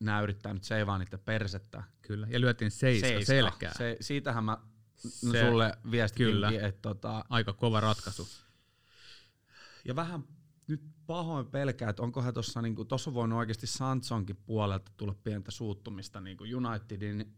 nämä 0.00 0.20
yrittää 0.20 0.54
nyt 0.54 0.64
seivaa 0.64 0.98
niitä 0.98 1.18
persettä. 1.18 1.82
Kyllä. 2.02 2.26
Ja 2.30 2.40
lyötiin 2.40 2.70
seiska, 2.70 3.08
Seiska. 3.08 3.26
selkää. 3.26 3.72
Se, 3.78 3.96
siitähän 4.00 4.44
mä 4.44 4.58
Se- 5.08 5.48
sulle 5.48 5.72
viestitinkin, 5.90 6.34
kyllä. 6.34 6.50
että 6.50 6.82
tota, 6.82 7.24
Aika 7.28 7.52
kova 7.52 7.80
ratkaisu. 7.80 8.28
ja 9.84 9.96
vähän 9.96 10.24
nyt 10.66 10.82
pahoin 11.06 11.46
pelkää, 11.46 11.90
että 11.90 12.02
onkohan 12.02 12.34
tuossa, 12.34 12.62
niinku, 12.62 12.84
tuossa 12.84 13.10
on 13.10 13.14
voinut 13.14 13.38
oikeasti 13.38 13.66
Sansonkin 13.66 14.36
puolelta 14.36 14.92
tulla 14.96 15.14
pientä 15.24 15.50
suuttumista 15.50 16.20
niinku 16.20 16.44
Unitedin 16.56 17.34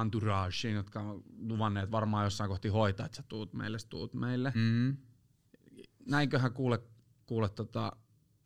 entourageen, 0.00 0.74
jotka 0.74 1.00
on 1.00 1.22
luvanneet 1.38 1.90
varmaan 1.90 2.24
jossain 2.24 2.48
kohti 2.50 2.68
hoitaa, 2.68 3.06
että 3.06 3.16
sä 3.16 3.22
tuut 3.28 3.52
meille, 3.52 3.78
sä 3.78 3.88
tuut 3.88 4.14
meille. 4.14 4.52
Mm. 4.54 4.96
Näinköhän 6.06 6.52
kuule, 6.52 6.82
kuule 7.26 7.48
tota, 7.48 7.92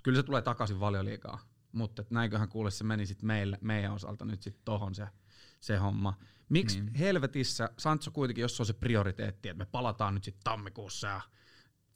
kyllä 0.04 0.16
se 0.16 0.22
tulee 0.22 0.42
takaisin 0.42 0.80
valioliikaa, 0.80 1.40
mutta 1.72 2.04
näinköhän 2.10 2.48
kuule 2.48 2.70
se 2.70 2.84
meni 2.84 3.06
sit 3.06 3.22
meille, 3.22 3.58
meidän 3.60 3.92
osalta 3.92 4.24
nyt 4.24 4.42
sit 4.42 4.64
tohon 4.64 4.94
se, 4.94 5.08
se 5.60 5.76
homma. 5.76 6.14
Miksi 6.48 6.80
Niin. 6.80 6.94
helvetissä 6.94 7.70
Sancho 7.78 8.10
kuitenkin, 8.10 8.42
jos 8.42 8.56
se 8.56 8.62
on 8.62 8.66
se 8.66 8.72
prioriteetti, 8.72 9.48
että 9.48 9.64
me 9.64 9.66
palataan 9.66 10.14
nyt 10.14 10.24
sitten 10.24 10.44
tammikuussa 10.44 11.08
ja 11.08 11.20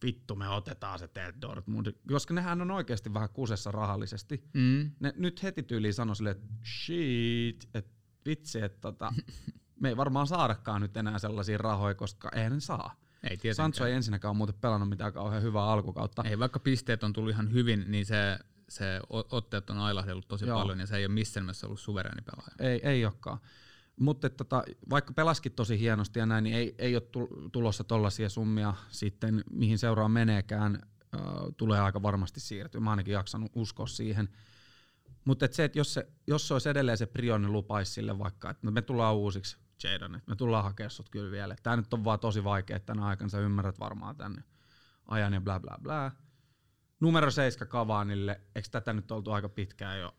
vittu 0.04 0.36
me 0.36 0.48
otetaan 0.48 0.98
se 0.98 1.08
teet 1.08 1.34
Dortmund, 1.40 1.86
koska 2.08 2.34
nehän 2.34 2.62
on 2.62 2.70
oikeasti 2.70 3.14
vähän 3.14 3.28
kusessa 3.28 3.70
rahallisesti. 3.70 4.44
Mm. 4.54 4.90
Ne 5.00 5.12
nyt 5.16 5.42
heti 5.42 5.62
tyyliin 5.62 5.94
sanoi 5.94 6.16
silleen, 6.16 6.36
että 6.36 6.48
shit, 6.64 7.68
että 7.74 7.92
vitsi, 8.26 8.60
että 8.60 8.78
tota, 8.80 9.12
me 9.80 9.88
ei 9.88 9.96
varmaan 9.96 10.26
saadakaan 10.26 10.80
nyt 10.82 10.96
enää 10.96 11.18
sellaisia 11.18 11.58
rahoja, 11.58 11.94
koska 11.94 12.30
eihän 12.34 12.52
ne 12.52 12.60
saa. 12.60 12.94
Ei 13.22 13.28
tietenkään. 13.28 13.54
Sancho 13.54 13.86
ei 13.86 13.94
ensinnäkään 13.94 14.30
ole 14.30 14.36
muuten 14.36 14.54
pelannut 14.60 14.88
mitään 14.88 15.12
kauhean 15.12 15.42
hyvää 15.42 15.64
alkukautta. 15.64 16.22
Ei, 16.24 16.38
vaikka 16.38 16.58
pisteet 16.58 17.04
on 17.04 17.12
tullut 17.12 17.30
ihan 17.30 17.52
hyvin, 17.52 17.84
niin 17.88 18.06
se, 18.06 18.38
se 18.70 19.00
otteet 19.08 19.70
on 19.70 19.78
ailahdellut 19.78 20.28
tosi 20.28 20.46
Joo. 20.46 20.60
Paljon 20.60 20.80
ja 20.80 20.86
se 20.86 20.96
ei 20.96 21.06
ole 21.06 21.14
missään 21.14 21.44
nimessä 21.44 21.66
ollut 21.66 21.80
suvereeni 21.80 22.22
pelaaja. 22.22 22.70
Ei, 22.72 22.88
ei 22.88 23.04
olekaan. 23.04 23.38
Mutta 24.00 24.30
tota, 24.30 24.64
vaikka 24.90 25.12
pelaskin 25.12 25.52
tosi 25.52 25.78
hienosti 25.78 26.18
ja 26.18 26.26
näin, 26.26 26.44
niin 26.44 26.56
ei, 26.56 26.74
ei 26.78 26.96
ole 26.96 27.02
tul- 27.02 27.48
tulossa 27.52 27.84
tollaisia 27.84 28.28
summia 28.28 28.74
sitten, 28.88 29.44
mihin 29.50 29.78
seuraan 29.78 30.10
meneekään, 30.10 30.78
äh, 31.14 31.20
tulee 31.56 31.80
aika 31.80 32.02
varmasti 32.02 32.40
siirtyä. 32.40 32.80
Mä 32.80 32.90
ainakin 32.90 33.14
jaksanut 33.14 33.52
uskoa 33.54 33.86
siihen. 33.86 34.28
Mutta 35.24 35.44
et 35.44 35.52
se, 35.52 35.64
että 35.64 35.78
jos 35.78 35.94
se, 35.94 36.08
jos 36.26 36.48
se 36.48 36.54
olisi 36.54 36.68
edelleen 36.68 36.98
se 36.98 37.06
Prio, 37.06 37.38
niin 37.38 37.52
lupaisi 37.52 37.92
sille 37.92 38.18
vaikka, 38.18 38.50
että 38.50 38.66
no 38.66 38.70
me 38.70 38.82
tullaan 38.82 39.16
uusiksi 39.16 39.56
Jadon, 39.84 40.14
että 40.14 40.30
me 40.30 40.36
tullaan 40.36 40.64
hakemaan 40.64 40.90
sut 40.90 41.08
kyllä 41.08 41.30
vielä. 41.30 41.56
Tämä 41.62 41.76
nyt 41.76 41.94
on 41.94 42.04
vaan 42.04 42.20
tosi 42.20 42.44
vaikea 42.44 42.80
tänä 42.80 43.06
aikana, 43.06 43.28
sä 43.28 43.38
ymmärrät 43.38 43.80
varmaan 43.80 44.16
tänne 44.16 44.44
ajan 45.08 45.32
ja 45.32 45.40
bla 45.40 45.60
bla 45.60 45.78
bla. 45.82 46.12
Numero 47.00 47.30
7 47.30 47.68
Kavanille, 47.68 48.40
eikö 48.54 48.68
tätä 48.70 48.92
nyt 48.92 49.10
oltu 49.10 49.30
aika 49.32 49.48
pitkään 49.48 50.00
jo? 50.00 50.16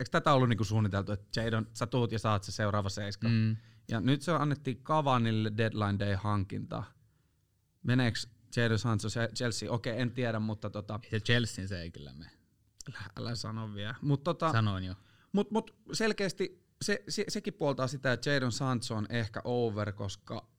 Eikö 0.00 0.10
tätä 0.10 0.32
ollut 0.32 0.48
niinku 0.48 0.64
suunniteltu, 0.64 1.12
että 1.12 1.40
Jadon, 1.40 1.66
sä 1.74 1.86
tuut 1.86 2.12
ja 2.12 2.18
saat 2.18 2.42
se 2.42 2.52
seuraava 2.52 2.88
seiska? 2.88 3.28
Mm. 3.28 3.56
Ja 3.88 4.00
nyt 4.00 4.22
se 4.22 4.32
annettiin 4.32 4.82
Kavanille 4.82 5.52
deadline 5.56 5.98
day 5.98 6.14
hankinta. 6.14 6.82
Meneekö 7.82 8.18
Jadon 8.56 8.78
Sancho 8.78 9.08
se- 9.08 9.30
Chelsea? 9.34 9.72
Okei, 9.72 10.00
en 10.00 10.10
tiedä, 10.10 10.38
mutta 10.40 10.70
tota, 10.70 11.00
Ei 11.02 11.10
se 11.10 11.20
Chelsean 11.20 11.68
se 11.68 11.80
ei 11.82 11.90
kyllä 11.90 12.12
mene. 12.12 12.30
älä, 12.90 13.04
älä 13.18 13.34
sano 13.34 13.74
vielä. 13.74 13.94
Mutta 14.02 14.24
tota, 14.24 14.52
Sanoin 14.52 14.84
jo. 14.84 14.94
mut, 15.32 15.50
mut 15.50 15.76
selkeästi 15.92 16.66
se, 16.84 17.04
se, 17.08 17.24
sekin 17.28 17.54
puoltaa 17.54 17.86
sitä, 17.86 18.12
että 18.12 18.30
Jadon 18.30 18.52
Sancho 18.52 18.94
on 18.94 19.06
ehkä 19.10 19.40
over, 19.44 19.92
koska 19.92 20.49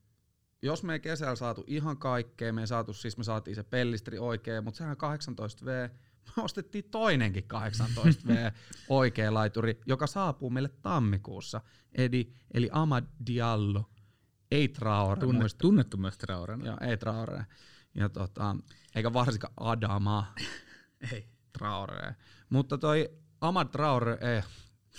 jos 0.61 0.83
me 0.83 0.93
ei 0.93 0.99
kesällä 0.99 1.35
saatu 1.35 1.63
ihan 1.67 1.97
kaikkea, 1.97 2.53
me 2.53 2.61
ei 2.61 2.67
saatu, 2.67 2.93
siis 2.93 3.17
me 3.17 3.23
saatiin 3.23 3.55
se 3.55 3.63
pellistri 3.63 4.19
oikein, 4.19 4.63
mutta 4.63 4.77
sehän 4.77 4.97
18V, 4.97 5.91
me 6.37 6.43
ostettiin 6.43 6.83
toinenkin 6.91 7.43
18V 7.43 8.51
oikea 8.89 9.33
laituri, 9.33 9.81
joka 9.85 10.07
saapuu 10.07 10.49
meille 10.49 10.69
tammikuussa, 10.81 11.61
eli, 11.95 12.33
eli 12.53 12.69
Amad 12.71 13.05
Diallo, 13.25 13.89
ei 14.51 14.67
Traore, 14.67 15.21
Tunne, 15.21 15.39
muista. 15.39 15.57
tunnettu 15.61 15.97
myös 15.97 16.17
Traorena. 16.17 16.65
Joo, 16.65 16.77
ei 16.81 16.97
Traore. 16.97 17.45
Ja 17.95 18.09
tota, 18.09 18.55
eikä 18.95 19.13
varsinkaan 19.13 19.53
Adama 19.57 20.33
Ei. 21.13 21.27
Traore. 21.57 22.15
Mutta 22.49 22.77
toi 22.77 23.09
Amad 23.41 23.67
Traore, 23.67 24.17
ei, 24.21 24.41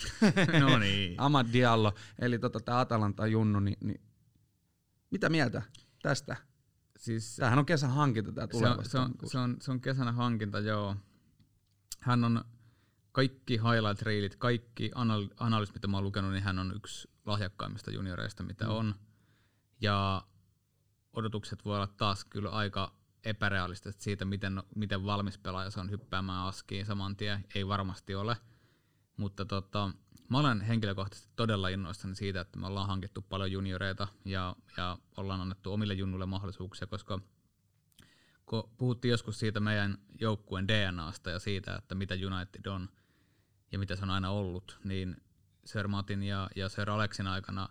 No 0.61 0.77
niin. 0.79 1.15
Amad 1.17 1.47
Diallo, 1.53 1.93
eli 2.19 2.39
tota, 2.39 2.59
tämä 2.59 2.79
Atalanta 2.79 3.27
Junnu, 3.27 3.59
niin, 3.59 3.77
niin 3.83 4.01
mitä 5.13 5.29
mieltä 5.29 5.61
tästä? 6.01 6.35
Siis 6.97 7.35
Tämähän 7.35 7.59
on 7.59 7.65
kesän 7.65 7.89
hankinta 7.89 8.31
tämä 8.31 8.47
se, 8.51 8.67
on, 8.67 8.85
se, 8.85 8.99
on, 8.99 9.13
se, 9.25 9.37
on, 9.37 9.57
se 9.61 9.71
on 9.71 9.81
kesänä 9.81 10.11
hankinta, 10.11 10.59
joo. 10.59 10.95
Hän 11.99 12.23
on 12.23 12.45
kaikki 13.11 13.53
highlight 13.53 14.01
reelit, 14.01 14.35
kaikki 14.35 14.91
anal- 14.95 15.33
analyysit, 15.37 15.75
mitä 15.75 15.87
mä 15.87 15.97
oon 15.97 16.03
lukenut, 16.03 16.31
niin 16.31 16.43
hän 16.43 16.59
on 16.59 16.75
yksi 16.75 17.09
lahjakkaimmista 17.25 17.91
junioreista, 17.91 18.43
mitä 18.43 18.65
mm. 18.65 18.71
on. 18.71 18.95
Ja 19.81 20.27
odotukset 21.13 21.65
voi 21.65 21.75
olla 21.75 21.87
taas 21.87 22.25
kyllä 22.25 22.49
aika 22.49 22.93
epärealistiset 23.23 24.01
siitä, 24.01 24.25
miten, 24.25 24.63
miten 24.75 25.05
valmis 25.05 25.37
pelaaja 25.37 25.71
se 25.71 25.79
on 25.79 25.91
hyppäämään 25.91 26.47
askiin 26.47 26.85
saman 26.85 27.15
tien. 27.15 27.45
Ei 27.55 27.67
varmasti 27.67 28.15
ole. 28.15 28.37
Mutta 29.17 29.45
tota, 29.45 29.91
mä 30.29 30.39
olen 30.39 30.61
henkilökohtaisesti 30.61 31.33
todella 31.35 31.67
innoissani 31.67 32.15
siitä, 32.15 32.41
että 32.41 32.59
me 32.59 32.67
ollaan 32.67 32.87
hankittu 32.87 33.21
paljon 33.21 33.51
junioreita 33.51 34.07
ja, 34.25 34.55
ja 34.77 34.97
ollaan 35.17 35.41
annettu 35.41 35.73
omille 35.73 35.93
junnuille 35.93 36.25
mahdollisuuksia, 36.25 36.87
koska 36.87 37.19
kun 38.45 38.69
puhuttiin 38.77 39.09
joskus 39.09 39.39
siitä 39.39 39.59
meidän 39.59 39.97
joukkueen 40.19 40.67
DNAsta 40.67 41.29
ja 41.29 41.39
siitä, 41.39 41.75
että 41.75 41.95
mitä 41.95 42.13
United 42.13 42.65
on 42.65 42.89
ja 43.71 43.79
mitä 43.79 43.95
se 43.95 44.03
on 44.03 44.09
aina 44.09 44.29
ollut, 44.29 44.79
niin 44.83 45.17
Sir 45.65 45.87
Martin 45.87 46.23
ja, 46.23 46.49
ja 46.55 46.69
Sir 46.69 46.89
Alexin 46.89 47.27
aikana 47.27 47.69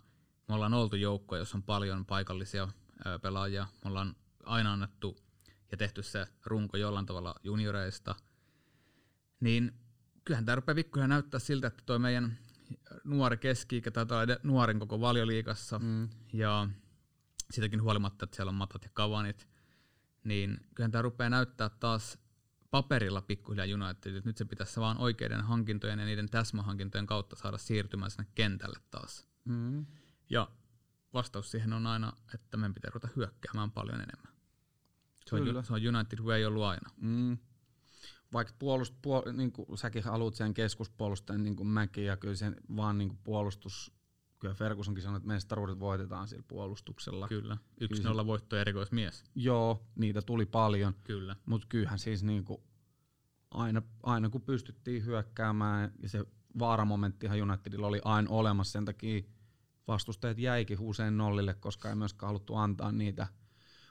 me 0.48 0.54
ollaan 0.54 0.74
oltu 0.74 0.96
joukko, 0.96 1.36
jossa 1.36 1.58
on 1.58 1.62
paljon 1.62 2.06
paikallisia 2.06 2.68
ö, 3.06 3.18
pelaajia. 3.18 3.66
Me 3.84 3.88
ollaan 3.88 4.16
aina 4.44 4.72
annettu 4.72 5.16
ja 5.70 5.76
tehty 5.76 6.02
se 6.02 6.26
runko 6.46 6.76
jollain 6.76 7.06
tavalla 7.06 7.34
junioreista. 7.44 8.14
Niin 9.40 9.81
kyllähän 10.24 10.44
tämä 10.44 10.56
rupeaa 10.56 10.74
pikkuhiljaa 10.74 11.08
näyttää 11.08 11.40
siltä, 11.40 11.66
että 11.66 11.82
toi 11.86 11.98
meidän 11.98 12.38
nuori 13.04 13.36
keski 13.36 13.80
taitaa 13.80 14.22
olla 14.22 14.36
nuorin 14.42 14.78
koko 14.78 15.00
valioliikassa. 15.00 15.78
Mm. 15.78 16.08
Ja 16.32 16.68
sitäkin 17.50 17.82
huolimatta, 17.82 18.24
että 18.24 18.36
siellä 18.36 18.50
on 18.50 18.54
matat 18.54 18.84
ja 18.84 18.90
kavanit, 18.92 19.48
niin 20.24 20.60
kyllähän 20.74 20.92
tämä 20.92 21.02
rupeaa 21.02 21.30
näyttää 21.30 21.68
taas 21.68 22.18
paperilla 22.70 23.22
pikkuhiljaa 23.22 23.86
United. 23.86 24.22
Nyt 24.24 24.36
se 24.36 24.44
pitäisi 24.44 24.80
vaan 24.80 24.98
oikeiden 24.98 25.40
hankintojen 25.40 25.98
ja 25.98 26.04
niiden 26.04 26.28
täsmähankintojen 26.28 27.06
kautta 27.06 27.36
saada 27.36 27.58
siirtymään 27.58 28.10
sinne 28.10 28.26
kentälle 28.34 28.78
taas. 28.90 29.26
Mm. 29.44 29.86
Ja 30.30 30.48
vastaus 31.14 31.50
siihen 31.50 31.72
on 31.72 31.86
aina, 31.86 32.12
että 32.34 32.56
meidän 32.56 32.74
pitää 32.74 32.90
ruveta 32.94 33.08
hyökkäämään 33.16 33.70
paljon 33.70 34.00
enemmän. 34.00 34.32
Se 35.26 35.36
on, 35.36 35.42
Kyllä. 35.44 35.62
se 35.62 35.72
on 35.72 35.96
United 35.96 36.18
way 36.18 36.44
ollut 36.44 36.62
aina. 36.62 36.90
Mm. 36.96 37.38
Vaikka 38.32 38.54
puolust, 38.58 38.94
puol, 39.02 39.22
niin 39.32 39.52
kuin 39.52 39.78
säkin 39.78 40.04
haluat 40.04 40.34
sen 40.34 40.54
keskuspuolustajan 40.54 41.42
niin 41.42 41.56
kuin 41.56 41.66
mäkin, 41.66 42.04
ja 42.04 42.16
kyllä 42.16 42.34
sen 42.34 42.56
vaan 42.76 42.98
niin 42.98 43.08
kuin 43.08 43.20
puolustus, 43.24 43.92
kyllä 44.38 44.54
Fergusonkin 44.54 45.02
sanoi, 45.02 45.16
että 45.16 45.26
mestaruudet 45.26 45.80
voitetaan 45.80 46.28
sillä 46.28 46.44
puolustuksella. 46.48 47.28
Kyllä. 47.28 47.56
1-0 48.22 48.26
voitto 48.26 48.56
erikoismies. 48.56 49.24
Joo, 49.34 49.86
niitä 49.94 50.22
tuli 50.22 50.46
paljon, 50.46 50.94
Kyllä. 51.04 51.36
mutta 51.46 51.66
kyllähän 51.70 51.98
siis 51.98 52.22
niin 52.22 52.44
kuin 52.44 52.60
aina, 53.50 53.82
aina 54.02 54.28
kun 54.28 54.42
pystyttiin 54.42 55.04
hyökkäämään 55.04 55.92
ja 56.02 56.08
se 56.08 56.24
vaaramomenttihan 56.58 57.42
Unitedilla 57.42 57.86
oli 57.86 58.00
aina 58.04 58.30
olemassa, 58.30 58.72
sen 58.72 58.84
takia 58.84 59.22
vastustajat 59.88 60.38
jäikin 60.38 60.80
usein 60.80 61.16
nollille, 61.16 61.54
koska 61.54 61.88
ei 61.88 61.94
myöskään 61.94 62.28
haluttu 62.28 62.54
antaa 62.54 62.92
niitä 62.92 63.26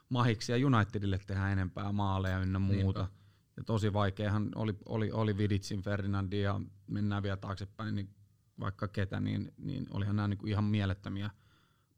mahiksia 0.10 0.67
Unitedille 0.67 1.19
tehdä 1.27 1.51
enempää 1.51 1.91
maaleja 1.91 2.39
ynnä 2.39 2.60
muuta. 2.60 2.99
Niinpä. 2.99 3.20
Ja 3.57 3.63
tosi 3.63 3.93
vaikeahan 3.93 4.49
oli, 4.55 4.73
oli, 4.85 5.11
oli 5.11 5.37
Viditsin, 5.37 5.81
Ferdinandi 5.81 6.41
ja 6.41 6.61
mennään 6.87 7.23
vielä 7.23 7.37
taaksepäin, 7.37 7.95
niin 7.95 8.09
vaikka 8.59 8.87
ketä, 8.87 9.19
niin, 9.19 9.53
niin 9.57 9.87
olihan 9.91 10.15
nämä 10.15 10.27
niinku 10.27 10.47
ihan 10.47 10.63
mielettömiä 10.63 11.29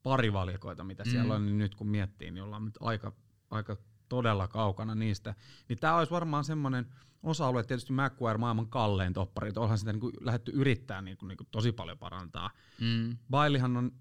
parivalikoita, 0.02 0.84
mitä 0.84 1.04
mm. 1.04 1.10
siellä 1.10 1.34
on, 1.34 1.46
niin 1.46 1.58
nyt 1.58 1.74
kun 1.74 1.88
miettii, 1.88 2.30
niin 2.30 2.42
ollaan 2.42 2.64
nyt 2.64 2.78
aika, 2.80 3.12
aika 3.50 3.76
todella 4.08 4.48
kaukana 4.48 4.94
niistä. 4.94 5.34
Niin 5.68 5.78
tämä 5.78 5.96
olisi 5.96 6.12
varmaan 6.12 6.44
semmoinen 6.44 6.86
osa-alue, 7.22 7.64
tietysti 7.64 7.92
Macquarie 7.92 8.38
maailman 8.38 8.68
kallein 8.68 9.12
toppari, 9.12 9.48
että 9.48 9.60
onhan 9.60 9.78
sitä 9.78 9.92
niinku 9.92 10.12
lähdetty 10.20 10.52
yrittää 10.54 11.02
niinku, 11.02 11.26
niinku 11.26 11.44
tosi 11.50 11.72
paljon 11.72 11.98
parantaa. 11.98 12.50
Mm. 12.80 13.16
Bailihan 13.30 13.76
on 13.76 13.92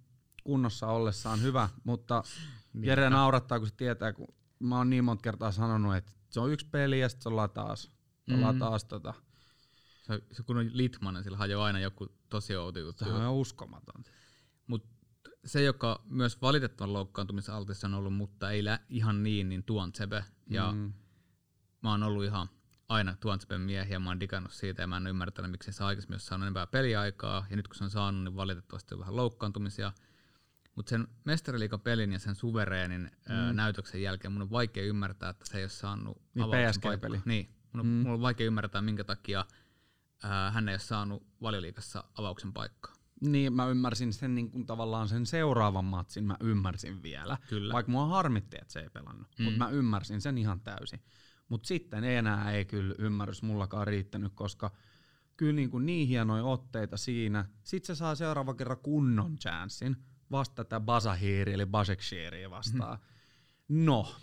kunnossa 0.43 0.87
ollessaan 0.87 1.41
hyvä, 1.41 1.69
mutta 1.83 2.23
niin, 2.73 2.85
Jere 2.85 3.09
naurattaa, 3.09 3.59
kun 3.59 3.67
se 3.67 3.75
tietää, 3.75 4.13
kun 4.13 4.27
mä 4.59 4.77
oon 4.77 4.89
niin 4.89 5.03
monta 5.03 5.21
kertaa 5.21 5.51
sanonut, 5.51 5.95
että 5.95 6.11
se 6.33 6.39
on 6.39 6.51
yksi 6.51 6.67
peli 6.71 6.99
ja 6.99 7.09
sitten 7.09 7.23
se 7.23 7.29
ollaan 7.29 7.49
taas. 7.49 7.91
Ollaan 8.33 8.55
mm. 8.55 8.59
taas 8.59 8.85
tota. 8.85 9.13
Se, 10.01 10.23
se 10.31 10.43
kun 10.43 10.57
on 10.57 10.69
Litmanen, 10.73 11.23
sillä 11.23 11.37
hajoaa 11.37 11.65
aina 11.65 11.79
joku 11.79 12.07
tosi 12.29 12.55
outo 12.55 12.79
juttu. 12.79 13.05
Se 13.05 13.11
on 13.11 13.33
uskomaton. 13.33 14.03
Mut 14.67 14.85
se, 15.45 15.63
joka 15.63 16.03
myös 16.05 16.41
valitettavan 16.41 16.93
loukkaantumisen 16.93 17.55
altissa 17.55 17.87
on 17.87 17.93
ollut, 17.93 18.13
mutta 18.13 18.51
ei 18.51 18.63
lä- 18.63 18.79
ihan 18.89 19.23
niin, 19.23 19.49
niin 19.49 19.63
Tuantsebe. 19.63 20.25
Ja 20.49 20.71
mm. 20.71 20.93
mä 21.81 21.91
oon 21.91 22.03
ollut 22.03 22.23
ihan 22.23 22.49
aina 22.89 23.15
Tuantseben 23.15 23.61
miehiä, 23.61 23.99
mä 23.99 24.09
oon 24.09 24.19
digannut 24.19 24.51
siitä 24.51 24.81
ja 24.81 24.87
mä 24.87 24.97
en 24.97 25.07
ymmärtänyt, 25.07 25.51
miksi 25.51 25.73
se 25.73 25.83
aikaisemmin 25.83 26.13
olisi 26.13 26.25
saanut 26.25 26.43
enempää 26.43 26.67
peliaikaa. 26.67 27.45
Ja 27.49 27.55
nyt 27.55 27.67
kun 27.67 27.75
se 27.75 27.83
on 27.83 27.89
saanut, 27.89 28.23
niin 28.23 28.35
valitettavasti 28.35 28.95
on 28.95 28.99
vähän 28.99 29.15
loukkaantumisia. 29.15 29.91
Mutta 30.75 30.89
sen 30.89 31.07
mestariliikan 31.23 31.79
pelin 31.79 32.11
ja 32.11 32.19
sen 32.19 32.35
suvereenin 32.35 33.11
mm. 33.29 33.55
näytöksen 33.55 34.01
jälkeen 34.01 34.31
mun 34.31 34.41
on 34.41 34.51
vaikea 34.51 34.83
ymmärtää, 34.83 35.29
että 35.29 35.45
se 35.45 35.57
ei 35.57 35.63
ole 35.63 35.69
saanut 35.69 36.21
niin 36.33 36.45
PSG-peli. 36.47 37.21
Niin, 37.25 37.55
mun 37.73 37.79
on, 37.79 37.85
mm. 37.85 37.91
mun 37.91 38.13
on 38.13 38.21
vaikea 38.21 38.47
ymmärtää, 38.47 38.81
minkä 38.81 39.03
takia 39.03 39.45
ää, 40.23 40.51
hän 40.51 40.69
ei 40.69 40.73
ole 40.73 40.79
saanut 40.79 41.27
valioliikassa 41.41 42.03
avauksen 42.17 42.53
paikkaa. 42.53 42.93
Niin, 43.21 43.53
mä 43.53 43.67
ymmärsin 43.67 44.13
sen 44.13 44.35
niin 44.35 44.51
kuin 44.51 44.65
tavallaan 44.65 45.07
sen 45.07 45.25
seuraavan 45.25 45.85
matsin, 45.85 46.23
mä 46.23 46.37
ymmärsin 46.39 47.03
vielä. 47.03 47.37
Kyllä. 47.49 47.73
Vaikka 47.73 47.91
mua 47.91 48.07
harmitti, 48.07 48.57
että 48.61 48.73
se 48.73 48.79
ei 48.79 48.89
pelannut. 48.89 49.27
Mm. 49.39 49.43
Mutta 49.43 49.57
mä 49.57 49.69
ymmärsin 49.69 50.21
sen 50.21 50.37
ihan 50.37 50.59
täysin. 50.59 51.03
Mutta 51.49 51.67
sitten 51.67 52.03
enää 52.03 52.51
ei 52.51 52.65
kyllä 52.65 52.95
ymmärrys 52.97 53.43
mullakaan 53.43 53.87
riittänyt, 53.87 54.31
koska 54.35 54.71
kyllä 55.37 55.53
niin, 55.53 55.69
kuin 55.69 55.85
niin 55.85 56.07
hienoja 56.07 56.43
otteita 56.43 56.97
siinä. 56.97 57.45
Sitten 57.63 57.95
se 57.95 57.99
saa 57.99 58.15
seuraava 58.15 58.53
kerran 58.53 58.77
kunnon 58.77 59.37
chanssin 59.37 59.97
vasta 60.33 60.63
tätä 60.63 60.79
Basahiri 60.79 61.53
eli 61.53 61.65
Basekshiri 61.65 62.49
vastaan. 62.49 62.99
Mm. 63.67 63.85
No, 63.85 64.15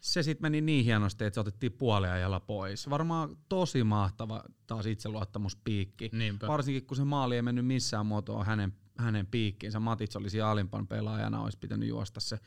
se 0.00 0.22
sitten 0.22 0.42
meni 0.42 0.60
niin 0.60 0.84
hienosti, 0.84 1.24
että 1.24 1.34
se 1.34 1.40
otettiin 1.40 1.72
puoliajalla 1.72 2.40
pois. 2.40 2.90
Varmaan 2.90 3.36
tosi 3.48 3.84
mahtava 3.84 4.44
taas 4.66 4.86
itseluottamuspiikki. 4.86 6.10
Niinpä. 6.12 6.46
Varsinkin 6.46 6.86
kun 6.86 6.96
se 6.96 7.04
maali 7.04 7.36
ei 7.36 7.42
mennyt 7.42 7.66
missään 7.66 8.06
muotoa 8.06 8.44
hänen, 8.44 8.72
hänen 8.98 9.26
piikkiinsä. 9.26 9.80
Matits 9.80 10.16
olisi 10.16 10.40
alimpan 10.40 10.86
pelaajana, 10.86 11.42
olisi 11.42 11.58
pitänyt 11.58 11.88
juosta 11.88 12.20
se. 12.20 12.38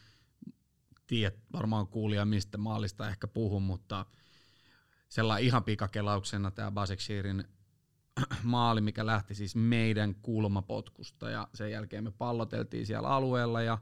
Tiedät 1.08 1.40
varmaan 1.54 1.88
kuulija 1.88 2.26
mistä 2.26 2.58
maalista 2.58 3.10
ehkä 3.10 3.28
puhun, 3.28 3.64
mutta 3.64 4.06
sellainen 5.10 5.48
ihan 5.48 5.64
pikakelauksena 5.64 6.52
tämä 6.52 6.72
Basekshirin 6.72 7.44
maali, 8.44 8.82
mikä 8.82 9.06
lähti 9.06 9.36
siis 9.36 9.56
meidän 9.56 10.16
kulmapotkusta 10.16 11.30
ja 11.30 11.48
sen 11.54 11.72
jälkeen 11.72 12.04
me 12.04 12.12
palloteltiin 12.12 12.86
siellä 12.86 13.08
alueella 13.10 13.62
ja 13.62 13.78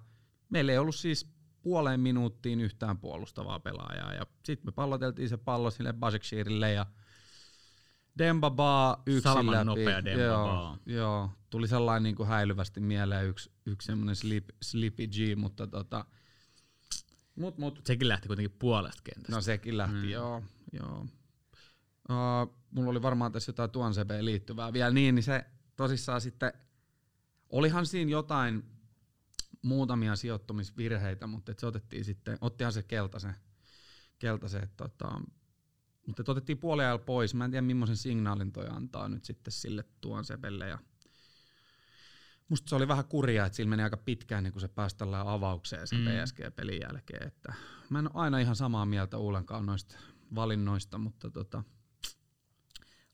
meillä 0.50 0.72
ei 0.72 0.78
ollut 0.78 0.96
siis 0.96 1.32
puoleen 1.62 2.00
minuuttiin 2.00 2.62
yhtään 2.62 2.98
puolustavaa 2.98 3.60
pelaajaa 3.60 4.14
ja 4.14 4.26
sitten 4.44 4.68
me 4.68 4.72
palloteltiin 4.72 5.30
se 5.30 5.38
pallo 5.38 5.72
sille 5.72 5.94
Basekshirille 5.94 6.72
ja 6.74 6.86
Demba 8.18 8.50
Ba 8.50 9.04
Salman 9.24 9.56
läpi. 9.56 9.66
nopea 9.66 10.06
Demba 10.06 10.24
joo, 10.24 10.78
joo, 10.86 11.30
tuli 11.50 11.68
sellainen 11.68 12.04
niin 12.04 12.16
kuin 12.16 12.30
häilyvästi 12.30 12.80
mieleen 12.80 13.28
yksi, 13.28 13.52
yksi 13.66 13.86
semmoinen 13.86 14.16
slip, 14.16 14.50
Slippy 14.62 15.08
G, 15.08 15.16
mutta 15.36 15.68
tota, 15.68 16.06
mut, 17.36 17.58
mut. 17.58 17.82
Sekin 17.86 18.08
lähti 18.08 18.28
kuitenkin 18.28 18.58
puolesta 18.60 19.02
kentästä. 19.04 19.32
No 19.32 19.42
sekin 19.42 19.78
lähti, 19.78 19.96
mm. 19.96 20.10
joo. 20.10 20.44
joo. 20.74 21.06
Uh, 22.10 22.61
mulla 22.72 22.90
oli 22.92 23.02
varmaan 23.02 23.32
tässä 23.32 23.50
jotain 23.50 23.72
tuonsebeen 23.72 24.26
liittyvää 24.26 24.74
vielä 24.74 24.92
niin, 24.92 25.16
niin 25.16 25.24
se 25.24 25.46
tosissaan 25.76 26.22
sitten, 26.22 26.54
olihan 27.50 27.86
siinä 27.86 28.12
jotain 28.12 28.64
muutamia 29.62 30.16
sijoittumisvirheitä, 30.16 31.28
mutta 31.28 31.54
se 31.58 31.66
otettiin 31.66 32.06
sitten, 32.06 32.38
ottihan 32.42 32.74
se 32.74 32.84
keltaisen, 32.84 33.36
keltaisen 34.20 34.70
tota, 34.78 35.22
mutta 36.08 36.32
otettiin 36.32 36.58
puoliajalla 36.58 37.06
pois. 37.06 37.34
Mä 37.34 37.46
en 37.46 37.52
tiedä, 37.52 37.62
millaisen 37.62 37.98
signaalin 37.98 38.52
toi 38.52 38.68
antaa 38.70 39.10
nyt 39.10 39.26
sitten 39.26 39.52
sille 39.52 39.86
tuonsebelle. 40.02 40.68
Ja 40.68 40.80
musta 42.50 42.70
se 42.70 42.76
oli 42.76 42.88
vähän 42.88 43.06
kurjaa, 43.06 43.46
että 43.46 43.56
sillä 43.56 43.70
meni 43.70 43.84
aika 43.84 43.98
pitkään, 43.98 44.44
niin 44.44 44.52
kun 44.52 44.62
se 44.62 44.68
pääsi 44.68 44.98
tällä 44.98 45.34
avaukseen 45.34 45.88
sen 45.88 46.00
mm. 46.00 46.06
PSG-pelin 46.06 46.82
jälkeen. 46.82 47.28
Että 47.28 47.54
mä 47.90 48.00
en 48.00 48.08
ole 48.08 48.24
aina 48.24 48.40
ihan 48.40 48.56
samaa 48.56 48.86
mieltä 48.86 49.18
Uulenkaan 49.18 49.66
noista 49.66 49.98
valinnoista, 50.36 50.98
mutta 50.98 51.30
tota, 51.30 51.64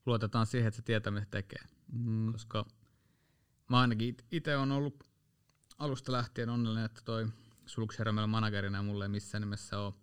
luotetaan 0.07 0.45
siihen, 0.45 0.67
että 0.67 0.75
se 0.75 0.81
tietää, 0.81 1.11
mitä 1.11 1.27
tekee. 1.31 1.63
Mm. 1.91 2.31
Koska 2.31 2.65
mä 3.69 3.79
ainakin 3.79 4.17
itse 4.31 4.57
on 4.57 4.71
ollut 4.71 5.03
alusta 5.77 6.11
lähtien 6.11 6.49
onnellinen, 6.49 6.85
että 6.85 7.01
toi 7.05 7.27
Sulkshermel 7.65 8.27
managerina 8.27 8.83
mulle 8.83 9.05
ei 9.05 9.09
missään 9.09 9.41
nimessä 9.41 9.79
ole 9.79 9.93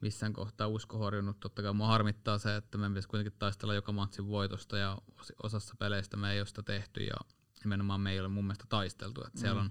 missään 0.00 0.32
kohtaa 0.32 0.66
usko 0.66 0.98
horjunut. 0.98 1.40
Totta 1.40 1.62
kai 1.62 1.72
mua 1.72 1.86
harmittaa 1.86 2.38
se, 2.38 2.56
että 2.56 2.78
me 2.78 2.88
pitäisi 2.88 3.08
kuitenkin 3.08 3.38
taistella 3.38 3.74
joka 3.74 3.92
matsin 3.92 4.28
voitosta 4.28 4.78
ja 4.78 4.98
osassa 5.42 5.74
peleistä 5.78 6.16
me 6.16 6.32
ei 6.32 6.40
ole 6.40 6.46
sitä 6.46 6.62
tehty 6.62 7.00
ja 7.04 7.14
nimenomaan 7.64 8.00
me 8.00 8.12
ei 8.12 8.20
ole 8.20 8.28
mun 8.28 8.44
mielestä 8.44 8.64
taisteltu. 8.68 9.20
Että 9.20 9.38
mm. 9.38 9.40
Siellä 9.40 9.60
on 9.60 9.70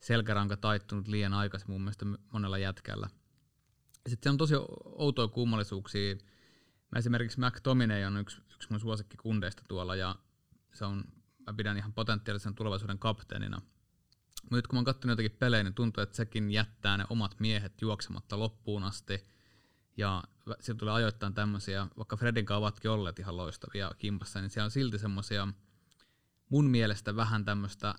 selkäranka 0.00 0.56
taittunut 0.56 1.08
liian 1.08 1.32
aikaisin 1.32 1.70
mun 1.70 1.80
mielestä 1.80 2.06
monella 2.32 2.58
jätkällä. 2.58 3.08
Sitten 4.08 4.30
on 4.30 4.38
tosi 4.38 4.54
outoja 4.84 5.28
kummallisuuksia 5.28 6.16
Mä 6.92 6.98
esimerkiksi 6.98 7.40
McTominay 7.40 8.04
on 8.04 8.16
yksi, 8.16 8.42
yksi 8.56 8.70
mun 8.70 8.80
suosikkikundeista 8.80 9.62
tuolla 9.68 9.96
ja 9.96 10.16
se 10.74 10.84
on, 10.84 11.04
mä 11.46 11.52
pidän 11.52 11.76
ihan 11.76 11.92
potentiaalisen 11.92 12.54
tulevaisuuden 12.54 12.98
kapteenina. 12.98 13.60
Mutta 14.42 14.56
nyt 14.56 14.66
kun 14.66 14.76
mä 14.76 14.78
oon 14.78 14.84
katsonut 14.84 15.12
jotakin 15.18 15.38
pelejä, 15.38 15.62
niin 15.62 15.74
tuntuu, 15.74 16.02
että 16.02 16.16
sekin 16.16 16.50
jättää 16.50 16.96
ne 16.96 17.04
omat 17.10 17.40
miehet 17.40 17.82
juoksematta 17.82 18.38
loppuun 18.38 18.84
asti. 18.84 19.24
Ja 19.96 20.24
sieltä 20.60 20.78
tulee 20.78 20.94
ajoittain 20.94 21.34
tämmöisiä, 21.34 21.86
vaikka 21.96 22.16
Fredin 22.16 22.46
kanssa 22.46 22.58
ovatkin 22.58 22.90
olleet 22.90 23.18
ihan 23.18 23.36
loistavia 23.36 23.90
kimpassa, 23.98 24.40
niin 24.40 24.50
siellä 24.50 24.64
on 24.64 24.70
silti 24.70 24.98
semmoisia 24.98 25.48
mun 26.48 26.70
mielestä 26.70 27.16
vähän 27.16 27.44
tämmöistä 27.44 27.94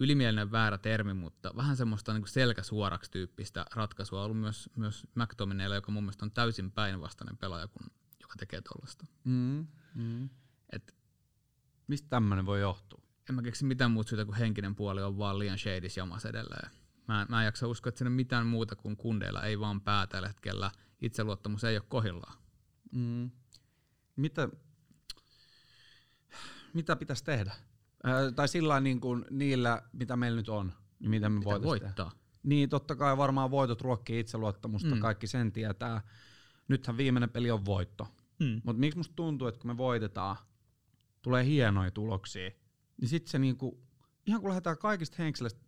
ylimielinen 0.00 0.52
väärä 0.52 0.78
termi, 0.78 1.14
mutta 1.14 1.52
vähän 1.56 1.76
semmoista 1.76 2.12
niin 2.12 2.28
selkäsuoraksi 2.28 3.10
tyyppistä 3.10 3.66
ratkaisua 3.74 4.18
on 4.18 4.24
ollut 4.24 4.40
myös, 4.40 4.70
myös 4.76 5.06
McTominaylla, 5.14 5.74
joka 5.74 5.92
mun 5.92 6.02
mielestä 6.02 6.24
on 6.24 6.30
täysin 6.30 6.72
päinvastainen 6.72 7.36
pelaaja, 7.36 7.68
kun, 7.68 7.90
joka 8.28 8.36
tekee 8.38 8.60
tuollaista. 8.60 9.06
Mm, 9.24 9.66
mm. 9.94 10.28
Mistä 11.86 12.08
tämmöinen 12.08 12.46
voi 12.46 12.60
johtua? 12.60 13.02
En 13.28 13.34
mä 13.34 13.42
keksi 13.42 13.64
mitään 13.64 13.90
muuta 13.90 14.08
syytä 14.08 14.24
kuin 14.24 14.38
henkinen 14.38 14.74
puoli 14.74 15.02
on 15.02 15.18
vaan 15.18 15.38
liian 15.38 15.58
shadis 15.58 15.96
jamas 15.96 16.24
edelleen. 16.24 16.70
Mä, 17.08 17.26
mä 17.28 17.40
en 17.40 17.44
jaksa 17.44 17.68
uskoa, 17.68 17.88
että 17.88 17.98
siinä 17.98 18.08
on 18.08 18.16
mitään 18.16 18.46
muuta 18.46 18.76
kuin 18.76 18.96
kundeilla 18.96 19.42
ei 19.42 19.60
vaan 19.60 19.80
pää 19.80 20.06
tällä 20.06 20.28
hetkellä. 20.28 20.70
Itseluottamus 21.00 21.64
ei 21.64 21.76
ole 21.76 21.84
kohillaan. 21.88 22.38
Mm. 22.92 23.30
Mitä, 24.16 24.48
mitä 26.74 26.96
pitäisi 26.96 27.24
tehdä? 27.24 27.52
tai 28.36 28.48
sillä 28.48 28.80
niin 28.80 29.00
kuin 29.00 29.24
niillä, 29.30 29.82
mitä 29.92 30.16
meillä 30.16 30.36
nyt 30.36 30.48
on, 30.48 30.72
niin 31.00 31.10
mitä 31.10 31.28
me 31.28 31.44
voitaisiin 31.44 31.68
voittaa. 31.68 32.10
Tehdä. 32.10 32.22
Niin, 32.42 32.68
totta 32.68 32.96
kai 32.96 33.16
varmaan 33.16 33.50
voitot 33.50 33.80
ruokkii 33.80 34.20
itseluottamusta, 34.20 34.94
mm. 34.94 35.00
kaikki 35.00 35.26
sen 35.26 35.52
tietää. 35.52 36.00
Nythän 36.68 36.96
viimeinen 36.96 37.30
peli 37.30 37.50
on 37.50 37.64
voitto. 37.64 38.08
Mm. 38.38 38.60
Mutta 38.64 38.80
miksi 38.80 38.96
musta 38.96 39.14
tuntuu, 39.16 39.48
että 39.48 39.60
kun 39.60 39.70
me 39.70 39.76
voitetaan, 39.76 40.36
tulee 41.22 41.44
hienoja 41.44 41.90
tuloksia, 41.90 42.50
niin 43.00 43.08
sitten 43.08 43.30
se 43.30 43.38
niinku, 43.38 43.82
ihan 44.26 44.40
kun 44.40 44.50
lähdetään 44.50 44.78
kaikista 44.78 45.16
henkseleistä, 45.18 45.60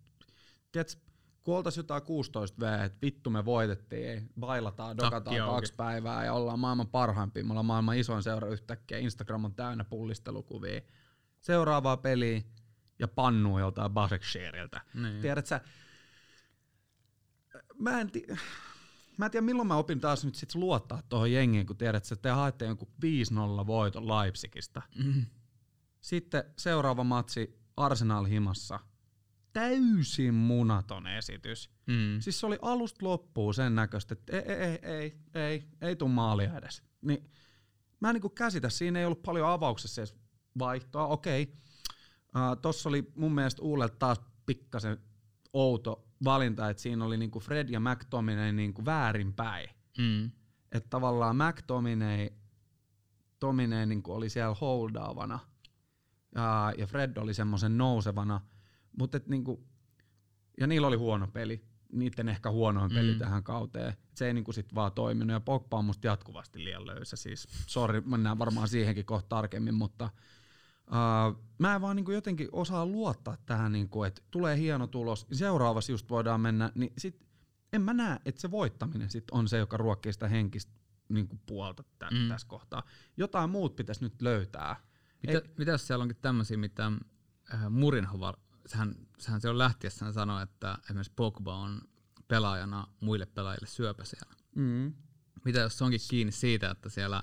tiedätkö, 0.72 1.00
kun 1.42 1.56
oltaisiin 1.56 1.82
jotain 1.82 2.02
16 2.02 2.60
V, 2.60 2.84
että 2.84 2.98
vittu 3.02 3.30
me 3.30 3.44
voitettiin, 3.44 4.30
bailataan, 4.40 4.96
dokataan 4.96 5.22
Takki 5.22 5.38
kaksi 5.38 5.74
päivää 5.74 6.24
ja 6.24 6.32
ollaan 6.32 6.58
maailman 6.58 6.88
parhaimpia, 6.88 7.44
me 7.44 7.50
ollaan 7.50 7.66
maailman 7.66 7.98
isoin 7.98 8.22
seura 8.22 8.48
yhtäkkiä, 8.48 8.98
Instagram 8.98 9.44
on 9.44 9.54
täynnä 9.54 9.84
pullistelukuvia, 9.84 10.80
seuraavaa 11.40 11.96
peliä 11.96 12.42
ja 12.98 13.08
pannuu 13.08 13.58
joltain 13.58 13.92
Basekshiriltä. 13.92 14.80
Niin. 14.94 15.22
Tiedät 15.22 15.46
sä, 15.46 15.60
mä 17.78 18.00
en, 18.00 18.10
tii, 18.10 18.26
mä 19.20 19.24
en 19.24 19.30
tiedä 19.30 19.46
milloin 19.46 19.68
mä 19.68 19.76
opin 19.76 20.00
taas 20.00 20.24
nyt 20.24 20.34
sit 20.34 20.54
luottaa 20.54 21.02
tuohon 21.08 21.32
jengiin, 21.32 21.66
kun 21.66 21.76
tiedät 21.76 22.04
että 22.04 22.16
te 22.16 22.30
haette 22.30 22.64
jonkun 22.64 22.88
5-0 23.62 23.66
voiton 23.66 24.08
Leipzigistä. 24.08 24.82
Mm. 25.04 25.26
Sitten 26.00 26.44
seuraava 26.58 27.04
matsi 27.04 27.60
Arsenal 27.76 28.24
himassa. 28.24 28.80
Täysin 29.52 30.34
munaton 30.34 31.06
esitys. 31.06 31.70
Mm. 31.86 32.20
Siis 32.20 32.40
se 32.40 32.46
oli 32.46 32.58
alusta 32.62 33.06
loppuun 33.06 33.54
sen 33.54 33.74
näköistä, 33.74 34.12
että 34.12 34.36
ei, 34.36 34.42
ei, 34.42 34.62
ei, 34.62 34.80
ei, 34.82 35.14
ei, 35.34 35.68
ei 35.80 35.96
tuu 35.96 36.08
maalia 36.08 36.58
edes. 36.58 36.82
Niin, 37.00 37.30
mä 38.00 38.08
en 38.08 38.14
niinku 38.14 38.28
käsitä, 38.28 38.70
siinä 38.70 38.98
ei 38.98 39.04
ollut 39.04 39.22
paljon 39.22 39.48
avauksessa 39.48 40.00
edes 40.00 40.16
vaihtoa. 40.58 41.06
Okei, 41.06 41.52
uh, 42.22 42.60
tossa 42.62 42.88
oli 42.88 43.12
mun 43.16 43.34
mielestä 43.34 43.62
Uulelta 43.62 43.96
taas 43.98 44.20
pikkasen 44.46 44.98
outo 45.52 46.09
valinta, 46.24 46.70
että 46.70 46.82
siinä 46.82 47.04
oli 47.04 47.16
niinku 47.16 47.40
Fred 47.40 47.68
ja 47.68 47.80
McTominay 47.80 48.52
niinku 48.52 48.84
väärinpäin. 48.84 49.70
Mm. 49.98 50.30
Että 50.72 50.90
tavallaan 50.90 51.36
McTominay 51.36 52.28
Tominay 53.40 53.86
niinku 53.86 54.12
oli 54.12 54.30
siellä 54.30 54.56
holdaavana 54.60 55.38
ja, 56.34 56.72
ja 56.78 56.86
Fred 56.86 57.16
oli 57.16 57.34
semmoisen 57.34 57.78
nousevana, 57.78 58.40
mutta 58.98 59.20
niinku, 59.26 59.64
ja 60.60 60.66
niillä 60.66 60.86
oli 60.86 60.96
huono 60.96 61.26
peli, 61.26 61.64
niiden 61.92 62.28
ehkä 62.28 62.50
huonoin 62.50 62.90
peli 62.94 63.12
Mm. 63.12 63.18
tähän 63.18 63.44
kauteen. 63.44 63.94
Se 64.14 64.26
ei 64.26 64.34
niinku 64.34 64.52
sit 64.52 64.74
vaan 64.74 64.92
toiminut 64.92 65.32
ja 65.32 65.40
Pogba 65.40 65.78
on 65.78 65.84
musta 65.84 66.06
jatkuvasti 66.06 66.64
liian 66.64 66.86
löysä. 66.86 67.16
Siis, 67.16 67.48
sorry, 67.66 68.00
mennään 68.00 68.38
varmaan 68.38 68.68
siihenkin 68.68 69.04
kohta 69.04 69.28
tarkemmin, 69.28 69.74
mutta 69.74 70.10
uh, 70.92 71.44
mä 71.58 71.74
en 71.74 71.80
vaan 71.80 71.96
niinku 71.96 72.10
jotenkin 72.12 72.48
osaa 72.52 72.86
luottaa 72.86 73.36
tähän, 73.46 73.72
niinku, 73.72 74.04
että 74.04 74.22
tulee 74.30 74.56
hieno 74.56 74.86
tulos, 74.86 75.26
seuraavassa 75.32 75.92
just 75.92 76.10
voidaan 76.10 76.40
mennä, 76.40 76.72
niin 76.74 76.92
sit 76.98 77.26
en 77.72 77.82
mä 77.82 77.92
näe, 77.94 78.18
että 78.24 78.40
se 78.40 78.50
voittaminen 78.50 79.10
sit 79.10 79.30
on 79.30 79.48
se, 79.48 79.58
joka 79.58 79.76
ruokkii 79.76 80.12
sitä 80.12 80.28
henkistä 80.28 80.72
niinku 81.08 81.40
puolta 81.46 81.84
tä- 81.98 82.08
Mm. 82.10 82.28
tässä 82.28 82.48
kohtaa. 82.48 82.82
Jotain 83.16 83.50
muut 83.50 83.76
pitäisi 83.76 84.04
nyt 84.04 84.22
löytää. 84.22 84.76
Mitä, 85.22 85.38
Ei- 85.38 85.54
mitä 85.58 85.70
jos 85.70 85.86
siellä 85.86 86.02
onkin 86.02 86.16
tämmöisiä, 86.22 86.56
mitä 86.56 86.92
äh, 87.54 87.70
Murinhova, 87.70 88.34
sehän, 88.66 88.94
sehän 89.18 89.40
silloin 89.40 89.58
lähtiessään 89.58 90.12
sanoi, 90.12 90.42
että 90.42 90.78
esimerkiksi 90.84 91.12
Pogba 91.16 91.56
on 91.56 91.80
pelaajana 92.28 92.86
muille 93.00 93.26
pelaajille 93.26 93.66
syöpä 93.66 94.04
siellä. 94.04 94.34
Mm. 94.54 94.94
Mitä 95.44 95.58
jos 95.60 95.78
se 95.78 95.84
onkin 95.84 96.00
kiinni 96.10 96.32
siitä, 96.32 96.70
että 96.70 96.88
siellä 96.88 97.22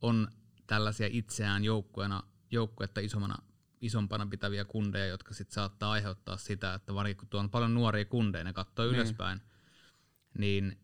on 0.00 0.28
tällaisia 0.66 1.08
itseään 1.10 1.64
joukkueena, 1.64 2.22
joukkuetta 2.52 3.00
isompana, 3.00 3.36
isompana 3.80 4.26
pitäviä 4.26 4.64
kundeja, 4.64 5.06
jotka 5.06 5.34
sit 5.34 5.50
saattaa 5.50 5.90
aiheuttaa 5.92 6.36
sitä, 6.36 6.74
että 6.74 6.94
varsinkin 6.94 7.16
kun 7.20 7.28
tuo 7.28 7.40
on 7.40 7.50
paljon 7.50 7.74
nuoria 7.74 8.04
kundeja, 8.04 8.44
ne 8.44 8.52
katsoo 8.52 8.84
Niin. 8.84 8.94
ylöspäin, 8.94 9.40
niin 10.38 10.78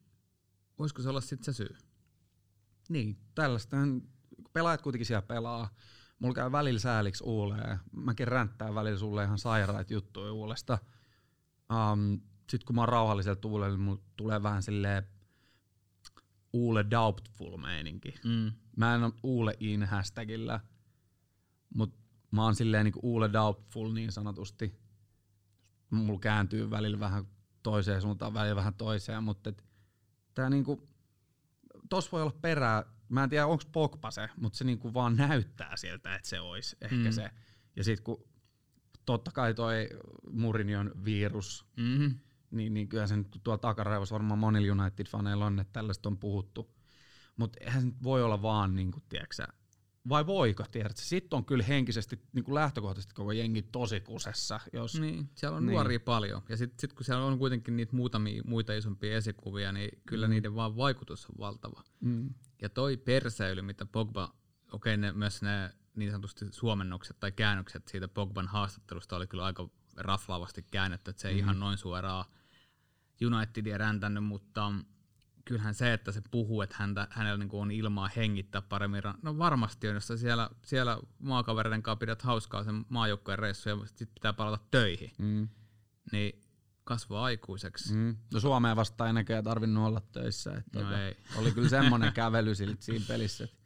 voisiko 0.79 1.03
se 1.03 1.09
olla 1.09 1.21
sitten 1.21 1.55
se 1.55 1.57
syy? 1.57 1.77
Niin, 2.89 3.19
tällaista 3.35 3.77
pelaajat 4.53 4.83
kuitenkin 4.83 5.07
siellä 5.07 5.23
pelaa. 5.23 5.75
Mulla 6.19 6.35
käy 6.35 6.53
välillä 6.53 6.81
sääliksi 6.81 7.25
Uuleen. 7.25 7.79
Mäkin 7.93 8.29
ränttään 8.29 8.75
välillä 8.75 8.99
sulle 8.99 9.25
ihan 9.25 9.39
sairaat 9.39 9.91
juttuja 9.91 10.33
Uulesta. 10.33 10.79
Um, 11.93 12.21
Sitten 12.51 12.67
kun 12.67 12.75
mä 12.77 12.83
oon 12.83 12.89
rauhallisella 12.89 13.37
tuulella, 13.37 13.77
niin 13.77 13.85
mulla 13.85 14.03
tulee 14.17 14.43
vähän 14.43 14.63
silleen 14.63 15.03
Uule 16.53 16.87
doubtful 16.91 17.57
meininki. 17.57 18.15
Mm. 18.25 18.53
Mä 18.77 18.95
en 18.95 19.05
ole 19.05 19.13
Uule 19.23 19.55
in 19.61 19.85
hashtagillä, 19.85 20.61
mutta 21.75 21.99
mä 22.31 22.45
oon 22.45 22.55
silleen 22.55 22.85
niinku 22.85 23.01
Uule 23.03 23.33
doubtful 23.33 23.93
niin 23.93 24.13
sanotusti. 24.13 24.79
Mulla 25.91 26.21
kääntyy 26.21 26.71
välillä 26.71 27.01
vähän 27.01 27.25
toiseen 27.63 28.03
suuntaan, 28.03 28.35
välillä 28.35 28.57
vähän 28.57 28.75
toiseen, 28.75 29.25
mutta 29.25 29.51
et, 29.51 29.65
tää 30.35 30.51
niinku, 30.51 30.89
tos 31.89 32.13
voi 32.13 32.23
olla 32.23 32.37
perää, 32.41 32.85
mä 33.09 33.25
en 33.25 33.31
tiedä 33.31 33.47
onko 33.47 33.65
Pogba 33.73 34.11
se, 34.11 34.29
mutta 34.37 34.59
se 34.59 34.65
niinku 34.65 34.95
vaan 34.95 35.17
näyttää 35.17 35.77
siltä, 35.77 36.15
että 36.15 36.29
se 36.29 36.41
olisi 36.41 36.77
ehkä 36.81 36.97
Mm. 36.97 37.13
se. 37.13 37.31
Ja 37.77 37.85
sit 37.85 38.01
kun 38.01 38.25
totta 39.07 39.31
kai 39.31 39.55
toi 39.55 39.89
Murinion 40.31 40.93
virus, 41.05 41.67
Mm-hmm. 41.77 42.19
niin, 42.51 42.75
niin 42.75 42.89
kyllä 42.89 43.07
se 43.07 43.17
nyt 43.17 43.41
tuolla 43.45 43.59
takaraivossa 43.59 44.13
varmaan 44.13 44.39
monilla 44.39 44.73
United-faneilla 44.75 45.45
on, 45.45 45.61
että 45.61 45.73
tällaista 45.73 46.09
on 46.09 46.19
puhuttu. 46.19 46.75
Mutta 47.37 47.59
eihän 47.61 47.81
se 47.81 47.87
nyt 47.87 48.03
voi 48.03 48.23
olla 48.23 48.43
vaan, 48.43 48.75
niin 48.77 48.93
kuin, 48.93 49.03
tiedätkö, 49.09 49.47
vai 50.09 50.27
voiko, 50.27 50.65
tiedätkö? 50.71 51.01
Sitten 51.03 51.37
on 51.37 51.45
kyllä 51.45 51.65
henkisesti 51.65 52.21
niin 52.33 52.45
kuin 52.45 52.55
lähtökohtaisesti 52.55 53.15
koko 53.15 53.33
jengi 53.33 53.63
tosi 53.63 54.01
kusessa, 54.01 54.61
jos... 54.73 55.01
Niin, 55.01 55.31
siellä 55.35 55.57
on 55.57 55.67
Niin. 55.67 55.73
nuoria 55.73 56.01
paljon. 56.01 56.43
Ja 56.49 56.57
sitten 56.57 56.81
sit 56.81 56.93
kun 56.93 57.05
siellä 57.05 57.25
on 57.25 57.39
kuitenkin 57.39 57.77
niitä 57.77 57.97
muutamia 57.97 58.43
muita 58.47 58.73
isompia 58.73 59.17
esikuvia, 59.17 59.73
niin 59.73 60.03
kyllä 60.07 60.27
Mm. 60.27 60.31
mm. 60.31 60.35
niiden 60.35 60.55
vaan 60.55 60.77
vaikutus 60.77 61.27
on 61.27 61.35
valtava. 61.39 61.83
Mm. 62.01 62.35
Ja 62.63 62.69
toi 62.69 62.97
perseily, 62.97 63.63
mitä 63.63 63.87
Pogba, 63.87 64.35
okei 64.73 64.97
ne, 64.97 65.13
myös 65.13 65.43
ne 65.43 65.71
niin 65.95 66.11
sanotusti 66.11 66.45
suomennokset 66.51 67.21
tai 67.21 67.33
käännökset 67.33 67.89
siitä 67.89 68.09
Pogban 68.09 68.49
haastattelusta 68.49 69.17
oli 69.17 69.27
kyllä 69.27 69.45
aika 69.45 69.69
raflaavasti 69.97 70.63
käännetty, 70.71 71.11
että 71.11 71.23
se 71.23 71.29
ei 71.29 71.35
Mhm. 71.35 71.39
ihan 71.45 71.61
noin 71.61 71.79
suoraan 71.79 72.25
Unitedia 73.27 73.79
räntänyt, 73.79 74.25
mutta 74.25 74.73
kyllähän 75.49 75.75
se, 75.75 75.93
että 75.93 76.13
se 76.13 76.23
puhuu, 76.31 76.63
että 76.63 76.77
häntä, 76.79 77.09
hänellä 77.11 77.39
niinku 77.39 77.61
on 77.61 77.71
ilmaa 77.71 78.11
hengittää 78.17 78.63
paremmin. 78.63 79.03
No 79.23 79.39
varmasti 79.39 79.89
on, 79.89 79.95
jos 79.95 80.07
sä 80.07 80.17
siellä, 80.17 80.51
siellä 80.65 80.99
maakavereiden 81.19 81.83
kanssa 81.83 81.97
pidät 82.01 82.23
hauskaa 82.23 82.65
sen 82.65 82.85
maajoukkojen 82.89 83.39
reissu 83.39 83.69
ja 83.69 83.77
sitten 83.87 84.09
pitää 84.15 84.33
palata 84.33 84.65
töihin, 84.71 85.13
Mm. 85.19 85.49
niin 86.13 86.41
kasvaa 86.85 87.25
aikuiseksi. 87.25 87.95
Mm. 87.95 88.17
No 88.35 88.41
Suomeen 88.41 88.77
vastaan 88.77 89.09
ei 89.09 89.15
näköjään 89.15 89.45
tarvinnut 89.45 89.87
olla 89.87 90.01
töissä. 90.13 90.51
Että 90.55 90.79
No 90.79 90.85
tota, 90.85 91.05
ei. 91.05 91.17
Oli 91.37 91.53
kyllä 91.53 91.69
semmoinen 91.69 92.13
kävely 92.23 92.55
siinä 92.55 92.75
pelissä, 93.09 93.45
että 93.45 93.57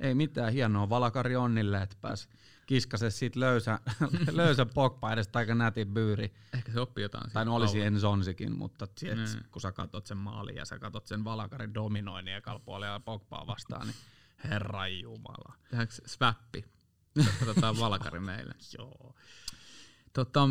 ei 0.00 0.14
mitään 0.14 0.52
hienoa 0.52 0.88
valakari 0.88 1.36
onnille, 1.36 1.82
että 1.82 1.96
pääs 2.00 2.28
kiskase 2.72 3.10
siitä 3.10 3.40
löysä, 3.40 3.78
löysä 4.32 4.66
pokpa 4.66 5.12
edes 5.12 5.30
aika 5.34 5.54
nätin 5.54 5.88
byyri. 5.88 6.34
Ehkä 6.54 6.72
se 6.72 6.80
oppii 6.80 7.02
jotain. 7.02 7.30
Tai 7.32 7.44
no 7.44 7.54
olisi. 7.54 7.80
Enzonsikin, 7.80 8.58
mutta 8.58 8.86
sit, 8.98 9.08
Mm. 9.18 9.44
kun 9.50 9.62
sä 9.62 9.72
katot 9.72 10.06
sen 10.06 10.16
maalin 10.18 10.56
ja 10.56 10.64
sä 10.64 10.78
katot 10.78 11.06
sen 11.06 11.24
valakarin 11.24 11.74
dominoinnin 11.74 12.34
ekalla 12.34 12.60
puolella 12.60 13.00
Pogbaa 13.00 13.46
vastaan, 13.46 13.86
niin 13.86 13.96
herran 14.44 15.00
jumala. 15.00 15.54
Tehdäänkö 15.70 15.94
swappi? 16.06 16.64
Otetaan 17.42 17.78
valkari 17.78 18.20
meille. 18.20 18.54
Joo. 18.78 19.14
Tota, 20.12 20.48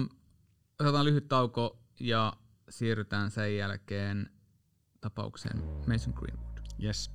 otetaan 0.79 1.05
lyhyt 1.05 1.27
tauko 1.27 1.79
ja 1.99 2.33
siirrytään 2.69 3.31
sen 3.31 3.57
jälkeen 3.57 4.29
tapaukseen 5.01 5.63
Mason 5.87 6.13
Greenwood. 6.13 6.57
Yes. 6.83 7.11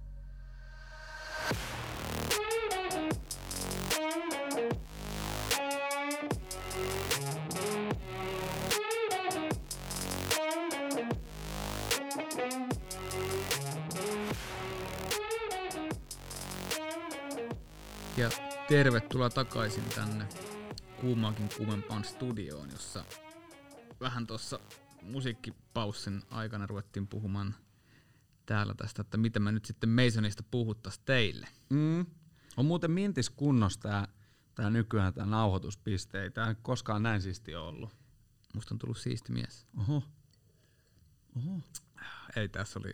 Tervetuloa 18.68 19.30
takaisin 19.30 19.84
tänne 19.94 20.28
kuumaakin 21.00 21.48
kuumempaan 21.56 22.04
studioon, 22.04 22.70
jossa 22.70 23.04
vähän 24.00 24.26
tuossa 24.26 24.60
musiikkipaussin 25.02 26.22
aikana 26.30 26.66
ruvettiin 26.66 27.06
puhumaan 27.06 27.54
täällä 28.46 28.74
tästä, 28.74 29.02
että 29.02 29.16
mitä 29.16 29.40
me 29.40 29.52
nyt 29.52 29.64
sitten 29.64 29.88
Masonista 29.90 30.42
puhuttais 30.50 30.98
teille. 30.98 31.48
Mm. 31.70 32.06
On 32.56 32.66
muuten 32.66 32.90
mintis 32.90 33.30
kunnossa 33.30 33.80
tää, 33.80 34.08
tää 34.54 34.70
nykyään 34.70 35.14
tää 35.14 35.26
nauhoituspiste. 35.26 36.22
Ei 36.22 36.30
tää 36.30 36.54
koskaan 36.54 37.02
näin 37.02 37.22
siisti 37.22 37.54
ollut. 37.54 37.90
Musta 38.54 38.74
on 38.74 38.78
tullut 38.78 38.98
siisti 38.98 39.32
mies. 39.32 39.66
Oho. 39.80 40.02
Oho. 41.36 41.60
Ei 42.36 42.48
tässä 42.48 42.78
oli 42.78 42.92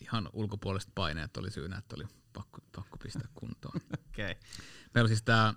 ihan 0.00 0.28
ulkopuoliset 0.32 0.90
paineet 0.94 1.36
oli 1.36 1.50
syynä, 1.50 1.78
että 1.78 1.96
oli 1.96 2.04
pakko, 2.34 2.58
pakko 2.76 2.96
pistää 2.96 3.28
kuntoon. 3.34 3.80
Okei. 4.08 4.30
Okay. 4.30 4.42
Meillä 4.94 5.06
on 5.06 5.08
siis 5.08 5.22
tämä 5.22 5.54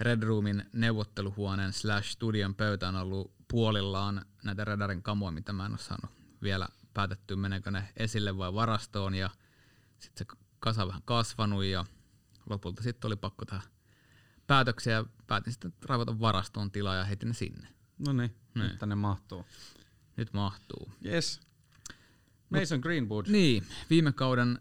Red 0.00 0.22
Roomin 0.22 0.64
neuvotteluhuoneen 0.72 1.72
slash 1.72 2.10
studion 2.10 2.54
pöytä 2.54 2.88
on 2.88 2.96
ollut 2.96 3.32
puolillaan 3.48 4.24
näitä 4.44 4.64
Radarin 4.64 5.02
kamoja, 5.02 5.30
mitä 5.30 5.52
mä 5.52 5.66
en 5.66 5.72
ole 5.72 5.78
saanut 5.78 6.10
vielä 6.42 6.68
päätettyä, 6.94 7.36
meneekö 7.36 7.70
ne 7.70 7.88
esille 7.96 8.38
vai 8.38 8.54
varastoon 8.54 9.14
ja 9.14 9.30
sitten 9.98 10.26
se 10.26 10.38
kasa 10.60 10.86
vähän 10.86 11.02
kasvanut 11.04 11.64
ja 11.64 11.84
lopulta 12.50 12.82
sitten 12.82 13.08
oli 13.08 13.16
pakko 13.16 13.44
tehdä 13.44 13.62
päätöksiä 14.46 14.92
ja 14.92 15.04
päätin 15.26 15.52
sitten 15.52 15.74
raivata 15.84 16.20
varastoon 16.20 16.70
tilaa 16.70 16.94
ja 16.94 17.04
heitin 17.04 17.28
ne 17.28 17.34
sinne. 17.34 17.68
No 18.06 18.12
niin, 18.12 18.34
Niin. 18.54 18.68
nyt 18.68 18.78
tänne 18.78 18.94
mahtuu. 18.94 19.44
Nyt 20.16 20.32
mahtuu. 20.32 20.92
Yes. 21.04 21.40
Mason 22.50 22.80
Greenwood. 22.80 23.26
Niin, 23.28 23.66
viime 23.90 24.12
kauden 24.12 24.58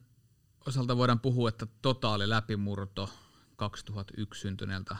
osalta 0.68 0.97
voidaan 0.97 1.20
puhua, 1.20 1.49
että 1.49 1.68
totaali 1.82 2.30
läpimurto 2.30 3.09
2001 3.55 4.41
syntyneeltä 4.41 4.97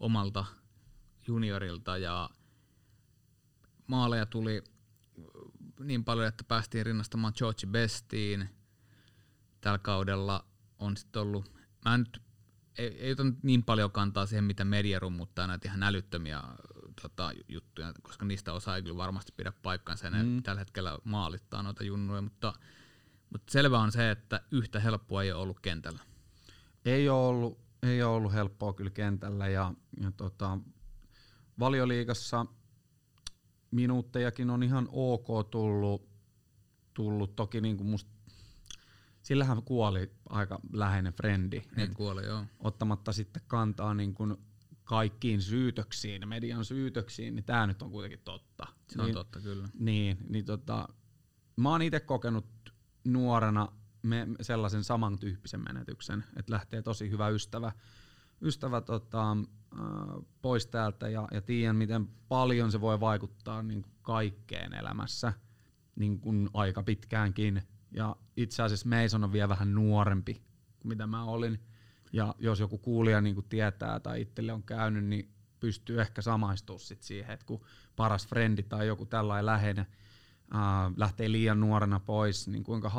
omalta 0.00 0.44
juniorilta 1.26 1.98
ja 1.98 2.30
maaleja 3.86 4.26
tuli 4.26 4.64
niin 5.80 6.04
paljon, 6.04 6.28
että 6.28 6.44
päästiin 6.44 6.86
rinnastamaan 6.86 7.32
George 7.36 7.66
Bestiin. 7.66 8.48
Tällä 9.60 9.78
kaudella 9.78 10.44
on 10.78 10.96
sitten 10.96 11.22
ollut, 11.22 11.52
mä 11.84 11.94
en 11.94 12.00
nyt 12.00 12.22
ei, 12.78 12.88
ei 12.98 13.12
ota 13.12 13.22
niin 13.42 13.62
paljon 13.62 13.90
kantaa 13.90 14.26
siihen, 14.26 14.44
mitä 14.44 14.64
media 14.64 14.98
rummuttaa 14.98 15.46
näitä 15.46 15.68
ihan 15.68 15.82
älyttömiä 15.82 16.42
tota, 17.02 17.32
juttuja, 17.48 17.92
koska 18.02 18.24
niistä 18.24 18.52
osa 18.52 18.76
ei 18.76 18.82
kyllä 18.82 18.96
varmasti 18.96 19.32
pidä 19.36 19.52
paikkansa, 19.62 20.06
ja 20.06 20.10
ne 20.10 20.22
mm. 20.22 20.42
tällä 20.42 20.58
hetkellä 20.58 20.98
maalittaa 21.04 21.62
noita 21.62 21.84
junnuja, 21.84 22.22
mutta, 22.22 22.52
mutta 23.32 23.52
selvä 23.52 23.78
on 23.78 23.92
se, 23.92 24.10
että 24.10 24.40
yhtä 24.50 24.80
helppoa 24.80 25.22
ei 25.22 25.32
ole 25.32 25.42
ollut 25.42 25.60
kentällä. 25.60 26.00
Ei 26.84 27.08
ole 27.08 27.26
ollut, 27.26 27.58
ei 27.82 28.02
ole 28.02 28.16
ollut 28.16 28.32
helppoa 28.32 28.72
kyllä 28.72 28.90
kentällä, 28.90 29.48
ja, 29.48 29.74
ja 30.00 30.12
tota, 30.16 30.58
valioliigassa 31.58 32.46
minuuttejakin 33.70 34.50
on 34.50 34.62
ihan 34.62 34.88
ok 34.92 35.50
tullut, 35.50 36.08
tullut. 36.94 37.36
toki 37.36 37.60
niin 37.60 37.76
kuin 37.76 37.86
musta 37.86 38.16
sillähän 39.22 39.62
kuoli 39.62 40.10
aika 40.28 40.60
läheinen 40.72 41.12
frendi. 41.12 41.62
Niin 41.76 41.94
kuoli, 41.94 42.26
joo. 42.26 42.44
Ottamatta 42.58 43.12
sitten 43.12 43.42
kantaa 43.46 43.94
niin 43.94 44.14
kuin 44.14 44.36
kaikkiin 44.84 45.42
syytöksiin, 45.42 46.28
median 46.28 46.64
syytöksiin, 46.64 47.34
niin 47.34 47.44
tämä 47.44 47.66
nyt 47.66 47.82
on 47.82 47.90
kuitenkin 47.90 48.20
totta. 48.24 48.66
Se 48.88 49.00
on 49.00 49.04
niin, 49.04 49.14
totta, 49.14 49.40
kyllä. 49.40 49.68
Niin, 49.78 50.18
niin 50.28 50.44
tota, 50.44 50.88
mä 51.56 51.70
oon 51.70 51.82
itse 51.82 52.00
kokenut 52.00 52.55
nuorena 53.06 53.68
me, 54.02 54.26
sellaisen 54.40 54.84
samantyyppisen 54.84 55.60
menetyksen, 55.60 56.24
että 56.36 56.52
lähtee 56.52 56.82
tosi 56.82 57.10
hyvä 57.10 57.28
ystävä, 57.28 57.72
ystävä 58.42 58.80
tota, 58.80 59.36
pois 60.42 60.66
täältä 60.66 61.08
ja, 61.08 61.28
ja 61.32 61.40
tiedän, 61.42 61.76
miten 61.76 62.08
paljon 62.28 62.72
se 62.72 62.80
voi 62.80 63.00
vaikuttaa 63.00 63.62
niin 63.62 63.84
kaikkeen 64.02 64.74
elämässä 64.74 65.32
niin 65.96 66.20
kuin 66.20 66.50
aika 66.54 66.82
pitkäänkin. 66.82 67.62
Ja 67.90 68.16
itse 68.36 68.62
asiassa 68.62 68.88
Mason 68.88 69.24
on 69.24 69.32
vielä 69.32 69.48
vähän 69.48 69.74
nuorempi 69.74 70.34
kuin 70.78 70.88
mitä 70.88 71.06
mä 71.06 71.24
olin. 71.24 71.60
Ja 72.12 72.34
jos 72.38 72.60
joku 72.60 72.78
kuulija 72.78 73.20
niin 73.20 73.34
kuin 73.34 73.48
tietää 73.48 74.00
tai 74.00 74.20
itselle 74.20 74.52
on 74.52 74.62
käynyt, 74.62 75.04
niin 75.04 75.30
pystyy 75.60 76.00
ehkä 76.00 76.22
samaistumaan 76.22 76.80
sit 76.80 77.02
siihen, 77.02 77.34
että 77.34 77.46
kun 77.46 77.64
paras 77.96 78.28
frendi 78.28 78.62
tai 78.62 78.86
joku 78.86 79.06
tällainen 79.06 79.46
läheinen 79.46 79.86
äh, 80.54 80.92
lähtee 80.96 81.32
liian 81.32 81.60
nuorena 81.60 82.00
pois, 82.00 82.48
niin 82.48 82.64
kuinka 82.64 82.90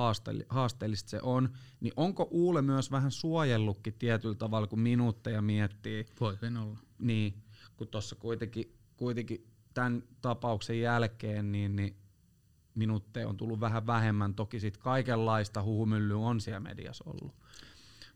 haasteellista 0.49 1.09
se 1.09 1.19
on, 1.23 1.49
niin 1.79 1.93
onko 1.95 2.27
Uule 2.31 2.61
myös 2.61 2.91
vähän 2.91 3.11
suojellutkin 3.11 3.93
tietyllä 3.93 4.35
tavalla, 4.35 4.67
kun 4.67 4.79
minuutteja 4.79 5.41
miettii? 5.41 6.05
Voi 6.19 6.37
olla. 6.61 6.79
Niin, 6.99 7.43
kun 7.77 7.87
tuossa 7.87 8.15
kuitenkin, 8.15 8.73
kuitenkin 8.97 9.47
tämän 9.73 10.03
tapauksen 10.21 10.81
jälkeen, 10.81 11.51
niin, 11.51 11.75
niin 11.75 11.95
minuutteja 12.75 13.27
on 13.27 13.37
tullut 13.37 13.59
vähän 13.59 13.87
vähemmän. 13.87 14.33
Toki 14.33 14.59
sitten 14.59 14.83
kaikenlaista 14.83 15.63
huhumyllyä 15.63 16.17
on 16.17 16.41
siellä 16.41 16.59
mediassa 16.59 17.03
ollut. 17.07 17.35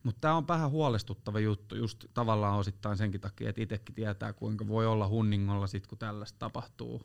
Mutta 0.04 0.22
tämä 0.22 0.36
on 0.36 0.48
vähän 0.48 0.72
huolestuttava 0.72 1.40
juttu, 1.40 1.76
just 1.76 2.06
tavallaan 2.14 2.60
osittain 2.60 2.98
senkin 2.98 3.22
takia, 3.22 3.50
että 3.50 3.62
itsekin 3.62 3.96
tietää, 3.96 4.34
kuinka 4.34 4.68
voi 4.68 4.88
olla 4.88 5.08
hunningolla 5.08 5.68
sit, 5.68 5.88
kun 5.88 5.98
tällaista 5.98 6.40
tapahtuu. 6.40 7.02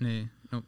Niin, 0.00 0.30
no 0.52 0.62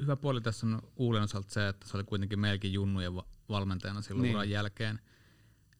hyvä 0.00 0.16
puoli 0.16 0.40
tässä 0.40 0.66
on 0.66 0.82
Uulen 0.96 1.22
osalta 1.22 1.50
se, 1.50 1.68
että 1.68 1.88
se 1.88 1.96
oli 1.96 2.04
kuitenkin 2.04 2.40
meilläkin 2.40 2.72
junnujen 2.72 3.12
valmentajana 3.48 4.02
silloin 4.02 4.22
niin. 4.22 4.34
uran 4.34 4.50
jälkeen. 4.50 5.00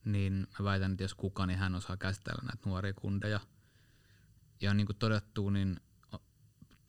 Niin 0.05 0.47
mä 0.59 0.65
väitän, 0.65 0.93
että 0.93 1.05
jos 1.05 1.15
kuka, 1.15 1.47
niin 1.47 1.59
hän 1.59 1.75
osaa 1.75 1.97
käsitellä 1.97 2.43
näitä 2.43 2.69
nuoria 2.69 2.93
kundeja. 2.93 3.41
Ja 4.61 4.75
niin 4.75 4.87
kuin 4.87 4.97
todettu, 4.97 5.51
niin 5.51 5.81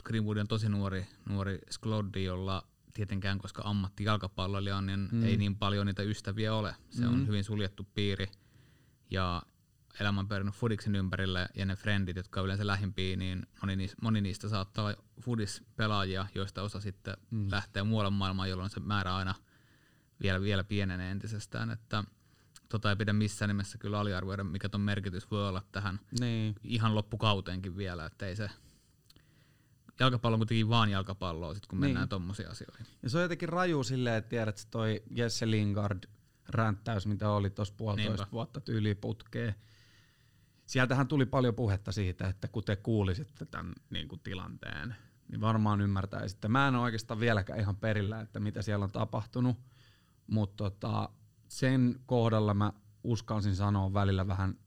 Greenwood 0.03 0.37
on 0.37 0.47
tosi 0.47 0.69
nuori, 0.69 1.07
nuori 1.29 1.59
skloddi, 1.69 2.23
jolla 2.23 2.67
tietenkään, 2.93 3.37
koska 3.37 3.61
ammatti 3.65 4.03
jalkapalloilija 4.03 4.77
on, 4.77 4.85
niin 4.85 5.09
mm. 5.11 5.23
ei 5.23 5.37
niin 5.37 5.55
paljon 5.55 5.87
niitä 5.87 6.03
ystäviä 6.03 6.55
ole. 6.55 6.75
Se 6.89 7.05
mm. 7.05 7.13
on 7.13 7.27
hyvin 7.27 7.43
suljettu 7.43 7.87
piiri. 7.93 8.27
Ja 9.11 9.43
elämä 9.99 10.19
on 10.19 10.27
pyörinyt 10.27 10.55
Fudiksen 10.55 10.95
ympärille 10.95 11.47
ja 11.55 11.65
ne 11.65 11.75
frendit, 11.75 12.15
jotka 12.15 12.39
on 12.39 12.45
yleensä 12.45 12.67
lähimpiä, 12.67 13.15
niin 13.15 13.47
moni 13.61 13.75
niistä, 13.75 13.97
moni 14.01 14.21
niistä 14.21 14.49
saattaa 14.49 14.85
olla 14.85 15.03
Fudis-pelaajia, 15.21 16.27
joista 16.35 16.61
osa 16.61 16.79
sitten 16.79 17.17
mm. 17.31 17.51
lähtee 17.51 17.83
muualle 17.83 18.11
maailmaan, 18.11 18.49
jolloin 18.49 18.69
se 18.69 18.79
määrä 18.79 19.15
aina 19.15 19.35
vielä, 20.21 20.41
vielä 20.41 20.63
pienenee 20.63 21.11
entisestään. 21.11 21.71
Että 21.71 22.03
tota 22.69 22.89
ei 22.89 22.95
pidä 22.95 23.13
missään 23.13 23.49
nimessä 23.49 23.77
kyllä 23.77 23.99
aliarvioida, 23.99 24.43
mikä 24.43 24.69
ton 24.69 24.81
merkitys 24.81 25.31
voi 25.31 25.47
olla 25.47 25.61
tähän 25.71 25.99
niin. 26.19 26.55
ihan 26.63 26.95
loppukauteenkin 26.95 27.77
vielä, 27.77 28.05
että 28.05 28.27
ei 28.27 28.35
se 28.35 28.49
jalkapallo 29.99 30.35
on 30.35 30.39
kuitenkin 30.39 30.69
vaan 30.69 30.89
jalkapalloa, 30.89 31.53
sit 31.53 31.65
kun 31.65 31.79
niin. 31.79 31.89
mennään 31.89 32.09
tommosiin 32.09 32.49
asioihin. 32.49 32.85
Ja 33.03 33.09
se 33.09 33.17
on 33.17 33.23
jotenkin 33.23 33.49
raju 33.49 33.83
silleen, 33.83 34.15
että 34.15 34.29
tiedät, 34.29 34.59
että 34.59 34.71
toi 34.71 35.03
Jesse 35.11 35.51
Lingard 35.51 36.03
ränttäys, 36.49 37.07
mitä 37.07 37.29
oli 37.29 37.49
tuossa 37.49 37.73
puolitoista 37.77 38.23
Niinpä. 38.23 38.31
vuotta 38.31 38.61
tyyli 38.61 38.95
putkeen. 38.95 39.55
Sieltähän 40.73 41.07
tuli 41.07 41.25
paljon 41.25 41.55
puhetta 41.55 41.91
siitä, 41.91 42.27
että 42.27 42.47
kun 42.47 42.63
te 42.63 42.75
kuulisitte 42.75 43.45
tämän 43.45 43.73
niin 43.89 44.07
kuin 44.07 44.21
tilanteen, 44.23 44.95
niin 45.27 45.41
varmaan 45.41 45.81
ymmärtäisitte. 45.81 46.47
Mä 46.47 46.67
en 46.67 46.75
ole 46.75 46.83
oikeastaan 46.83 47.19
vieläkään 47.19 47.59
ihan 47.59 47.75
perillä, 47.75 48.21
että 48.21 48.39
mitä 48.39 48.61
siellä 48.61 48.85
on 48.85 48.91
tapahtunut, 48.91 49.57
mutta 50.27 50.63
tota, 50.63 51.09
sen 51.47 51.99
kohdalla 52.05 52.53
mä 52.53 52.73
uskalsin 53.03 53.55
sanoa 53.55 53.93
välillä 53.93 54.27
vähän 54.27 54.59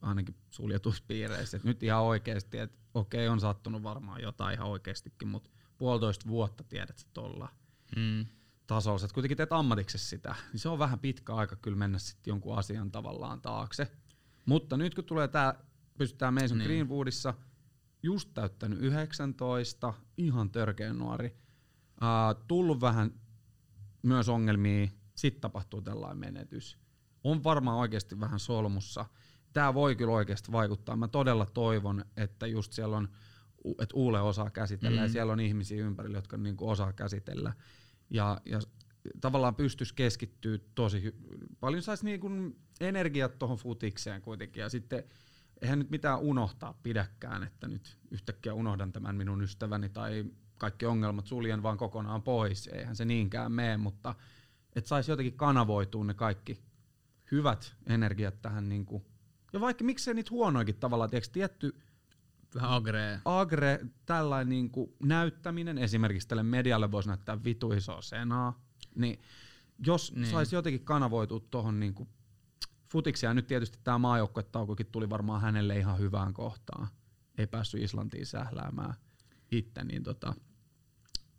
ainakin 0.00 0.34
suljetuissa 0.50 1.04
piireissä, 1.08 1.56
että 1.56 1.68
nyt 1.68 1.82
ihan 1.82 2.02
oikeasti, 2.02 2.58
että 2.58 2.78
okei, 2.94 3.28
on 3.28 3.40
sattunut 3.40 3.82
varmaan 3.82 4.22
jotain 4.22 4.54
ihan 4.54 4.68
oikeastikin, 4.68 5.28
mutta 5.28 5.50
puolitoista 5.78 6.28
vuotta 6.28 6.64
tiedät 6.64 6.98
sä 6.98 7.06
tuolla 7.12 7.48
mm. 7.96 8.26
tasolla. 8.66 8.98
Sä 8.98 9.08
kuitenkin 9.14 9.36
teet 9.36 9.52
ammatiksesi 9.52 10.08
sitä, 10.08 10.34
niin 10.52 10.60
se 10.60 10.68
on 10.68 10.78
vähän 10.78 10.98
pitkä 10.98 11.34
aika 11.34 11.56
kyllä 11.56 11.78
mennä 11.78 11.98
sitten 11.98 12.30
jonkun 12.30 12.58
asian 12.58 12.90
tavallaan 12.90 13.40
taakse. 13.40 13.90
Mutta 14.46 14.76
nyt 14.76 14.94
kun 14.94 15.04
tulee 15.04 15.28
tää, 15.28 15.64
pystytään 15.98 16.34
Mason 16.34 16.58
niin. 16.58 16.66
Greenwoodissa, 16.66 17.34
just 18.02 18.30
täyttänyt 18.34 18.78
19, 18.82 19.94
ihan 20.16 20.50
törkeä 20.50 20.92
nuori, 20.92 21.36
uh, 22.02 22.44
tullut 22.46 22.80
vähän 22.80 23.20
myös 24.02 24.28
ongelmia, 24.28 24.88
sitten 25.14 25.40
tapahtuu 25.40 25.82
tällainen 25.82 26.18
menetys. 26.18 26.78
On 27.24 27.44
varmaan 27.44 27.78
oikeasti 27.78 28.20
vähän 28.20 28.38
solmussa 28.38 29.06
tämä 29.54 29.74
voi 29.74 29.96
kyllä 29.96 30.12
oikeasti 30.12 30.52
vaikuttaa. 30.52 30.96
Mä 30.96 31.08
todella 31.08 31.46
toivon, 31.46 32.04
että 32.16 32.46
just 32.46 32.72
siellä 32.72 32.96
on, 32.96 33.08
että 33.64 33.96
Uule 33.96 34.20
osaa 34.20 34.50
käsitellä 34.50 34.96
mm. 35.00 35.02
ja 35.02 35.08
siellä 35.08 35.32
on 35.32 35.40
ihmisiä 35.40 35.86
ympärillä, 35.86 36.18
jotka 36.18 36.36
niinku 36.36 36.68
osaa 36.68 36.92
käsitellä. 36.92 37.52
Ja, 38.10 38.40
ja 38.44 38.60
tavallaan 39.20 39.54
pystyisi 39.54 39.94
keskittyä 39.94 40.58
tosi 40.74 41.10
hy- 41.10 41.46
paljon, 41.60 41.82
saisi 41.82 42.04
niinku 42.04 42.30
energiat 42.80 43.38
tuohon 43.38 43.56
futikseen 43.56 44.22
kuitenkin. 44.22 44.60
Ja 44.60 44.68
sitten 44.68 45.04
eihän 45.62 45.78
nyt 45.78 45.90
mitään 45.90 46.18
unohtaa 46.18 46.78
pidäkään, 46.82 47.42
että 47.42 47.68
nyt 47.68 47.98
yhtäkkiä 48.10 48.54
unohdan 48.54 48.92
tämän 48.92 49.16
minun 49.16 49.42
ystäväni 49.42 49.88
tai 49.88 50.24
kaikki 50.58 50.86
ongelmat 50.86 51.26
suljen 51.26 51.62
vaan 51.62 51.78
kokonaan 51.78 52.22
pois. 52.22 52.66
Eihän 52.66 52.96
se 52.96 53.04
niinkään 53.04 53.52
mene, 53.52 53.76
mutta 53.76 54.14
että 54.76 54.88
saisi 54.88 55.10
jotenkin 55.10 55.36
kanavoitua 55.36 56.04
ne 56.04 56.14
kaikki 56.14 56.58
hyvät 57.30 57.76
energiat 57.86 58.42
tähän 58.42 58.68
niin 58.68 58.86
kuin 58.86 59.04
ja 59.52 59.60
vaikka 59.60 59.84
miksei 59.84 60.14
niitä 60.14 60.30
huonoikin 60.30 60.76
tavallaan, 60.76 61.10
tiedätkö, 61.10 61.32
tietty 61.32 61.74
Vähän 62.54 62.70
agre. 62.70 63.20
Agre, 63.24 63.86
tällainen 64.06 64.48
niin 64.48 64.70
kuin 64.70 64.94
näyttäminen, 65.02 65.78
esimerkiksi 65.78 66.28
tälle 66.28 66.42
medialle 66.42 66.92
voisi 66.92 67.08
näyttää 67.08 67.44
vitu 67.44 67.72
isoa 67.72 68.02
senaa, 68.02 68.60
niin 68.94 69.20
jos 69.86 70.12
niin. 70.12 70.26
saisi 70.26 70.54
jotenkin 70.54 70.84
kanavoitua 70.84 71.40
tuohon 71.50 71.80
niin 71.80 71.94
kuin 71.94 72.08
futiksi, 72.94 73.26
ja 73.26 73.34
nyt 73.34 73.46
tietysti 73.46 73.78
tämä 73.84 73.98
maajoukkuetaukokin 73.98 74.86
tuli 74.86 75.10
varmaan 75.10 75.40
hänelle 75.40 75.78
ihan 75.78 75.98
hyvään 75.98 76.34
kohtaan, 76.34 76.88
ei 77.38 77.46
päässyt 77.46 77.82
Islantiin 77.82 78.26
sähläämään 78.26 78.94
itse, 79.50 79.84
niin 79.84 80.02
tota, 80.02 80.34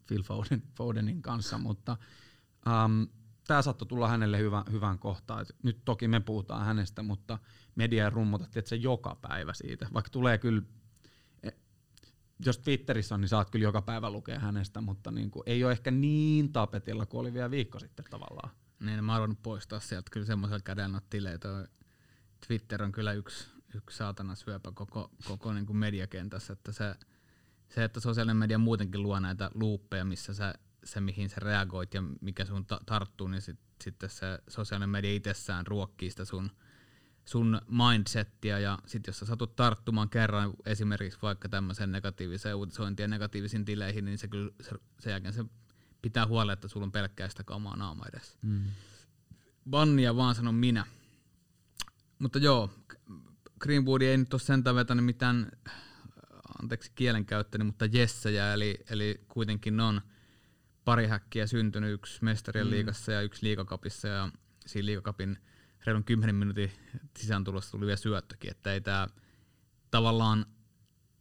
Phil 0.08 0.24
Foden, 0.24 0.64
Fodenin 0.78 1.22
kanssa, 1.22 1.58
mutta 1.58 1.98
um, 2.68 3.08
tämä 3.48 3.62
saattoi 3.62 3.88
tulla 3.88 4.08
hänelle 4.08 4.38
hyvä, 4.38 4.64
hyvään 4.72 5.00
kohtaan. 5.00 5.42
Et 5.42 5.56
nyt 5.64 5.82
toki 5.86 6.08
me 6.08 6.20
puhutaan 6.20 6.66
hänestä, 6.66 7.04
mutta 7.04 7.40
media 7.76 8.10
rummuta 8.10 8.46
että 8.46 8.70
se 8.70 8.76
joka 8.76 9.18
päivä 9.22 9.54
siitä. 9.54 9.88
Vaikka 9.94 10.10
tulee 10.10 10.38
kyllä, 10.38 10.62
e, 11.44 11.50
jos 12.46 12.58
Twitterissä 12.58 13.16
on, 13.16 13.22
niin 13.22 13.30
saat 13.30 13.50
kyllä 13.50 13.64
joka 13.64 13.82
päivä 13.82 14.10
lukea 14.10 14.40
hänestä, 14.40 14.82
mutta 14.82 15.12
niin 15.12 15.32
kuin, 15.32 15.44
ei 15.46 15.64
ole 15.64 15.72
ehkä 15.72 15.92
niin 15.92 16.52
tapetilla 16.52 17.06
kuin 17.06 17.22
oli 17.22 17.34
vielä 17.34 17.52
viikko 17.52 17.80
sitten 17.80 18.06
tavallaan. 18.10 18.65
Niin, 18.86 19.04
mä 19.04 19.18
oon 19.18 19.38
poistaa 19.38 19.80
sieltä 19.80 20.10
kyllä 20.12 20.26
semmoisella 20.26 20.62
kädellä 20.64 21.02
tileitä. 21.10 21.68
Twitter 22.48 22.84
on 22.84 22.92
kyllä 22.92 23.14
yksi, 23.14 23.48
yksi 23.76 23.98
saatana 23.98 24.36
syöpä 24.36 24.72
koko, 24.74 25.12
koko 25.28 25.54
niin 25.54 25.66
kuin 25.66 25.78
mediakentässä, 25.78 26.54
että 26.54 26.72
se, 26.72 26.96
se, 27.70 27.84
että 27.84 28.00
sosiaalinen 28.00 28.38
media 28.38 28.58
muutenkin 28.58 29.04
luo 29.04 29.20
näitä 29.20 29.52
luuppeja, 29.54 30.06
missä 30.06 30.34
sä 30.34 30.54
se, 30.84 31.00
mihin 31.00 31.30
sä 31.30 31.36
reagoit 31.40 31.94
ja 31.94 32.04
mikä 32.22 32.46
sun 32.46 32.66
ta- 32.66 32.82
tarttuu, 32.86 33.28
niin 33.28 33.42
sit, 33.42 33.60
sitten 33.84 34.10
se 34.10 34.40
sosiaalinen 34.48 34.90
media 34.90 35.16
itsessään 35.16 35.68
ruokkii 35.68 36.10
sitä 36.10 36.26
sun, 36.26 36.52
sun 37.26 37.62
mindsettiä 37.68 38.60
ja 38.60 38.80
sitten 38.86 39.10
jos 39.10 39.20
sä 39.20 39.26
satut 39.26 39.56
tarttumaan 39.56 40.10
kerran 40.10 40.54
esimerkiksi 40.66 41.20
vaikka 41.22 41.50
tämmöisen 41.50 41.92
negatiiviseen 41.92 42.56
uutisointiin 42.56 43.04
ja 43.04 43.08
negatiivisiin 43.08 43.66
tileihin, 43.66 44.06
niin 44.06 44.18
se 44.18 44.28
kyllä 44.28 44.52
se, 44.62 44.72
sen 45.00 45.12
jälkeen 45.12 45.34
se 45.34 45.46
pitää 46.06 46.28
huolella, 46.28 46.54
että 46.54 46.68
sulla 46.68 46.86
on 46.86 46.92
pelkkää 46.92 47.30
sitä 47.30 47.44
kamaa 47.44 47.78
naama 47.78 48.06
edessä. 48.14 48.38
Mm. 48.42 48.64
Bannia 49.70 50.16
vaan 50.16 50.36
sanon 50.36 50.56
minä. 50.56 50.86
Mutta 52.20 52.40
joo, 52.40 52.70
Greenwood 53.60 54.02
ei 54.02 54.18
nyt 54.18 54.34
ole 54.34 54.42
sentään 54.42 54.76
vetänyt 54.76 55.06
mitään, 55.06 55.52
anteeksi 56.62 56.92
kielenkäyttäni, 56.96 57.64
mutta 57.64 57.86
jessejä, 57.86 58.54
eli, 58.54 58.80
eli 58.90 59.26
kuitenkin 59.28 59.80
on 59.80 60.02
pari 60.84 61.08
häkkiä 61.08 61.48
syntynyt, 61.48 61.94
yksi 61.94 62.24
mestarien 62.24 62.68
mm. 62.68 62.72
liigassa 62.72 63.12
ja 63.12 63.22
yksi 63.22 63.46
liikakapissa, 63.46 64.08
ja 64.08 64.30
siinä 64.66 64.86
liikakapin 64.86 65.38
reilun 65.86 66.04
10 66.04 66.36
minuutin 66.36 66.72
sisääntulossa 67.18 67.72
tuli 67.72 67.86
vielä 67.86 67.98
syöttökin, 67.98 68.52
että 68.52 68.74
ei 68.74 68.82
tämä 68.82 69.08
tavallaan 69.92 70.46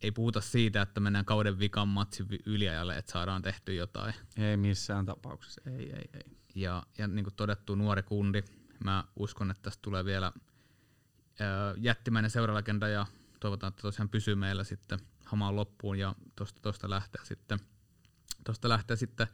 ei 0.04 0.10
puhuta 0.10 0.40
siitä, 0.40 0.82
että 0.82 1.00
mennään 1.00 1.24
kauden 1.24 1.58
vikan 1.58 1.88
matsin 1.88 2.26
yliajalle, 2.46 2.96
että 2.96 3.12
saadaan 3.12 3.42
tehty 3.42 3.74
jotain. 3.74 4.14
Ei 4.36 4.56
missään 4.56 5.06
tapauksessa, 5.06 5.60
ei, 5.66 5.92
ei, 5.92 6.04
ei. 6.14 6.36
Ja, 6.54 6.82
ja 6.98 7.08
niin 7.08 7.24
kuin 7.24 7.34
todettu, 7.34 7.74
nuori 7.74 8.02
kundi. 8.02 8.42
Mä 8.84 9.04
uskon, 9.16 9.50
että 9.50 9.62
tästä 9.62 9.82
tulee 9.82 10.04
vielä 10.04 10.32
ää, 11.40 11.74
jättimäinen 11.76 12.30
seuralegenda 12.30 12.88
ja 12.88 13.06
toivotaan, 13.40 13.68
että 13.68 13.82
tosiaan 13.82 14.08
pysyy 14.08 14.34
meillä 14.34 14.64
sitten 14.64 14.98
hamaan 15.24 15.56
loppuun 15.56 15.98
ja 15.98 16.14
tosta, 16.36 16.60
tosta 16.62 16.90
lähtee 16.90 17.24
sitten 17.24 17.58
tosta 18.44 18.68
lähtee 18.68 18.96
sitten 18.96 19.26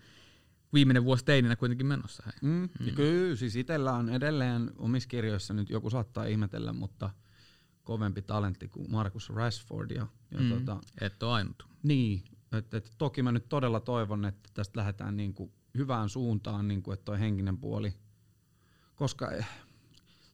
viimeinen 0.73 1.05
vuosi 1.05 1.25
teininä 1.25 1.57
kuitenkin 1.57 1.87
menossa. 1.87 2.23
Hei. 2.27 2.35
Mm, 2.43 2.68
mm. 2.81 2.95
Kyllä, 2.95 3.37
siis 3.37 3.57
itsellä 3.57 3.93
on 3.93 4.09
edelleen 4.09 4.71
omissa 4.79 5.09
kirjoissa 5.09 5.55
nyt 5.55 5.71
joku 5.71 5.91
saattaa 5.91 6.25
ihmetellä, 6.25 6.73
mutta 6.73 7.11
kovempi 7.85 8.22
talentti 8.22 8.68
kuin 8.68 8.91
Marcus 8.91 9.31
Rashford. 9.31 9.91
Ja, 9.91 10.07
ja 10.31 10.41
mm. 10.41 10.49
tota, 10.49 10.81
Et 11.01 11.22
ole 11.22 11.33
ainut. 11.33 11.66
Niin, 11.83 12.24
et, 12.53 12.74
et, 12.74 12.95
toki 12.99 13.22
mä 13.22 13.33
nyt 13.33 13.49
todella 13.49 13.81
toivon, 13.81 14.24
että 14.24 14.51
tästä 14.55 14.81
lähdetään 14.81 15.16
niinku 15.16 15.53
hyvään 15.76 16.09
suuntaan, 16.09 16.68
niinku, 16.68 16.93
että 16.93 17.05
toi 17.05 17.20
henkinen 17.20 17.59
puoli, 17.59 17.95
koska 18.95 19.31
eh, 19.31 19.49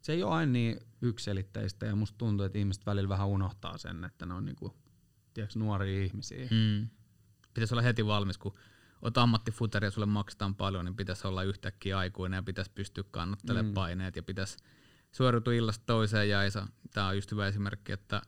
se 0.03 0.13
ei 0.13 0.23
ole 0.23 0.35
aina 0.35 0.53
niin 0.53 0.81
ykselitteistä 1.03 1.87
ja 1.87 1.97
musta 1.97 2.19
tuntuu, 2.19 2.47
että 2.47 2.59
ihmiset 2.59 2.87
välillä 2.87 3.09
vähän 3.09 3.29
unohtaa 3.29 3.79
sen, 3.79 4.05
että 4.05 4.27
ne 4.27 4.35
on 4.35 4.45
niinku, 4.45 4.77
tiedätkö, 5.35 5.59
nuoria 5.59 6.05
ihmisiä. 6.05 6.49
Mm. 6.51 6.89
Pitäisi 7.55 7.75
olla 7.75 7.83
heti 7.83 8.07
valmis, 8.07 8.39
kun 8.39 8.55
oot 9.03 9.19
ammattifuteri 9.19 9.87
ja 9.87 9.91
sulle 9.91 10.07
maksetaan 10.07 10.55
paljon, 10.55 10.85
niin 10.85 10.97
pitäisi 10.97 11.27
olla 11.27 11.43
yhtäkkiä 11.43 11.99
aikuinen 11.99 12.39
ja 12.39 12.43
pitäisi 12.43 12.71
pystyä 12.75 13.05
kannattelemaan 13.11 13.67
mm. 13.67 13.75
paineet 13.75 14.17
ja 14.17 14.23
pitäisi 14.23 14.57
suoriutua 15.17 15.53
illasta 15.53 15.87
toiseen 15.87 16.29
ja 16.29 16.39
Tämä 16.93 17.09
on 17.09 17.17
just 17.17 17.31
hyvä 17.31 17.47
esimerkki, 17.47 17.93
että 17.93 18.23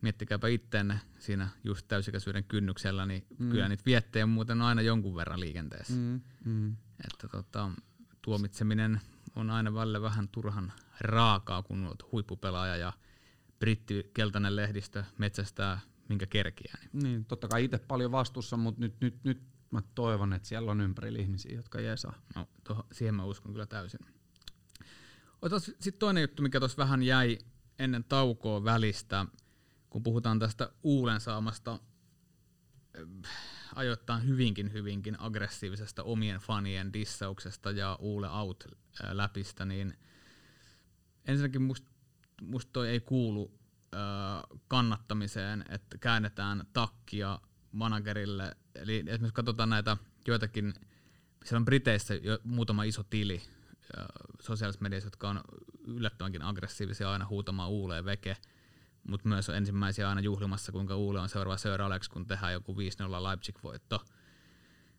miettikääpä 0.00 0.48
itteenne 0.48 1.00
siinä 1.18 1.48
just 1.64 1.88
täysikäisyyden 1.88 2.44
kynnyksellä, 2.44 3.06
niin 3.06 3.26
mm. 3.38 3.50
kyllä 3.50 3.68
niitä 3.68 3.82
viettejä 3.86 4.26
muuten 4.26 4.60
on 4.60 4.66
aina 4.66 4.82
jonkun 4.82 5.16
verran 5.16 5.40
liikenteessä. 5.40 5.94
Mm. 5.94 6.20
Mm. 6.44 6.76
Että 7.04 7.28
tota, 7.28 7.70
tuomitseminen 8.22 9.00
on 9.36 9.50
aina 9.50 9.74
välillä 9.74 10.02
vähän 10.02 10.28
turhan 10.28 10.72
raakaa, 11.00 11.62
kun 11.62 11.86
olet 11.86 12.12
huippupelaaja 12.12 12.76
ja 12.76 12.92
britti 13.58 14.10
keltainen 14.14 14.56
lehdistö 14.56 15.04
metsästää 15.18 15.80
minkä 16.08 16.26
kerkiä. 16.26 16.74
Niin, 16.92 17.02
niin 17.02 17.24
totta 17.24 17.48
kai 17.48 17.64
itse 17.64 17.78
paljon 17.78 18.12
vastuussa, 18.12 18.56
mutta 18.56 18.80
nyt, 18.80 19.00
nyt, 19.00 19.24
nyt 19.24 19.42
mä 19.70 19.82
toivon, 19.94 20.32
että 20.32 20.48
siellä 20.48 20.70
on 20.70 20.80
ympärillä 20.80 21.18
ihmisiä, 21.18 21.56
jotka 21.56 21.80
jeesaa. 21.80 22.14
No, 22.34 22.48
toho, 22.64 22.86
siihen 22.92 23.14
mä 23.14 23.24
uskon 23.24 23.52
kyllä 23.52 23.66
täysin. 23.66 24.15
Sitten 25.58 25.98
toinen 25.98 26.20
juttu, 26.20 26.42
mikä 26.42 26.58
tuossa 26.58 26.76
vähän 26.76 27.02
jäi 27.02 27.38
ennen 27.78 28.04
taukoa 28.04 28.64
välistä, 28.64 29.26
kun 29.90 30.02
puhutaan 30.02 30.38
tästä 30.38 30.72
Uulen 30.82 31.20
saamasta 31.20 31.72
äh, 32.98 33.30
ajoittain 33.74 34.26
hyvinkin 34.26 34.72
hyvinkin 34.72 35.20
aggressiivisesta 35.20 36.02
omien 36.02 36.40
fanien 36.40 36.92
dissauksesta 36.92 37.70
ja 37.70 37.98
Uule 38.00 38.30
out 38.30 38.64
äh, 38.70 39.10
läpistä, 39.12 39.64
niin 39.64 39.98
ensinnäkin 41.24 41.62
musta 41.62 41.90
must 42.42 42.68
toi 42.72 42.88
ei 42.88 43.00
kuulu 43.00 43.58
äh, 43.94 44.58
kannattamiseen, 44.68 45.64
että 45.68 45.98
käännetään 45.98 46.66
takkia 46.72 47.40
managerille. 47.72 48.56
Eli 48.74 48.96
esimerkiksi 48.98 49.34
katsotaan 49.34 49.70
näitä 49.70 49.96
joitakin, 50.26 50.74
siellä 51.44 51.58
on 51.58 51.64
Briteissä 51.64 52.14
jo 52.14 52.38
muutama 52.44 52.84
iso 52.84 53.02
tili 53.02 53.42
sosiaalisessa 54.40 54.82
mediassa, 54.82 55.06
jotka 55.06 55.28
on 55.28 55.40
yllättävänkin 55.86 56.42
aggressiivisia 56.42 57.12
aina 57.12 57.26
huutamaan 57.26 57.70
Uuleen 57.70 58.04
veke, 58.04 58.36
mutta 59.08 59.28
myös 59.28 59.48
on 59.48 59.54
ensimmäisiä 59.54 60.08
aina 60.08 60.20
juhlimassa, 60.20 60.72
kuinka 60.72 60.96
Uule 60.96 61.20
on 61.20 61.28
seuraava 61.28 61.56
Sir 61.56 61.82
Alex, 61.82 62.08
kun 62.08 62.26
tehdään 62.26 62.52
joku 62.52 62.74
5-0 62.74 62.76
Leipzig-voitto. 62.76 64.04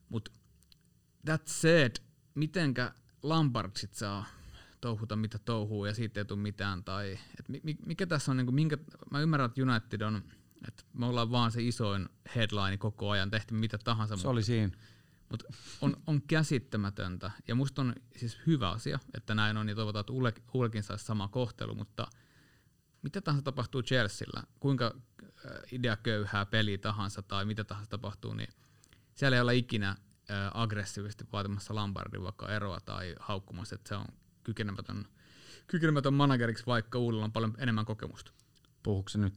Mutta 0.10 0.32
that 1.26 1.48
said, 1.48 1.92
mitenkä 2.36 2.94
Lampard 3.24 3.72
sit 3.76 3.94
saa 3.94 4.26
touhuta 4.82 5.16
mitä 5.16 5.40
touhuu 5.40 5.86
ja 5.86 5.94
siitä 5.94 6.20
ei 6.20 6.26
tule 6.26 6.40
mitään, 6.40 6.84
tai 6.84 7.20
et 7.40 7.46
mikä 7.86 8.08
tässä 8.08 8.32
on, 8.32 8.38
niin 8.38 8.46
kuin, 8.46 8.56
minkä, 8.56 8.78
mä 9.12 9.20
ymmärrän, 9.20 9.50
että 9.50 9.62
United 9.62 10.02
on, 10.02 10.24
että 10.68 10.84
me 10.94 11.06
ollaan 11.06 11.32
vaan 11.32 11.52
se 11.52 11.62
isoin 11.64 12.10
headline 12.36 12.78
koko 12.78 13.10
ajan, 13.10 13.32
tehty 13.32 13.54
mitä 13.54 13.78
tahansa. 13.78 14.18
Se 14.18 14.28
oli 14.28 14.44
siinä. 14.44 14.78
Mutta 15.30 15.46
on, 15.82 15.98
on 16.08 16.22
käsittämätöntä, 16.22 17.32
ja 17.48 17.56
musta 17.56 17.82
on 17.82 17.96
siis 18.18 18.38
hyvä 18.48 18.70
asia, 18.70 19.00
että 19.14 19.36
näin 19.36 19.58
on, 19.58 19.70
ja 19.70 19.76
toivotaan, 19.76 20.02
että 20.02 20.14
Ullekin 20.54 20.84
saisi 20.84 21.06
sama 21.06 21.28
kohtelu, 21.28 21.76
mutta 21.76 22.08
mitä 23.02 23.22
tahansa 23.22 23.44
tapahtuu 23.44 23.84
Chelsealla, 23.84 24.44
kuinka 24.60 24.96
äh, 24.96 25.52
ideaköyhää 25.72 26.46
peli 26.46 26.78
tahansa 26.78 27.22
tai 27.22 27.46
mitä 27.46 27.64
tahansa 27.64 27.90
tapahtuu, 27.90 28.34
niin 28.34 28.50
siellä 29.16 29.36
ei 29.38 29.42
olla 29.42 29.52
ikinä 29.52 29.90
äh, 29.90 29.98
aggressiivisesti 30.54 31.26
vaatimassa 31.32 31.76
Lampardin 31.76 32.24
vaikka 32.24 32.54
eroa 32.54 32.80
tai 32.80 33.16
haukkumassa, 33.20 33.76
että 33.76 33.90
se 33.90 33.96
on 33.96 34.06
kykenemätön, 34.44 35.06
kykenemätön 35.68 36.14
manageriksi, 36.14 36.66
vaikka 36.66 37.00
Uudella 37.00 37.26
on 37.26 37.32
paljon 37.32 37.56
enemmän 37.58 37.86
kokemusta. 37.86 38.32
Puhuuko 38.84 39.10
se 39.10 39.18
nyt 39.18 39.34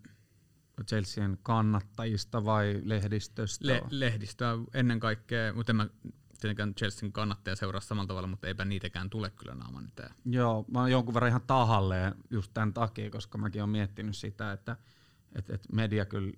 Chelsean 0.84 1.38
kannattajista 1.42 2.44
vai 2.44 2.80
lehdistöstä? 2.84 3.66
Le- 3.66 3.82
lehdistöä 3.90 4.58
ennen 4.74 5.00
kaikkea, 5.00 5.52
mutta 5.52 5.72
en 5.72 5.76
mä 5.76 5.88
tietenkään 6.40 6.74
Chelsean 6.74 7.12
kannattaja 7.12 7.56
seuraa 7.56 7.80
samalla 7.80 8.06
tavalla, 8.06 8.28
mutta 8.28 8.46
eipä 8.46 8.64
niitäkään 8.64 9.10
tule 9.10 9.30
kyllä 9.30 9.54
naaman 9.54 9.88
eteen. 9.88 10.14
Joo, 10.24 10.64
mä 10.72 10.80
oon 10.80 10.90
jonkun 10.90 11.14
verran 11.14 11.28
ihan 11.28 11.42
tahalleen 11.46 12.14
just 12.30 12.50
tämän 12.54 12.72
takia, 12.72 13.10
koska 13.10 13.38
mäkin 13.38 13.62
oon 13.62 13.70
miettinyt 13.70 14.16
sitä, 14.16 14.52
että 14.52 14.76
et, 15.34 15.50
et 15.50 15.72
media 15.72 16.04
kyllä 16.04 16.32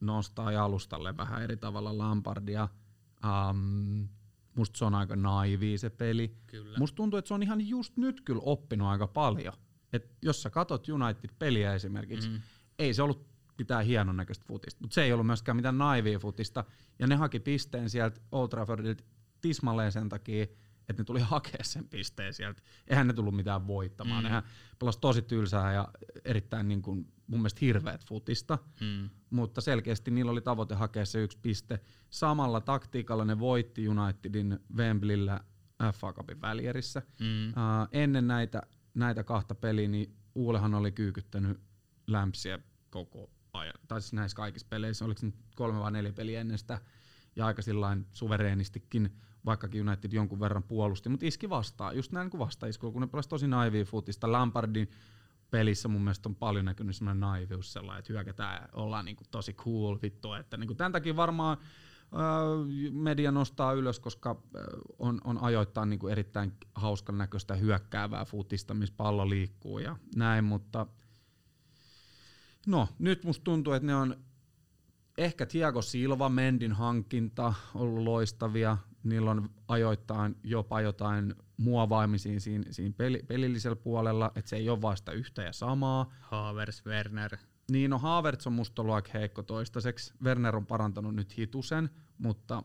nostaa 0.00 0.52
jalustalle 0.52 1.16
vähän 1.16 1.42
eri 1.42 1.56
tavalla 1.56 1.98
Lampardia. 1.98 2.68
Um, 3.50 4.08
musta 4.56 4.78
se 4.78 4.84
on 4.84 4.94
aika 4.94 5.16
naivi 5.16 5.78
se 5.78 5.90
peli. 5.90 6.36
Kyllä. 6.46 6.78
Musta 6.78 6.96
tuntuu, 6.96 7.18
että 7.18 7.28
se 7.28 7.34
on 7.34 7.42
ihan 7.42 7.68
just 7.68 7.96
nyt 7.96 8.20
kyllä 8.20 8.42
oppinut 8.44 8.88
aika 8.88 9.06
paljon. 9.06 9.54
Et 9.92 10.10
jos 10.22 10.42
sä 10.42 10.50
katot 10.50 10.88
United-peliä 10.88 11.74
esimerkiksi, 11.74 12.28
mm. 12.28 12.40
ei 12.78 12.94
se 12.94 13.02
ollut 13.02 13.31
pitää 13.56 13.82
hienon 13.82 14.16
näköistä 14.16 14.44
futista. 14.48 14.80
Mutta 14.80 14.94
se 14.94 15.02
ei 15.02 15.12
ollut 15.12 15.26
myöskään 15.26 15.56
mitään 15.56 15.78
naivia 15.78 16.18
futista. 16.18 16.64
Ja 16.98 17.06
ne 17.06 17.14
haki 17.14 17.40
pisteen 17.40 17.90
sieltä 17.90 18.20
Old 18.32 18.48
Traffordilta 18.48 19.04
tismalleen 19.40 19.92
sen 19.92 20.08
takia, 20.08 20.42
että 20.88 21.02
ne 21.02 21.04
tuli 21.04 21.20
hakea 21.20 21.62
sen 21.62 21.88
pisteen 21.88 22.34
sieltä. 22.34 22.62
Eihän 22.86 23.06
ne 23.06 23.12
tullut 23.12 23.36
mitään 23.36 23.66
voittamaan. 23.66 24.22
Mm. 24.22 24.24
Nehän 24.24 24.42
pelasi 24.78 25.00
tosi 25.00 25.22
tylsää 25.22 25.72
ja 25.72 25.88
erittäin 26.24 26.68
niin 26.68 26.82
kuin, 26.82 27.12
mun 27.26 27.40
mielestä 27.40 27.58
hirveät 27.60 28.04
futista. 28.06 28.58
Mm. 28.80 29.10
Mutta 29.30 29.60
selkeästi 29.60 30.10
niillä 30.10 30.32
oli 30.32 30.40
tavoite 30.40 30.74
hakea 30.74 31.04
se 31.04 31.22
yksi 31.22 31.38
piste. 31.42 31.80
Samalla 32.10 32.60
taktiikalla 32.60 33.24
ne 33.24 33.38
voitti 33.38 33.88
Unitedin 33.88 34.58
Wembleyllä 34.76 35.40
FA 35.94 36.12
Cupin 36.12 36.40
välierissä. 36.40 37.02
Mm. 37.20 37.48
Uh, 37.48 37.88
ennen 37.92 38.26
näitä, 38.26 38.62
näitä 38.94 39.24
kahta 39.24 39.54
peliä, 39.54 39.88
niin 39.88 40.16
Uulehan 40.34 40.74
oli 40.74 40.92
kyykyttänyt 40.92 41.60
lämpsiä 42.06 42.58
koko 42.90 43.30
tai 43.88 44.00
siis 44.00 44.12
näissä 44.12 44.36
kaikissa 44.36 44.66
peleissä, 44.70 45.04
oliko 45.04 45.20
nyt 45.22 45.34
kolme 45.54 45.80
vai 45.80 45.92
neljä 45.92 46.12
peliä 46.12 46.40
ennen 46.40 46.58
sitä, 46.58 46.80
ja 47.36 47.46
aika 47.46 47.62
sillain 47.62 48.06
suvereenistikin, 48.12 49.16
vaikkakin 49.44 49.88
United 49.88 50.12
jonkun 50.12 50.40
verran 50.40 50.62
puolusti, 50.62 51.08
mutta 51.08 51.26
iski 51.26 51.50
vastaan, 51.50 51.96
just 51.96 52.12
näin 52.12 52.30
kuin 52.30 52.38
vastaiskua, 52.38 52.92
kun 52.92 53.00
ne 53.00 53.06
pelasi 53.06 53.28
tosi 53.28 53.48
naivia 53.48 53.84
futista. 53.84 54.32
Lampardin 54.32 54.90
pelissä 55.50 55.88
mun 55.88 56.00
mielestä 56.02 56.28
on 56.28 56.34
paljon 56.34 56.64
näkynyt 56.64 56.96
sellainen 56.96 57.20
naivius 57.20 57.72
sellainen, 57.72 57.98
että 57.98 58.12
hyökätään, 58.12 58.68
ollaan 58.72 59.04
niinku 59.04 59.24
tosi 59.30 59.52
cool 59.52 59.98
vittu, 60.02 60.32
että 60.32 60.56
niinku 60.56 60.74
tämän 60.74 60.92
takia 60.92 61.16
varmaan 61.16 61.56
media 62.90 63.32
nostaa 63.32 63.72
ylös, 63.72 64.00
koska 64.00 64.42
on, 64.98 65.20
on 65.24 65.38
ajoittain 65.38 65.90
niinku 65.90 66.08
erittäin 66.08 66.52
hauskan 66.74 67.18
näköistä 67.18 67.54
hyökkäävää 67.54 68.24
futista, 68.24 68.74
missä 68.74 68.94
pallo 68.96 69.30
liikkuu 69.30 69.78
ja 69.78 69.96
näin, 70.16 70.44
mutta 70.44 70.86
No, 72.66 72.88
nyt 72.98 73.24
musta 73.24 73.44
tuntuu, 73.44 73.72
että 73.72 73.86
ne 73.86 73.94
on 73.94 74.16
ehkä 75.18 75.46
Thiago 75.46 75.82
Silva, 75.82 76.28
Mendin 76.28 76.72
hankinta 76.72 77.54
ollut 77.74 78.04
loistavia. 78.04 78.78
Niillä 79.02 79.30
on 79.30 79.50
ajoittain 79.68 80.36
jopa 80.44 80.80
jotain 80.80 81.34
muovaamisia 81.56 82.40
siinä, 82.40 82.64
siinä 82.70 82.94
peli, 82.96 83.22
pelillisellä 83.26 83.76
puolella, 83.76 84.32
että 84.36 84.48
se 84.48 84.56
ei 84.56 84.68
ole 84.68 84.82
vasta 84.82 85.12
yhtä 85.12 85.42
ja 85.42 85.52
samaa. 85.52 86.12
Havers, 86.20 86.86
Werner. 86.86 87.36
Niin, 87.70 87.90
no 87.90 87.98
Havertz 87.98 88.46
on 88.46 88.52
musta 88.52 88.82
ollut 88.82 88.94
aika 88.94 89.10
heikko 89.14 89.42
toistaiseksi. 89.42 90.12
Werner 90.22 90.56
on 90.56 90.66
parantanut 90.66 91.14
nyt 91.14 91.38
hitusen, 91.38 91.90
mutta 92.18 92.62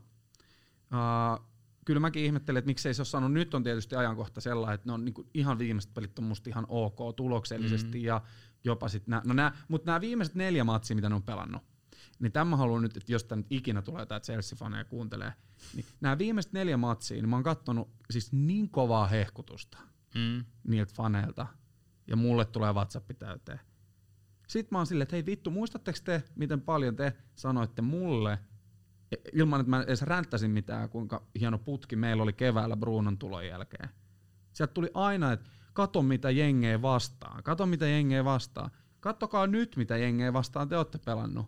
uh, 0.92 1.46
kyllä 1.86 2.00
mäkin 2.00 2.26
ihmettelen, 2.26 2.60
että 2.60 2.70
miksei 2.70 2.94
se 2.94 3.02
ole 3.02 3.06
saanut. 3.06 3.34
Nyt 3.34 3.54
on 3.54 3.64
tietysti 3.64 3.96
ajankohta 3.96 4.42
sellainen, 4.42 4.76
että 4.76 4.90
ne 4.90 4.94
on 4.94 5.06
niinku 5.06 5.30
ihan 5.34 5.60
viimeiset 5.60 5.94
pelit 5.94 6.20
on 6.20 6.26
musta 6.26 6.50
ihan 6.50 6.66
ok 6.70 7.16
tuloksellisesti 7.16 8.00
mm. 8.00 8.06
ja 8.06 8.22
jopa 8.68 8.88
sit 8.90 9.08
nää, 9.08 9.22
no 9.26 9.34
nää, 9.34 9.52
mutta 9.68 9.86
nämä 9.86 10.02
viimeiset 10.02 10.36
neljä 10.36 10.64
matsia, 10.64 10.96
mitä 10.96 11.10
ne 11.10 11.16
on 11.16 11.24
pelannut, 11.24 11.62
niin 12.20 12.32
tämä 12.32 12.46
mä 12.46 12.58
haluan 12.58 12.82
nyt, 12.82 12.98
että 12.98 13.12
jos 13.12 13.24
tämä 13.24 13.38
nyt 13.38 13.48
ikinä 13.50 13.82
tulee 13.82 14.02
jotain 14.02 14.22
Chelsea-faneja 14.22 14.86
kuuntelee, 14.86 15.34
niin 15.74 15.86
nämä 16.02 16.18
viimeiset 16.18 16.54
neljä 16.54 16.78
matsia, 16.78 17.18
niin 17.18 17.30
mä 17.30 17.36
oon 17.36 17.44
kattonut 17.44 17.90
siis 18.10 18.32
niin 18.32 18.70
kovaa 18.70 19.08
hehkutusta 19.08 19.78
Mm. 20.16 20.46
niiltä 20.68 20.94
faneilta, 20.94 21.48
ja 22.08 22.16
mulle 22.16 22.46
tulee 22.46 22.74
WhatsApp 22.74 23.12
täyteen. 23.20 23.60
Sitten 24.48 24.76
mä 24.76 24.80
oon 24.80 24.88
silleen, 24.88 25.04
että 25.04 25.16
hei 25.16 25.26
vittu, 25.26 25.52
muistatteko 25.52 25.98
te, 26.04 26.24
miten 26.36 26.62
paljon 26.62 26.96
te 26.96 27.14
sanoitte 27.36 27.82
mulle, 27.82 28.40
ilman 29.34 29.60
että 29.60 29.70
mä 29.70 29.84
edes 29.84 30.02
ränttäisin 30.02 30.52
mitään, 30.52 30.90
kuinka 30.90 31.28
hieno 31.40 31.58
putki 31.58 31.96
meillä 31.96 32.24
oli 32.24 32.34
keväällä 32.34 32.78
Brunon 32.78 33.18
tulon 33.18 33.48
jälkeen. 33.48 33.90
Sieltä 34.54 34.74
tuli 34.74 34.92
aina, 34.94 35.32
että 35.32 35.50
kato 35.78 36.02
mitä 36.02 36.32
jengeä 36.32 36.82
vastaan, 36.82 37.44
kato 37.44 37.66
mitä 37.66 37.88
jengeä 37.88 38.26
vastaan. 38.26 38.72
Kattokaa 39.00 39.48
nyt, 39.48 39.76
mitä 39.76 39.98
jengeä 39.98 40.34
vastaan 40.34 40.70
te 40.70 40.78
olette 40.78 40.98
pelannut. 40.98 41.48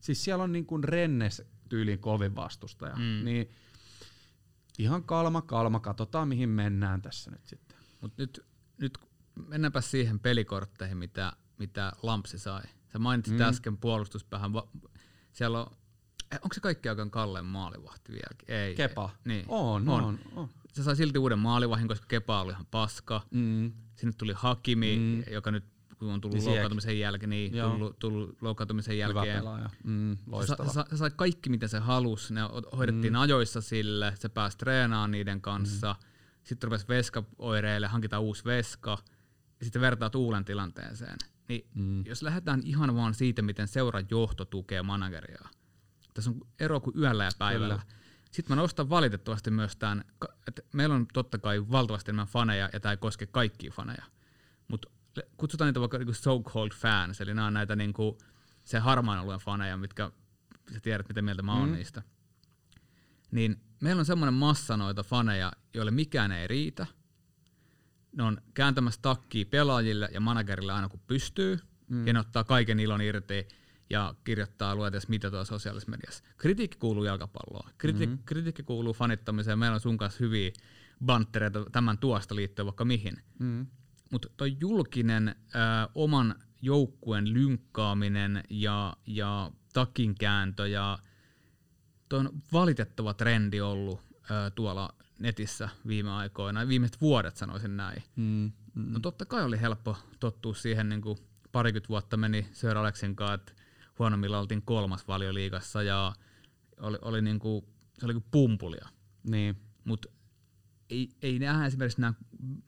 Siis 0.00 0.24
siellä 0.24 0.44
on 0.44 0.52
niin 0.52 0.66
kuin 0.66 0.84
Rennes 0.84 1.42
tyyliin 1.68 1.98
kovin 1.98 2.36
vastustaja. 2.36 2.96
Mm. 2.96 3.24
Niin 3.24 3.50
ihan 4.78 5.04
kalma, 5.04 5.42
kalma, 5.42 5.80
katsotaan 5.80 6.28
mihin 6.28 6.48
mennään 6.48 7.02
tässä 7.02 7.30
nyt 7.30 7.46
sitten. 7.46 7.78
Mutta 8.00 8.22
nyt, 8.22 8.46
nyt 8.78 8.98
mennäänpä 9.48 9.80
siihen 9.80 10.20
pelikortteihin, 10.20 10.96
mitä, 10.96 11.32
mitä 11.58 11.92
Lampsi 12.02 12.38
sai. 12.38 12.62
Sä 12.92 12.98
mainitsit 12.98 13.38
mm. 13.38 13.40
Äsken 13.40 13.76
puolustuspäähän. 13.76 14.52
Va- 14.52 14.68
siellä 15.32 15.60
on, 15.60 15.76
eh, 16.32 16.38
onko 16.42 16.54
se 16.54 16.60
kaikki 16.60 16.88
aikaan 16.88 17.10
Kallen 17.10 17.44
maalivahti 17.44 18.12
vieläkin? 18.12 18.50
Ei. 18.54 18.74
Kepa. 18.74 19.10
Niin. 19.24 19.44
On, 19.48 19.88
on, 19.88 20.04
on. 20.04 20.18
on. 20.36 20.48
Se 20.72 20.82
sai 20.82 20.96
silti 20.96 21.18
uuden 21.18 21.38
maalivahin, 21.38 21.88
koska 21.88 22.06
Kepa 22.08 22.40
oli 22.40 22.52
ihan 22.52 22.66
paska. 22.70 23.22
Mm. 23.30 23.72
Sinne 23.96 24.12
tuli 24.18 24.32
Hakimi, 24.36 24.96
mm. 24.96 25.32
Joka 25.32 25.50
nyt 25.50 25.64
kun 25.98 26.08
on 26.08 26.20
tullut 26.20 26.38
Niin 26.38 26.46
loukkaantumisen 26.46 26.98
jälkeen, 26.98 27.30
niin 27.30 27.56
Joo. 27.56 27.70
tullut, 27.70 27.98
tullut 27.98 28.36
loukkaantumisen 28.42 28.94
Hyvä 28.94 29.00
jälkeen. 29.00 29.38
pelaaja. 29.38 29.70
Mm, 29.84 30.16
Se, 30.16 30.22
loistava. 30.26 30.68
sa, 30.68 30.86
se 30.90 30.96
sai 30.96 31.10
kaikki, 31.16 31.50
mitä 31.50 31.68
se 31.68 31.78
halusi. 31.78 32.34
Ne 32.34 32.40
hoidettiin 32.76 33.12
mm. 33.12 33.18
ajoissa 33.18 33.60
sille, 33.60 34.12
se 34.18 34.28
pääsi 34.28 34.58
treenaamaan 34.58 35.10
niiden 35.10 35.40
kanssa. 35.40 35.96
Mm. 36.00 36.06
Sitten 36.44 36.66
rupesi 36.66 36.88
veska 36.88 37.22
oireille, 37.38 37.86
hankitaan 37.86 38.22
uusi 38.22 38.44
veska. 38.44 38.98
Ja 39.60 39.64
sitten 39.64 39.82
vertaa 39.82 40.10
Tuulen 40.10 40.44
tilanteeseen. 40.44 41.16
Niin 41.48 41.66
mm. 41.74 42.06
jos 42.06 42.22
lähdetään 42.22 42.62
ihan 42.64 42.96
vaan 42.96 43.14
siitä, 43.14 43.42
miten 43.42 43.68
seuran 43.68 44.06
johto 44.10 44.44
tukee 44.44 44.82
manageria. 44.82 45.48
Tässä 46.14 46.30
on 46.30 46.40
ero 46.60 46.80
kuin 46.80 46.98
yöllä 46.98 47.24
ja 47.24 47.30
päivällä. 47.38 47.74
Kyllä. 47.74 47.98
Sitten 48.30 48.56
mä 48.56 48.62
nostan 48.62 48.90
valitettavasti 48.90 49.50
myös 49.50 49.76
tämän, 49.76 50.04
että 50.46 50.62
meillä 50.72 50.94
on 50.94 51.06
totta 51.12 51.38
kai 51.38 51.70
valtavasti 51.70 52.10
enemmän 52.10 52.26
faneja, 52.26 52.70
ja 52.72 52.80
tämä 52.80 52.92
ei 52.92 52.96
koske 52.96 53.26
kaikkia 53.26 53.70
faneja. 53.70 54.04
Mutta 54.68 54.88
kutsutaan 55.36 55.68
niitä 55.68 55.80
vaikka 55.80 55.98
niinku 55.98 56.14
so-called 56.14 56.74
fans, 56.74 57.20
eli 57.20 57.34
nämä 57.34 57.46
on 57.46 57.54
näitä 57.54 57.76
niinku, 57.76 58.18
se 58.64 58.78
harmaan 58.78 59.18
alueen 59.18 59.40
faneja, 59.40 59.76
mitkä 59.76 60.10
sä 60.72 60.80
tiedät, 60.80 61.08
mitä 61.08 61.22
mieltä 61.22 61.42
mä 61.42 61.54
oon 61.54 61.68
Mm. 61.68 61.74
niistä. 61.74 62.02
Niin 63.30 63.60
meillä 63.80 64.00
on 64.00 64.06
semmoinen 64.06 64.34
massa 64.34 64.76
noita 64.76 65.02
faneja, 65.02 65.52
joille 65.74 65.90
mikään 65.90 66.32
ei 66.32 66.46
riitä. 66.48 66.86
Ne 68.12 68.22
on 68.22 68.40
kääntämässä 68.54 69.00
takkia 69.02 69.46
pelaajille 69.50 70.08
ja 70.12 70.20
managerille 70.20 70.72
aina 70.72 70.88
kun 70.88 71.00
pystyy, 71.06 71.58
mm. 71.88 72.06
ja 72.06 72.12
ne 72.12 72.18
ottaa 72.20 72.44
kaiken 72.44 72.80
ilon 72.80 73.00
irti 73.02 73.48
ja 73.90 74.14
kirjoittaa 74.24 74.74
luetes 74.74 75.08
mitä 75.08 75.30
tuolla 75.30 75.44
sosiaalisessa 75.44 75.90
mediassa. 75.90 76.24
Kritiikki 76.36 76.78
kuuluu 76.78 77.04
jalkapalloon. 77.04 77.70
Kriti- 77.78 78.06
mm-hmm. 78.06 78.24
Kritiikki 78.24 78.62
kuuluu 78.62 78.92
fanittamiseen. 78.92 79.58
Meillä 79.58 79.74
on 79.74 79.80
sun 79.80 79.98
kanssa 79.98 80.24
hyviä 80.24 80.50
banttereita 81.04 81.64
tämän 81.72 81.98
tuosta 81.98 82.36
liittyen 82.36 82.66
vaikka 82.66 82.84
mihin. 82.84 83.22
Mm. 83.38 83.66
Mutta 84.10 84.28
toi 84.36 84.56
julkinen 84.60 85.34
ää, 85.54 85.88
oman 85.94 86.34
joukkueen 86.62 87.32
lynkkaaminen 87.32 88.44
ja, 88.50 88.96
ja 89.06 89.50
takinkääntö 89.72 90.68
ja 90.68 90.98
toi 92.08 92.18
on 92.20 92.30
valitettava 92.52 93.14
trendi 93.14 93.60
ollut 93.60 94.00
ää, 94.30 94.50
tuolla 94.50 94.94
netissä 95.18 95.68
viime 95.86 96.10
aikoina, 96.10 96.68
viimeiset 96.68 97.00
vuodet 97.00 97.36
sanoisin 97.36 97.76
näin. 97.76 98.02
Mm. 98.16 98.52
Mm. 98.74 98.92
No 98.92 99.00
totta 99.00 99.26
kai 99.26 99.44
oli 99.44 99.60
helppo 99.60 99.96
tottua 100.20 100.54
siihen, 100.54 100.88
niin 100.88 101.00
kuin 101.00 101.18
parikymmentä 101.52 101.88
vuotta 101.88 102.16
meni 102.16 102.48
Sir 102.52 102.78
Alexin 102.78 103.16
kanssa, 103.16 103.34
että 103.34 103.52
huonommilla 103.98 104.38
oltiin 104.38 104.62
kolmas 104.62 105.08
valioliigassa 105.08 105.82
ja 105.82 106.12
oli, 106.80 106.98
oli 107.02 107.22
niin 107.22 107.38
kuin, 107.38 107.64
se 107.98 108.04
oli 108.04 108.12
kuin 108.12 108.24
pumpulia. 108.30 108.88
Niin. 109.22 109.56
Mutta 109.84 110.08
ei, 110.90 111.08
ei 111.22 111.38
nähdä 111.38 111.66
esimerkiksi 111.66 112.00
nämä, 112.00 112.14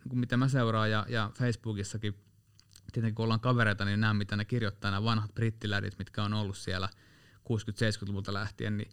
kun 0.09 0.19
mitä 0.19 0.37
mä 0.37 0.49
seuraan 0.49 0.91
ja, 0.91 1.07
ja 1.09 1.31
Facebookissakin, 1.35 2.15
tietenkin 2.93 3.15
kun 3.15 3.25
ollaan 3.25 3.41
kavereita, 3.41 3.85
niin 3.85 4.01
nämä 4.01 4.15
mitä 4.15 4.37
ne 4.37 4.45
kirjoittaa, 4.45 4.91
nämä 4.91 5.05
vanhat 5.05 5.35
brittilädit, 5.35 5.99
mitkä 5.99 6.25
on 6.25 6.35
ollut 6.35 6.57
siellä 6.57 6.89
60-70-luvulta 7.37 8.33
lähtien, 8.33 8.77
niin 8.77 8.91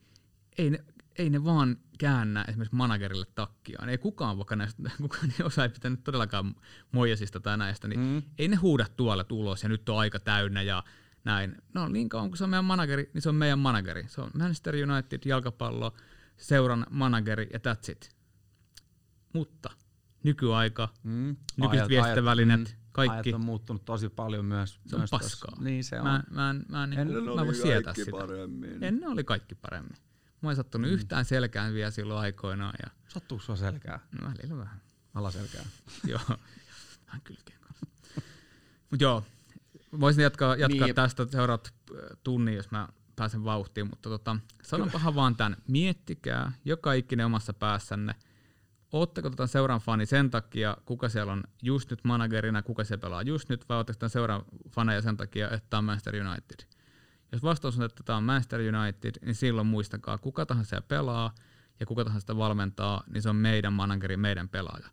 ei 0.57 0.69
ne, 0.69 0.83
ei 1.17 1.29
ne 1.29 1.43
vaan 1.43 1.77
käännä 1.99 2.45
esimerkiksi 2.47 2.75
managerille 2.75 3.25
takkiaan. 3.35 3.89
Ei 3.89 3.97
kukaan, 3.97 4.37
vaikka 4.37 4.55
näistä, 4.55 4.91
kukaan 5.01 5.33
ei 5.39 5.45
osaa 5.45 5.65
ei 5.65 5.69
pitänyt 5.69 6.03
todellakaan 6.03 6.55
Moijasista 6.91 7.39
tai 7.39 7.57
näistä, 7.57 7.87
niin 7.87 7.99
Mm. 7.99 8.21
ei 8.37 8.47
ne 8.47 8.55
huuda 8.55 8.85
tuolle 8.97 9.25
ulos 9.31 9.63
ja 9.63 9.69
nyt 9.69 9.89
on 9.89 9.99
aika 9.99 10.19
täynnä 10.19 10.61
ja 10.61 10.83
näin. 11.27 11.55
No 11.73 11.87
niin 11.87 12.09
kauan 12.09 12.29
kun 12.29 12.37
se 12.37 12.43
on 12.43 12.49
meidän 12.49 12.65
manageri, 12.65 13.09
niin 13.13 13.21
se 13.21 13.29
on 13.29 13.35
meidän 13.35 13.59
manageri. 13.59 14.05
Se 14.07 14.21
on 14.21 14.31
Manchester 14.37 14.75
United, 14.75 15.19
jalkapallo, 15.25 15.93
seuran 16.37 16.85
manageri 16.89 17.49
ja 17.53 17.59
that's 17.59 17.91
it. 17.91 18.09
Mutta 19.33 19.69
nykyaika, 20.23 20.89
Mm. 21.03 21.35
nykyiset 21.57 21.89
viestintävälineet, 21.89 22.59
mm, 22.59 22.65
kaikki, 22.91 23.29
Ajat 23.29 23.35
on 23.35 23.45
muuttunut 23.45 23.85
tosi 23.85 24.09
paljon 24.09 24.45
myös. 24.45 24.79
se 24.87 24.95
on 24.95 24.99
myös 24.99 25.09
paskaa. 25.11 25.51
Tossa. 25.51 25.63
Niin 25.63 25.83
se 25.83 25.99
on. 25.99 26.03
Mä, 26.03 26.23
mä, 26.31 26.49
en, 26.49 26.65
mä, 26.69 26.83
en, 26.83 26.89
niin 26.89 27.07
kuin, 27.07 27.25
mä 27.35 27.45
voin 27.45 27.55
sietää 27.55 27.81
kaikki 27.83 28.05
sitä. 28.05 28.17
paremmin. 28.17 28.83
Ennen 28.83 29.09
oli 29.09 29.23
kaikki 29.23 29.55
paremmin. 29.55 29.97
Mä 30.41 30.49
en 30.49 30.55
sattunut 30.55 30.89
mm. 30.89 30.93
yhtään 30.93 31.25
selkään 31.25 31.73
vielä 31.73 31.91
silloin 31.91 32.19
aikoinaan. 32.19 32.73
Ja, 32.83 32.91
Sattuuko 33.07 33.43
sua 33.43 33.55
selkää? 33.55 33.99
no, 34.21 34.27
välillä 34.27 34.57
vähän. 34.57 34.81
Alaselkää. 35.13 35.65
joo, 36.11 36.19
vähän 37.07 37.21
kylkeen 37.23 37.59
kanssa. 37.61 37.85
Mut 38.91 39.01
joo, 39.01 39.23
voisin 39.99 40.23
jatkaa, 40.23 40.55
jatkaa 40.55 40.85
Niin. 40.85 40.95
tästä 40.95 41.27
seuraavat 41.31 41.73
äh, 41.91 42.17
tunnin, 42.23 42.55
jos 42.55 42.71
mä 42.71 42.87
pääsen 43.15 43.43
vauhtiin, 43.43 43.87
mutta 43.89 44.09
tota, 44.09 44.37
sanonpahan 44.63 45.15
vaan 45.15 45.35
tämän, 45.35 45.57
miettikää 45.67 46.51
joka 46.65 46.93
ikinen 46.93 47.25
omassa 47.25 47.53
päässänne, 47.53 48.15
ootteko 48.91 49.29
tota 49.29 49.47
seuran 49.47 49.79
fani 49.79 50.05
sen 50.05 50.29
takia, 50.29 50.77
kuka 50.85 51.09
siellä 51.09 51.33
on 51.33 51.43
just 51.63 51.89
nyt 51.89 51.99
managerina, 52.03 52.61
kuka 52.61 52.83
se 52.83 52.97
pelaa 52.97 53.21
just 53.21 53.49
nyt, 53.49 53.69
vai 53.69 53.77
ootteko 53.77 53.99
tämän 53.99 54.09
seuran 54.09 54.41
faneja 54.71 55.01
sen 55.01 55.17
takia, 55.17 55.49
että 55.49 55.67
tämä 55.69 55.77
on 55.77 55.85
Manchester 55.85 56.15
United? 56.15 56.67
Jos 57.31 57.43
vastaus 57.43 57.77
on, 57.77 57.85
että 57.85 58.03
tämä 58.03 58.17
on 58.17 58.23
Manchester 58.23 58.59
United, 58.59 59.11
niin 59.25 59.35
silloin 59.35 59.67
muistakaa, 59.67 60.17
kuka 60.17 60.45
tahansa 60.45 60.69
siellä 60.69 60.85
pelaa 60.87 61.35
ja 61.79 61.85
kuka 61.85 62.03
tahansa 62.03 62.19
sitä 62.19 62.37
valmentaa, 62.37 63.03
niin 63.07 63.21
se 63.21 63.29
on 63.29 63.35
meidän 63.35 63.73
manageri, 63.73 64.17
meidän 64.17 64.49
pelaaja. 64.49 64.89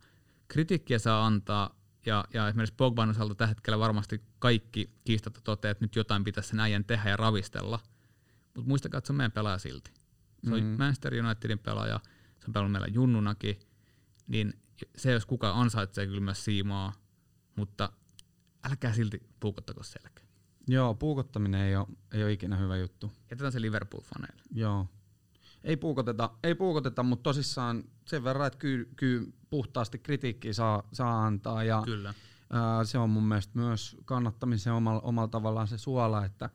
Kritiikkiä 0.48 0.98
saa 0.98 1.26
antaa, 1.26 1.74
ja, 2.06 2.24
ja 2.34 2.48
esimerkiksi 2.48 2.74
Pogban 2.76 3.10
osalta 3.10 3.34
tällä 3.34 3.48
hetkellä 3.48 3.78
varmasti 3.78 4.22
kaikki 4.38 4.90
kiistatta 5.04 5.40
toteaa, 5.44 5.70
että 5.70 5.84
nyt 5.84 5.96
jotain 5.96 6.24
pitäisi 6.24 6.48
sen 6.48 6.60
äijän 6.60 6.84
tehdä 6.84 7.10
ja 7.10 7.16
ravistella. 7.16 7.80
Mutta 8.54 8.68
muistakaa, 8.68 8.98
että 8.98 9.06
se 9.06 9.12
on 9.12 9.16
meidän 9.16 9.32
pelaaja 9.32 9.58
silti. 9.58 9.90
Se 10.44 10.54
on 10.54 10.60
Mm. 10.60 10.66
Manchester 10.66 11.14
Unitedin 11.14 11.58
pelaaja, 11.58 12.00
se 12.40 12.46
on 12.46 12.52
pelannut 12.52 12.72
meillä 12.72 12.88
junnunakin, 12.94 13.60
niin 14.26 14.52
se 14.96 15.12
jos 15.12 15.26
kuka 15.26 15.52
ansaitsee 15.52 16.06
kyllä 16.06 16.20
myös 16.20 16.44
siimaa, 16.44 16.92
mutta 17.56 17.92
älkää 18.70 18.92
silti 18.92 19.20
puukottako 19.40 19.82
selkeä. 19.82 20.24
Joo, 20.68 20.94
puukottaminen 20.94 21.60
ei 21.60 21.76
ole, 21.76 21.86
ei 22.12 22.22
ole 22.22 22.32
ikinä 22.32 22.56
hyvä 22.56 22.76
juttu. 22.76 23.12
Jätetään 23.30 23.52
se 23.52 23.58
Liverpool-faneille. 23.60 24.42
Joo. 24.54 24.88
Ei 25.64 25.76
puukoteta, 25.76 26.30
ei 26.42 26.54
puukoteta 26.54 27.02
mutta 27.02 27.22
tosissaan 27.22 27.84
sen 28.06 28.24
verran, 28.24 28.46
että 28.46 28.58
kyllä, 28.58 28.86
kyllä 28.96 29.26
puhtaasti 29.50 29.98
kritiikkiä 29.98 30.52
saa, 30.52 30.82
saa 30.92 31.26
antaa. 31.26 31.64
Ja 31.64 31.82
Kyllä. 31.84 32.14
ää, 32.50 32.84
se 32.84 32.98
on 32.98 33.10
mun 33.10 33.22
mielestä 33.22 33.58
myös 33.58 33.96
kannattamisen 34.04 34.72
omalla, 34.72 35.00
omalla 35.00 35.28
tavallaan 35.28 35.68
se 35.68 35.78
suola, 35.78 36.24
että 36.24 36.50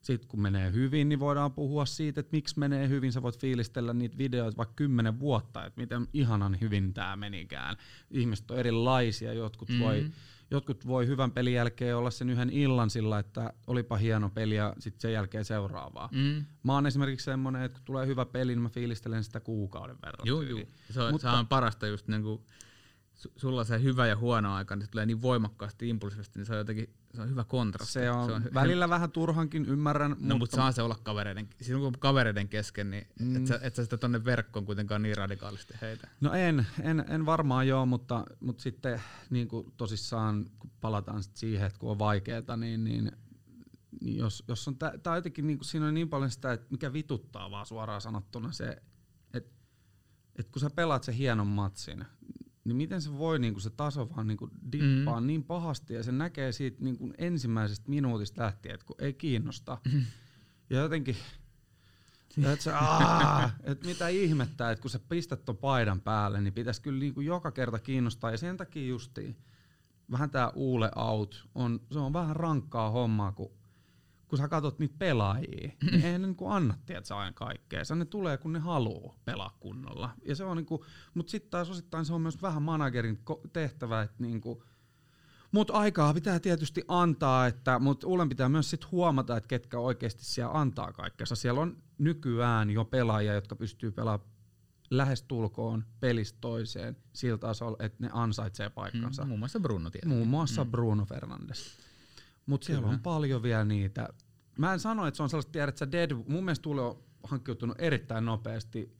sit 0.00 0.26
kun 0.26 0.42
menee 0.42 0.72
hyvin, 0.72 1.08
niin 1.08 1.20
voidaan 1.20 1.52
puhua 1.52 1.86
siitä, 1.86 2.20
että 2.20 2.36
miksi 2.36 2.58
menee 2.58 2.88
hyvin. 2.88 3.12
Sä 3.12 3.22
voit 3.22 3.38
fiilistellä 3.38 3.94
niitä 3.94 4.18
videoita 4.18 4.56
vaikka 4.56 4.74
kymmenen 4.76 5.20
vuotta, 5.20 5.64
että 5.64 5.80
miten 5.80 6.08
ihanan 6.12 6.60
hyvin 6.60 6.94
tämä 6.94 7.16
menikään. 7.16 7.76
Ihmiset 8.10 8.50
on 8.50 8.58
erilaisia, 8.58 9.32
jotkut, 9.32 9.68
mm. 9.68 9.78
voi, 9.78 10.10
jotkut 10.50 10.86
voi 10.86 11.06
hyvän 11.06 11.30
pelin 11.32 11.54
jälkeen 11.54 11.96
olla 11.96 12.10
sen 12.10 12.30
yhden 12.30 12.50
illan 12.50 12.90
sillä, 12.90 13.18
että 13.18 13.52
olipa 13.66 13.96
hieno 13.96 14.30
peli 14.30 14.54
ja 14.56 14.74
sitten 14.78 15.00
sen 15.00 15.12
jälkeen 15.12 15.44
seuraavaa. 15.44 16.08
Mm. 16.12 16.44
Mä 16.62 16.74
oon 16.74 16.86
esimerkiksi 16.86 17.24
semmonen, 17.24 17.62
että 17.62 17.78
kun 17.78 17.84
tulee 17.84 18.06
hyvä 18.06 18.24
peli, 18.24 18.52
niin 18.52 18.62
mä 18.62 18.68
fiilistelen 18.68 19.24
sitä 19.24 19.40
kuukauden 19.40 19.96
verran. 20.02 20.26
Joo, 20.26 20.42
joo. 20.42 20.60
Se 20.90 21.00
on, 21.02 21.12
Mutta- 21.12 21.30
se 21.30 21.36
on 21.36 21.46
parasta 21.46 21.86
just 21.86 22.08
niinku, 22.08 22.44
su- 22.46 22.67
sulla 23.36 23.64
se 23.64 23.82
hyvä 23.82 24.06
ja 24.06 24.16
huono 24.16 24.54
aika, 24.54 24.76
niin 24.76 24.84
se 24.84 24.90
tulee 24.90 25.06
niin 25.06 25.22
voimakkaasti 25.22 25.88
impulsiivisesti, 25.88 26.38
niin 26.38 26.46
se 26.46 26.52
on 26.52 26.58
jotenkin 26.58 26.94
se 27.14 27.22
on 27.22 27.30
hyvä 27.30 27.44
kontrasti. 27.44 27.92
Se 27.92 28.10
on, 28.10 28.26
se 28.26 28.32
on 28.32 28.44
välillä 28.54 28.88
vähän 28.88 29.10
turhankin, 29.10 29.66
ymmärrän. 29.66 30.10
No 30.10 30.16
mutta, 30.16 30.38
mutta 30.38 30.56
saa 30.56 30.72
se 30.72 30.82
olla 30.82 30.98
kavereiden, 31.02 31.48
silloin 31.60 31.92
kun 31.92 32.00
kavereiden 32.00 32.48
kesken, 32.48 32.90
niin 32.90 33.06
mm. 33.20 33.36
et, 33.36 33.46
sä, 33.46 33.58
et 33.62 33.74
sä 33.74 33.84
sitä 33.84 33.96
tonne 33.96 34.24
verkkoon 34.24 34.66
kuitenkaan 34.66 35.02
niin 35.02 35.16
radikaalisti 35.16 35.74
heitä. 35.80 36.08
No 36.20 36.32
en, 36.32 36.66
en, 36.80 37.04
en 37.08 37.26
varmaan 37.26 37.68
joo, 37.68 37.86
mutta, 37.86 38.24
mutta 38.40 38.62
sitten 38.62 39.02
niin 39.30 39.48
kuin 39.48 39.72
tosissaan 39.76 40.46
kun 40.58 40.70
palataan 40.80 41.22
sit 41.22 41.36
siihen, 41.36 41.66
että 41.66 41.78
kun 41.78 41.90
on 41.90 41.98
vaikeeta, 41.98 42.56
niin, 42.56 42.84
niin 42.84 43.12
niin 44.00 44.16
jos, 44.16 44.44
jos 44.48 44.68
on 44.68 44.76
tää, 44.76 44.98
tää 45.02 45.16
jotenkin 45.16 45.46
niin 45.46 45.58
siinä 45.62 45.86
on 45.86 45.94
niin 45.94 46.08
paljon 46.08 46.30
sitä, 46.30 46.52
että 46.52 46.66
mikä 46.70 46.92
vituttaa 46.92 47.50
vaan 47.50 47.66
suoraan 47.66 48.00
sanottuna 48.00 48.52
se, 48.52 48.82
että 49.34 49.50
et 50.38 50.48
kun 50.48 50.60
sä 50.60 50.70
pelaat 50.70 51.04
se 51.04 51.16
hienon 51.16 51.46
matsin, 51.46 52.04
niin 52.68 52.76
miten 52.76 53.02
se 53.02 53.18
voi 53.18 53.38
niin 53.38 53.60
se 53.60 53.70
taso 53.70 54.10
vaan 54.16 54.26
niin 54.26 54.38
dippaa 54.72 55.20
mm. 55.20 55.26
niin 55.26 55.44
pahasti 55.44 55.94
ja 55.94 56.02
se 56.02 56.12
näkee 56.12 56.52
siitä 56.52 56.84
niin 56.84 57.14
ensimmäisestä 57.18 57.90
minuutista 57.90 58.42
lähtien, 58.42 58.74
että 58.74 58.86
kun 58.86 58.96
ei 58.98 59.12
kiinnosta. 59.12 59.78
Mm. 59.92 60.04
Ja 60.70 60.78
jotenkin, 60.78 61.16
että 62.36 62.64
se, 62.64 62.72
aah, 62.72 63.54
et 63.62 63.84
mitä 63.84 64.08
ihmettä, 64.08 64.70
että 64.70 64.82
kun 64.82 64.90
sä 64.90 64.98
pistät 64.98 65.44
ton 65.44 65.56
paidan 65.56 66.00
päälle, 66.00 66.40
niin 66.40 66.52
pitäisi 66.52 66.82
kyllä 66.82 67.00
niin 67.00 67.14
joka 67.24 67.50
kerta 67.50 67.78
kiinnostaa. 67.78 68.30
Ja 68.30 68.38
sen 68.38 68.56
takia 68.56 68.88
justiin 68.88 69.36
vähän 70.10 70.30
tää 70.30 70.50
uule 70.50 70.90
out, 70.96 71.48
on, 71.54 71.80
se 71.92 71.98
on 71.98 72.12
vähän 72.12 72.36
rankkaa 72.36 72.90
hommaa, 72.90 73.32
kun 73.32 73.57
kun 74.28 74.38
sä 74.38 74.48
katsot 74.48 74.78
niitä 74.78 74.94
pelaajia, 74.98 75.70
niin 75.82 75.94
eihän 75.94 76.20
ne 76.20 76.26
niinku 76.26 76.48
anna 76.48 76.74
tiedätkö, 76.86 77.16
aina 77.16 77.32
kaikkea. 77.32 77.84
Se 77.84 77.94
ne 77.94 78.04
tulee, 78.04 78.38
kun 78.38 78.52
ne 78.52 78.58
haluaa 78.58 79.14
pelaa 79.24 79.56
kunnolla. 79.60 80.10
Ja 80.24 80.36
se 80.36 80.44
on 80.44 80.56
niinku, 80.56 80.84
mutta 81.14 81.30
sitten 81.30 81.50
taas 81.50 81.70
osittain 81.70 82.04
se 82.04 82.14
on 82.14 82.20
myös 82.20 82.42
vähän 82.42 82.62
managerin 82.62 83.18
tehtävä, 83.52 84.02
että 84.02 84.16
niinku, 84.22 84.64
mutta 85.52 85.72
aikaa 85.72 86.14
pitää 86.14 86.40
tietysti 86.40 86.82
antaa, 86.88 87.46
että, 87.46 87.78
mutta 87.78 88.06
Ulen 88.06 88.28
pitää 88.28 88.48
myös 88.48 88.70
sit 88.70 88.92
huomata, 88.92 89.36
että 89.36 89.48
ketkä 89.48 89.78
oikeasti 89.78 90.24
siellä 90.24 90.60
antaa 90.60 90.92
kaikkensa. 90.92 91.34
Siellä 91.34 91.60
on 91.60 91.76
nykyään 91.98 92.70
jo 92.70 92.84
pelaajia, 92.84 93.34
jotka 93.34 93.56
pystyy 93.56 93.90
pelaamaan 93.90 94.30
lähestulkoon 94.90 95.84
pelistä 96.00 96.38
toiseen 96.40 96.96
sillä 97.12 97.38
tasolla, 97.38 97.76
että 97.80 97.98
ne 98.00 98.10
ansaitsee 98.12 98.70
paikkansa. 98.70 99.22
Mm, 99.22 99.28
muun 99.28 99.38
muassa 99.38 99.60
Bruno 99.60 99.90
tietysti. 99.90 100.14
Muun 100.14 100.28
muassa 100.28 100.64
mm. 100.64 100.70
Bruno 100.70 101.04
Fernandes. 101.04 101.78
Mutta 102.48 102.64
siellä 102.64 102.88
on 102.88 103.00
paljon 103.00 103.42
vielä 103.42 103.64
niitä. 103.64 104.08
Mä 104.58 104.72
en 104.72 104.80
sano, 104.80 105.06
että 105.06 105.16
se 105.16 105.22
on 105.22 105.28
sellaista, 105.28 105.52
tiedät, 105.52 105.82
että 105.82 105.92
dead, 105.92 106.10
mun 106.28 106.44
mielestä 106.44 106.62
Tule 106.62 106.80
on 106.80 107.02
hankkiutunut 107.24 107.76
erittäin 107.80 108.24
nopeasti 108.24 108.96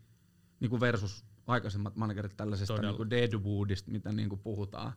niin 0.61 0.71
kuin 0.71 0.81
versus 0.81 1.25
aikaisemmat 1.47 1.97
managerit 1.97 2.37
tällaisesta 2.37 2.83
niin 2.83 2.97
kuin 2.97 3.11
deadwoodista, 3.11 3.91
mitä 3.91 4.13
niin 4.13 4.29
kuin 4.29 4.41
puhutaan. 4.41 4.93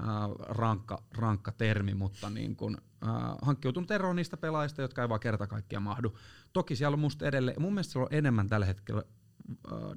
Uh, 0.00 0.38
rankka, 0.38 1.02
rankka 1.14 1.52
termi, 1.52 1.94
mutta 1.94 2.30
niin 2.30 2.56
kuin, 2.56 2.76
uh, 2.76 3.38
hankkiutunut 3.42 3.90
eroon 3.90 4.16
niistä 4.16 4.36
pelaajista, 4.36 4.82
jotka 4.82 5.02
ei 5.02 5.08
vaan 5.08 5.20
kerta 5.20 5.46
kaikkiaan 5.46 5.82
mahdu. 5.82 6.18
Toki 6.52 6.76
siellä 6.76 6.94
on 6.94 7.00
musta 7.00 7.26
edelleen, 7.26 7.62
mun 7.62 7.74
mielestä 7.74 7.92
siellä 7.92 8.04
on 8.04 8.18
enemmän 8.18 8.48
tällä 8.48 8.66
hetkellä 8.66 9.02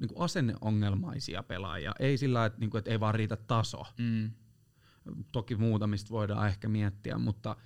niin 0.00 0.08
kuin 0.08 0.24
asenneongelmaisia 0.24 1.42
pelaajia. 1.42 1.92
Ei 1.98 2.18
sillä, 2.18 2.46
että, 2.46 2.58
niin 2.58 2.70
kuin, 2.70 2.78
että 2.78 2.90
ei 2.90 3.00
vaan 3.00 3.14
riitä 3.14 3.36
taso. 3.36 3.82
Mm. 3.98 4.30
Toki 5.32 5.56
muutamista 5.56 6.10
voidaan 6.10 6.48
ehkä 6.48 6.68
miettiä, 6.68 7.18
mutta 7.18 7.56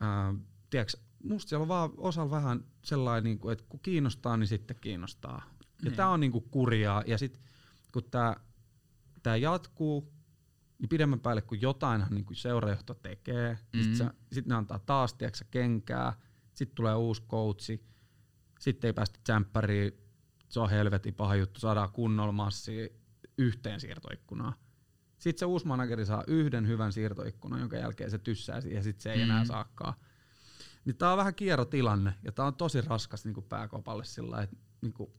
ää, 0.00 0.34
tiedätkö, 0.70 0.98
musta 1.24 1.48
siellä 1.48 1.62
on 1.62 1.68
vaan 1.68 1.90
osalla 1.96 2.30
vähän 2.30 2.64
sellainen, 2.84 3.24
niin 3.24 3.38
kuin, 3.38 3.52
että 3.52 3.64
kun 3.68 3.80
kiinnostaa, 3.80 4.36
niin 4.36 4.48
sitten 4.48 4.76
kiinnostaa. 4.80 5.42
Ja 5.60 5.66
niin. 5.84 5.96
tämä 5.96 6.08
on 6.08 6.20
niin 6.20 6.32
kuin 6.32 6.44
kurjaa. 6.50 7.02
Ja 7.06 7.18
sitten 7.18 7.42
kun 7.92 8.04
tämä 8.10 8.36
tää 9.22 9.36
jatkuu, 9.36 10.12
niin 10.78 10.88
pidemmän 10.88 11.20
päälle 11.20 11.42
kun 11.42 11.60
jotain 11.60 12.04
niin 12.10 12.24
kuin 12.24 12.36
seurajohto 12.36 12.94
tekee, 12.94 13.52
mm-hmm. 13.52 13.94
sitten 13.94 14.10
sit 14.32 14.46
ne 14.46 14.54
antaa 14.54 14.78
taas 14.78 15.14
tiedätkö, 15.14 15.44
kenkää, 15.50 16.12
sitten 16.54 16.76
tulee 16.76 16.94
uusi 16.94 17.22
coachi, 17.22 17.86
sitten 18.60 18.88
ei 18.88 18.92
päästä 18.92 19.20
tsemppäriin, 19.22 19.92
se 20.48 20.60
on 20.60 20.70
helvetin 20.70 21.14
paha 21.14 21.36
juttu, 21.36 21.60
saadaan 21.60 21.92
kunnolla 21.92 22.32
massia 22.32 22.88
yhteen 23.38 23.80
siirtoikkunaan. 23.80 24.54
Sitten 25.20 25.38
se 25.38 25.44
uusi 25.44 25.66
manageri 25.66 26.06
saa 26.06 26.24
yhden 26.26 26.68
hyvän 26.68 26.92
siirtoikkunan, 26.92 27.60
jonka 27.60 27.76
jälkeen 27.76 28.10
se 28.10 28.18
tyssää 28.18 28.60
siihen 28.60 28.76
ja 28.76 28.82
sitten 28.82 29.02
se 29.02 29.12
ei 29.12 29.16
mm. 29.16 29.22
enää 29.22 29.44
saakaan. 29.44 29.94
Niin 30.84 30.96
tää 30.96 31.12
on 31.12 31.18
vähän 31.18 31.34
kierrotilanne 31.34 32.14
ja 32.22 32.32
tää 32.32 32.44
on 32.44 32.54
tosi 32.54 32.80
raskas 32.80 33.24
niin 33.24 33.44
pääkopalle 33.48 34.04
sillä 34.04 34.42
että 34.42 34.56
niin 34.80 34.92
kuin, 34.92 35.10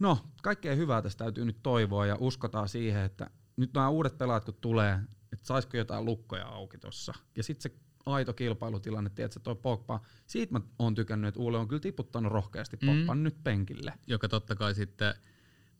no, 0.00 0.18
kaikkea 0.42 0.74
hyvää 0.74 1.02
tästä 1.02 1.24
täytyy 1.24 1.44
nyt 1.44 1.62
toivoa 1.62 2.06
ja 2.06 2.16
uskotaan 2.20 2.68
siihen, 2.68 3.02
että 3.02 3.30
nyt 3.56 3.74
nämä 3.74 3.88
uudet 3.88 4.18
pelaajat 4.18 4.44
kun 4.44 4.54
tulee, 4.60 5.00
että 5.32 5.46
saisiko 5.46 5.76
jotain 5.76 6.04
lukkoja 6.04 6.46
auki 6.46 6.78
tuossa. 6.78 7.14
Ja 7.36 7.42
sitten 7.42 7.70
se 7.70 7.78
aito 8.06 8.32
kilpailutilanne, 8.32 9.10
tiedätkö, 9.10 9.40
toi 9.40 9.54
Pogba, 9.54 10.00
siitä 10.26 10.52
mä 10.52 10.60
oon 10.78 10.94
tykännyt, 10.94 11.28
että 11.28 11.40
Uule 11.40 11.58
on 11.58 11.68
kyllä 11.68 11.80
tiputtanut 11.80 12.32
rohkeasti 12.32 12.76
Pogban 12.76 13.18
mm. 13.18 13.22
nyt 13.22 13.44
penkille. 13.44 13.92
Joka 14.06 14.28
totta 14.28 14.54
kai 14.54 14.74
sitten 14.74 15.14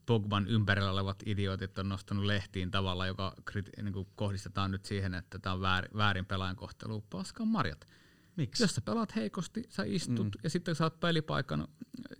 Pogban 0.07 0.47
ympärillä 0.47 0.91
olevat 0.91 1.23
idiotit 1.25 1.79
on 1.79 1.89
nostanut 1.89 2.25
lehtiin 2.25 2.71
tavalla, 2.71 3.07
joka 3.07 3.35
kriti- 3.45 3.83
niin 3.83 3.93
kuin 3.93 4.07
kohdistetaan 4.15 4.71
nyt 4.71 4.85
siihen, 4.85 5.13
että 5.13 5.39
tämä 5.39 5.53
on 5.53 5.61
väärin, 5.61 5.91
väärin 5.97 6.25
pelaajan 6.25 6.55
kohtelu. 6.55 7.03
Paskan 7.09 7.47
marjat. 7.47 7.87
Miksi? 8.35 8.63
Jos 8.63 8.75
sä 8.75 8.81
pelaat 8.81 9.15
heikosti, 9.15 9.63
sä 9.69 9.83
istut 9.83 10.25
mm. 10.25 10.31
ja 10.43 10.49
sitten 10.49 10.75
saat 10.75 10.99
pelipaikan 10.99 11.67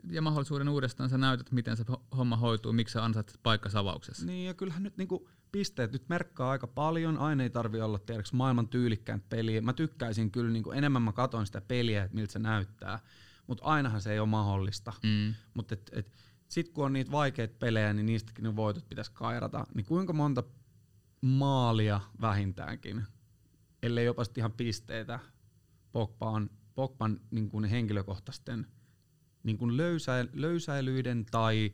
ja 0.09 0.21
mahdollisuuden 0.21 0.69
uudestaan, 0.69 1.09
sä 1.09 1.17
näytät, 1.17 1.51
miten 1.51 1.77
se 1.77 1.83
homma 2.17 2.37
hoituu, 2.37 2.73
miksi 2.73 2.93
sä 2.93 3.03
ansaitset 3.03 3.39
paikkasavauksessa. 3.43 4.25
Niin 4.25 4.45
ja 4.45 4.53
kyllähän 4.53 4.83
nyt 4.83 4.97
niinku 4.97 5.29
pisteet 5.51 5.91
nyt 5.91 6.09
merkkaa 6.09 6.51
aika 6.51 6.67
paljon, 6.67 7.17
aina 7.17 7.43
ei 7.43 7.49
tarvi 7.49 7.81
olla 7.81 7.99
tiedäks, 7.99 8.33
maailman 8.33 8.67
tyylikkään 8.67 9.21
peliä. 9.29 9.61
Mä 9.61 9.73
tykkäisin 9.73 10.31
kyllä 10.31 10.51
niinku 10.51 10.71
enemmän 10.71 11.01
mä 11.01 11.11
katon 11.11 11.45
sitä 11.45 11.61
peliä, 11.61 12.03
että 12.03 12.15
miltä 12.15 12.33
se 12.33 12.39
näyttää, 12.39 12.99
mutta 13.47 13.63
ainahan 13.63 14.01
se 14.01 14.13
ei 14.13 14.19
ole 14.19 14.27
mahdollista. 14.27 14.93
Mm. 15.03 15.33
Mutta 15.53 15.73
et, 15.73 15.89
et, 15.93 16.11
sitten 16.47 16.73
kun 16.73 16.85
on 16.85 16.93
niitä 16.93 17.11
vaikeita 17.11 17.55
pelejä, 17.59 17.93
niin 17.93 18.05
niistäkin 18.05 18.43
ne 18.43 18.55
voitot 18.55 18.89
pitäisi 18.89 19.11
kairata. 19.13 19.65
Niin 19.73 19.85
kuinka 19.85 20.13
monta 20.13 20.43
maalia 21.21 22.01
vähintäänkin, 22.21 23.03
ellei 23.83 24.05
jopa 24.05 24.23
ihan 24.37 24.51
pisteitä 24.51 25.19
Pogban, 25.91 26.49
Pogban 26.75 27.19
niin 27.31 27.49
kuin 27.49 27.65
henkilökohtaisten 27.65 28.67
niin 29.43 29.57
kuin 29.57 29.77
löysä, 29.77 30.27
löysäilyiden 30.33 31.25
tai 31.31 31.73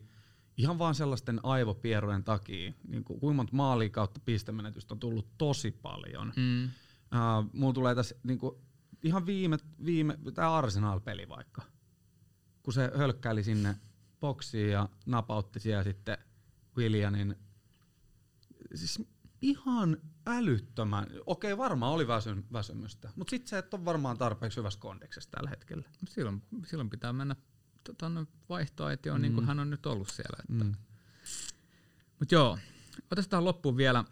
ihan 0.57 0.79
vaan 0.79 0.95
sellaisten 0.95 1.39
aivopierujen 1.43 2.23
takia, 2.23 2.73
niin 2.87 3.03
kuin, 3.03 3.19
kuinka 3.19 3.35
monta 3.35 3.55
maalia 3.55 3.89
kautta 3.89 4.19
pistemenetystä 4.25 4.93
on 4.93 4.99
tullut 4.99 5.27
tosi 5.37 5.71
paljon. 5.71 6.33
Mm. 6.35 6.63
Uh, 6.63 7.49
mulla 7.53 7.73
tulee 7.73 7.95
tässä 7.95 8.15
niin 8.23 8.39
kuin, 8.39 8.55
ihan 9.03 9.25
viime, 9.25 9.57
viime 9.85 10.17
tämä 10.33 10.53
Arsenal-peli 10.53 11.29
vaikka, 11.29 11.61
kun 12.63 12.73
se 12.73 12.91
hölkkäili 12.97 13.43
sinne 13.43 13.75
boksiin 14.23 14.71
ja 14.71 14.89
napautti 15.05 15.59
siellä 15.59 15.83
sitten 15.83 16.17
Williamin. 16.77 17.35
Siis 18.75 19.01
ihan 19.41 19.97
älyttömän, 20.27 21.07
okei 21.25 21.57
varmaan 21.57 21.91
oli 21.91 22.07
väsy, 22.07 22.43
väsymystä, 22.53 23.09
mutta 23.15 23.29
sitten 23.29 23.49
se 23.49 23.57
et 23.57 23.73
ole 23.73 23.85
varmaan 23.85 24.17
tarpeeksi 24.17 24.57
hyvässä 24.57 24.79
kondeksessa 24.79 25.31
tällä 25.31 25.49
hetkellä. 25.49 25.83
Silloin, 26.09 26.43
silloin 26.65 26.89
pitää 26.89 27.13
mennä 27.13 27.35
tuonne 27.97 28.25
vaihtoehtoon, 28.49 29.17
mm. 29.17 29.21
niin 29.21 29.33
kuin 29.33 29.45
hän 29.47 29.59
on 29.59 29.69
nyt 29.69 29.85
ollut 29.85 30.09
siellä. 30.09 30.37
Että. 30.39 30.63
Mm. 30.63 30.75
Mutta 32.19 32.35
joo, 32.35 32.59
otetaan 33.11 33.45
loppuun 33.45 33.77
vielä 33.77 34.05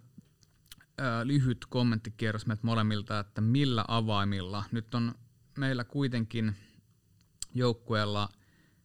ö, 0.99 1.03
lyhyt 1.23 1.65
kommenttikierros 1.69 2.45
meiltä 2.45 2.67
molemmilta, 2.67 3.19
että 3.19 3.41
millä 3.41 3.85
avaimilla. 3.87 4.63
Nyt 4.71 4.95
on 4.95 5.15
meillä 5.57 5.83
kuitenkin 5.83 6.55
joukkueella– 7.53 8.29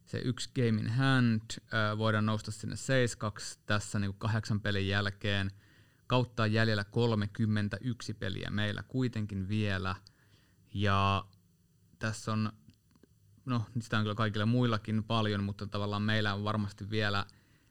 se 0.07 0.17
yksi 0.17 0.49
game 0.55 0.81
in 0.81 0.89
hand, 0.89 1.41
äh, 1.51 1.97
voidaan 1.97 2.25
nousta 2.25 2.51
sinne 2.51 2.75
7 2.75 3.31
tässä 3.65 3.99
niin 3.99 4.15
kahdeksan 4.17 4.61
pelin 4.61 4.87
jälkeen. 4.87 5.51
Kautta 6.07 6.43
on 6.43 6.53
jäljellä 6.53 6.83
31 6.83 8.13
peliä 8.13 8.49
meillä 8.49 8.83
kuitenkin 8.83 9.47
vielä. 9.47 9.95
Ja 10.73 11.25
tässä 11.99 12.33
on, 12.33 12.51
no 13.45 13.65
sitä 13.79 13.97
on 13.97 14.03
kyllä 14.03 14.15
kaikilla 14.15 14.45
muillakin 14.45 15.03
paljon, 15.03 15.43
mutta 15.43 15.67
tavallaan 15.67 16.01
meillä 16.01 16.33
on 16.33 16.43
varmasti 16.43 16.89
vielä 16.89 17.25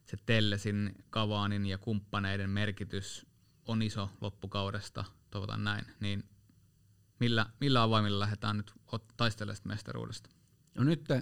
se 0.04 0.16
Tellesin, 0.26 0.94
Kavaanin 1.10 1.66
ja 1.66 1.78
kumppaneiden 1.78 2.50
merkitys 2.50 3.26
on 3.64 3.82
iso 3.82 4.10
loppukaudesta, 4.20 5.04
toivotan 5.30 5.64
näin, 5.64 5.84
niin 6.00 6.24
millä, 7.20 7.46
millä 7.60 7.82
avaimilla 7.82 8.20
lähdetään 8.20 8.56
nyt 8.56 8.74
taistelemaan 9.16 9.60
mestaruudesta? 9.64 10.30
No 10.74 10.84
nyt 10.84 11.10
äh, 11.10 11.20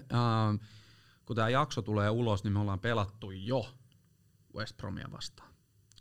kun 1.27 1.37
tämä 1.37 1.49
jakso 1.49 1.83
tulee 1.83 2.11
ulos, 2.11 2.45
niin 2.45 2.53
me 2.53 2.59
ollaan 2.59 2.81
pelattu 2.81 3.31
jo 3.31 3.75
West 4.55 4.77
Bromia 4.77 5.09
vastaan. 5.13 5.55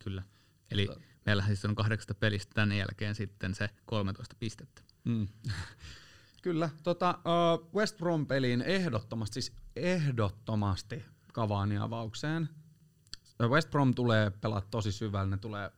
Kyllä. 0.03 0.23
Eli 0.71 0.87
Mutta, 0.87 1.01
meillä 1.25 1.43
siis 1.43 1.65
on 1.65 1.75
kahdeksasta 1.75 2.13
pelistä 2.13 2.51
tämän 2.53 2.77
jälkeen 2.77 3.15
sitten 3.15 3.55
se 3.55 3.69
13 3.85 4.35
pistettä. 4.39 4.81
Mm. 5.03 5.27
Kyllä. 6.41 6.69
Tota, 6.83 7.19
uh, 7.19 7.73
West 7.75 7.97
Brom-peliin 7.97 8.61
ehdottomasti, 8.61 9.41
siis 9.41 9.57
ehdottomasti 9.75 11.05
Cavani 11.33 11.77
avaukseen. 11.77 12.49
West 13.41 13.69
Brom 13.69 13.93
tulee 13.93 14.29
pelata 14.29 14.67
tosi 14.71 14.91
syvällä, 14.91 15.29
ne 15.29 15.37
tulee 15.37 15.71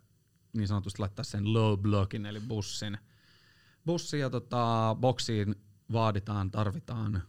niin 0.53 0.67
sanotusti 0.67 0.99
laittaa 0.99 1.25
sen 1.25 1.53
low 1.53 1.79
blockin 1.79 2.25
eli 2.25 2.39
bussin 2.39 2.97
bussi 3.85 4.19
ja 4.19 4.29
tota, 4.29 4.95
boksiin 4.99 5.55
vaaditaan, 5.91 6.51
tarvitaan 6.51 7.23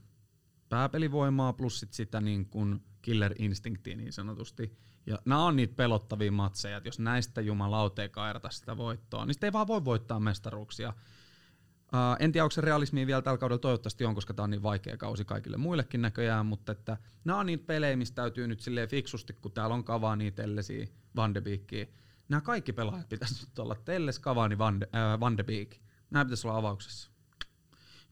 pääpelivoimaa 0.68 1.52
plus 1.52 1.80
sit 1.80 1.92
sitä 1.92 2.20
niin 2.20 2.46
kuin 2.46 2.82
killer 3.02 3.34
instinktiä 3.38 3.96
niin 3.96 4.12
sanotusti. 4.12 4.76
Ja 5.06 5.18
nämä 5.24 5.44
on 5.44 5.56
niitä 5.56 5.74
pelottavia 5.76 6.32
matseja, 6.32 6.76
että 6.76 6.88
jos 6.88 6.98
näistä 6.98 7.40
jumalauta 7.40 8.02
ei 8.02 8.08
kairata 8.08 8.50
sitä 8.50 8.76
voittoa, 8.76 9.26
niin 9.26 9.34
sitten 9.34 9.48
ei 9.48 9.52
vaan 9.52 9.66
voi 9.66 9.84
voittaa 9.84 10.20
mestaruuksia. 10.20 10.88
Uh, 10.88 12.16
en 12.18 12.32
tiedä, 12.32 12.44
onko 12.44 12.50
se 12.50 12.60
realismi 12.60 13.06
vielä 13.06 13.22
tällä 13.22 13.38
kaudella, 13.38 13.58
toivottavasti 13.58 14.04
on, 14.04 14.14
koska 14.14 14.34
tämä 14.34 14.44
on 14.44 14.50
niin 14.50 14.62
vaikea 14.62 14.96
kausi 14.96 15.24
kaikille 15.24 15.56
muillekin 15.56 16.02
näköjään, 16.02 16.46
mutta 16.46 16.72
että 16.72 16.96
nämä 17.24 17.38
on 17.38 17.46
niitä 17.46 17.66
pelejä, 17.66 17.96
mistä 17.96 18.14
täytyy 18.14 18.48
nyt 18.48 18.60
silleen 18.60 18.88
fiksusti, 18.88 19.32
kun 19.32 19.52
täällä 19.52 19.74
on 19.74 19.84
Cavani, 19.84 20.30
Tellesi, 20.30 20.92
Van 21.16 21.34
de 21.34 21.40
Beekia. 21.40 21.86
Nämä 22.28 22.40
kaikki 22.40 22.72
pelaajat 22.72 23.08
pitäisi 23.08 23.46
nyt 23.46 23.58
olla 23.58 23.74
Telles, 23.74 24.20
Cavani, 24.20 24.58
Van 24.58 24.80
de, 24.80 24.88
äh, 24.94 25.20
Van 25.20 25.36
de 25.36 25.44
Beek. 25.44 25.76
Nämä 26.10 26.24
pitäisi 26.24 26.46
olla 26.46 26.58
avauksessa. 26.58 27.10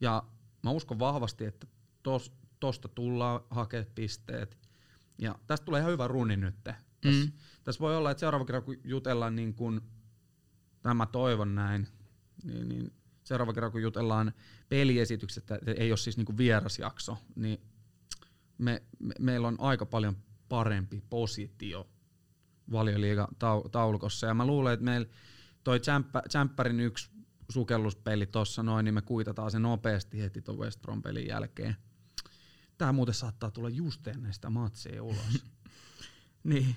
Ja 0.00 0.22
mä 0.62 0.70
uskon 0.70 0.98
vahvasti, 0.98 1.44
että 1.44 1.66
tos, 2.02 2.32
tosta 2.65 2.89
tullaan 2.89 3.41
hakemaan 3.51 3.93
pisteet. 3.95 4.59
Ja 5.19 5.39
tästä 5.47 5.65
tulee 5.65 5.81
ihan 5.81 5.93
hyvä 5.93 6.09
runi 6.09 6.37
nyt. 6.37 6.55
Tässä, 6.65 6.81
mm. 7.05 7.33
tässä 7.65 7.81
voi 7.81 7.97
olla, 7.97 8.11
että 8.11 8.21
seuraava 8.21 8.45
kerran 8.45 8.62
kun 8.62 8.77
jutellaan 8.85 9.37
niin 9.37 9.55
kuin, 9.55 9.81
tämä 10.83 11.07
toivon 11.07 11.55
näin, 11.55 11.89
niin, 12.45 12.69
niin 12.69 12.93
seuraava 13.25 13.53
kerran 13.53 13.73
kun 13.73 13.83
jutellaan 13.83 14.33
peliesityksestä, 14.69 15.55
että 15.55 15.71
ei 15.71 15.91
ole 15.91 15.97
siis 15.97 16.17
niin 16.17 16.25
kuin 16.25 16.39
vierasjakso, 16.39 17.19
niin 17.37 17.61
me, 18.59 18.83
me, 18.99 19.15
meillä 19.21 19.49
on 19.49 19.57
aika 19.59 19.87
paljon 19.87 20.17
parempi 20.49 21.03
positio 21.11 21.89
valioliiga 22.73 23.29
taulukossa. 23.73 24.27
Ja 24.27 24.35
mä 24.35 24.47
luulen, 24.47 24.73
että 24.73 24.85
meillä 24.85 25.09
toi 25.65 25.81
Tsemppärin 26.29 26.81
yksi 26.81 27.11
sukelluspeli 27.49 28.27
tossa 28.27 28.62
noin, 28.62 28.85
niin 28.85 28.95
me 28.95 29.03
kuitataan 29.03 29.51
se 29.51 29.59
nopeasti 29.59 30.21
heti 30.21 30.43
tuon 30.43 30.59
West 30.59 30.83
Brom 30.83 31.03
pelin 31.03 31.27
jälkeen. 31.27 31.77
Tää 32.79 32.93
muuten 32.93 33.14
saattaa 33.14 33.51
tulla 33.51 33.68
just 33.68 34.07
ennen 34.07 34.35
sitä 34.35 34.51
matsia 34.51 35.03
ulos. 35.03 35.45
niin. 36.45 36.77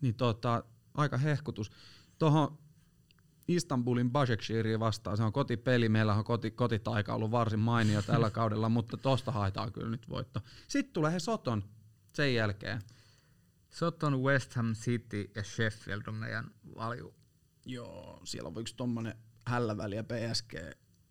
Niin 0.00 0.14
tota, 0.14 0.64
aika 0.94 1.18
hehkutus. 1.18 1.70
Tuohon 2.18 2.58
Istanbulin 3.48 4.10
Başakşehir'i 4.10 4.80
vastaan, 4.80 5.16
se 5.16 5.22
on 5.22 5.32
kotipeli, 5.32 5.88
meillä 5.88 6.14
on 6.14 6.24
koti, 6.24 6.50
kotitaika 6.50 7.14
ollut 7.14 7.30
varsin 7.30 7.58
mainio 7.58 8.02
tällä 8.02 8.30
kaudella, 8.40 8.68
mutta 8.68 8.96
tosta 8.96 9.32
haetaan 9.32 9.72
kyllä 9.72 9.90
nyt 9.90 10.08
voitto. 10.08 10.40
Sitten 10.68 10.92
tulee 10.92 11.12
he 11.12 11.20
Soton 11.20 11.64
sen 12.12 12.34
jälkeen. 12.34 12.82
Soton, 13.70 14.22
West 14.22 14.54
Ham 14.54 14.74
City 14.74 15.30
ja 15.34 15.44
Sheffield 15.44 16.02
on 16.06 16.14
meidän 16.14 16.50
valju. 16.76 17.14
Joo, 17.66 18.20
siellä 18.24 18.48
on 18.48 18.60
yksi 18.60 18.76
tommonen 18.76 19.14
hälläväli 19.46 19.96
ja 19.96 20.04
PSG. 20.04 20.54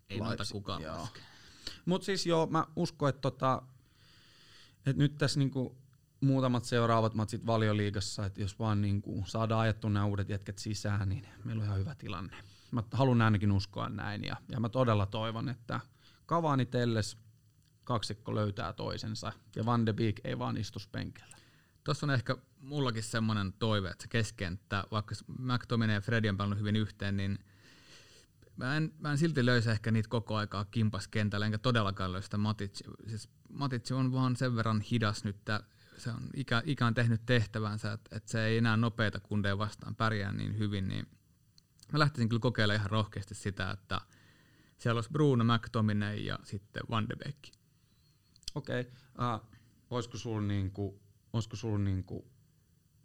Ei 0.09 0.21
muuta 0.21 0.43
kukaan 0.51 0.83
Mutta 1.85 2.05
siis 2.05 2.25
joo, 2.25 2.47
mä 2.47 2.67
uskon, 2.75 3.09
että 3.09 3.21
tota, 3.21 3.61
et 4.85 4.97
nyt 4.97 5.17
tässä 5.17 5.39
niinku 5.39 5.77
muutamat 6.21 6.65
seuraavat 6.65 7.13
matsit 7.13 7.45
valioliigassa, 7.45 8.25
että 8.25 8.41
jos 8.41 8.59
vaan 8.59 8.81
niinku 8.81 9.23
saadaan 9.27 9.61
ajettu 9.61 9.89
nämä 9.89 10.05
uudet 10.05 10.29
jätket 10.29 10.57
sisään, 10.57 11.09
niin 11.09 11.27
meillä 11.43 11.61
on 11.61 11.65
ihan 11.65 11.79
hyvä 11.79 11.95
tilanne. 11.95 12.37
Mä 12.71 12.83
haluan 12.91 13.21
ainakin 13.21 13.51
uskoa 13.51 13.89
näin 13.89 14.23
ja, 14.23 14.35
ja 14.49 14.59
mä 14.59 14.69
todella 14.69 15.05
toivon, 15.05 15.49
että 15.49 15.79
Kavani 16.25 16.65
Telles 16.65 17.17
kaksikko 17.83 18.35
löytää 18.35 18.73
toisensa 18.73 19.31
ja 19.55 19.65
Van 19.65 19.85
de 19.85 19.93
Beek 19.93 20.21
ei 20.23 20.39
vaan 20.39 20.57
istu 20.57 20.79
penkellä. 20.91 21.37
Tuossa 21.83 22.05
on 22.05 22.11
ehkä 22.11 22.37
mullakin 22.59 23.03
semmoinen 23.03 23.53
toive, 23.53 23.89
että 23.89 24.01
se 24.01 24.07
keskenttä, 24.07 24.83
vaikka 24.91 25.15
McTominay 25.39 25.95
ja 25.95 26.01
Freddy 26.01 26.35
on 26.39 26.59
hyvin 26.59 26.75
yhteen, 26.75 27.17
niin 27.17 27.39
mä 28.55 28.77
en, 28.77 28.93
mä 28.99 29.11
en 29.11 29.17
silti 29.17 29.45
löysi 29.45 29.71
ehkä 29.71 29.91
niitä 29.91 30.09
koko 30.09 30.35
aikaa 30.35 30.65
kimpas 30.65 31.07
kentällä, 31.07 31.45
enkä 31.45 31.57
todellakaan 31.57 32.11
löysi 32.11 32.25
sitä 32.25 32.37
Matic. 32.37 32.81
Siis 33.07 33.29
Matic 33.49 33.91
on 33.91 34.11
vaan 34.11 34.35
sen 34.35 34.55
verran 34.55 34.81
hidas 34.81 35.23
nyt, 35.23 35.35
että 35.35 35.63
se 35.97 36.11
on 36.11 36.29
ikä, 36.35 36.63
ikä 36.65 36.87
on 36.87 36.93
tehnyt 36.93 37.25
tehtävänsä, 37.25 37.91
että, 37.91 38.15
että 38.15 38.31
se 38.31 38.45
ei 38.45 38.57
enää 38.57 38.77
nopeita 38.77 39.19
kundeja 39.19 39.57
vastaan 39.57 39.95
pärjää 39.95 40.31
niin 40.31 40.57
hyvin, 40.57 40.87
niin 40.87 41.07
mä 41.93 41.99
lähtisin 41.99 42.29
kyllä 42.29 42.39
kokeilemaan 42.39 42.79
ihan 42.79 42.91
rohkeasti 42.91 43.35
sitä, 43.35 43.71
että 43.71 44.01
siellä 44.77 44.97
olisi 44.97 45.11
Bruno 45.11 45.43
McTominay 45.43 46.15
ja 46.15 46.39
sitten 46.43 46.83
Van 46.89 47.09
de 47.09 47.15
Beek. 47.15 47.37
Okei, 48.55 48.81
okay. 48.81 49.35
uh, 49.35 49.47
olisiko 49.89 50.17
sulla 50.17 50.41
niinku, 50.41 51.01
olisiko 51.33 51.55
sulla 51.55 51.77
niinku... 51.77 52.31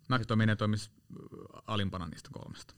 McTominay 0.08 0.56
toimisi 0.56 0.90
alimpana 1.66 2.06
niistä 2.06 2.28
kolmesta. 2.32 2.74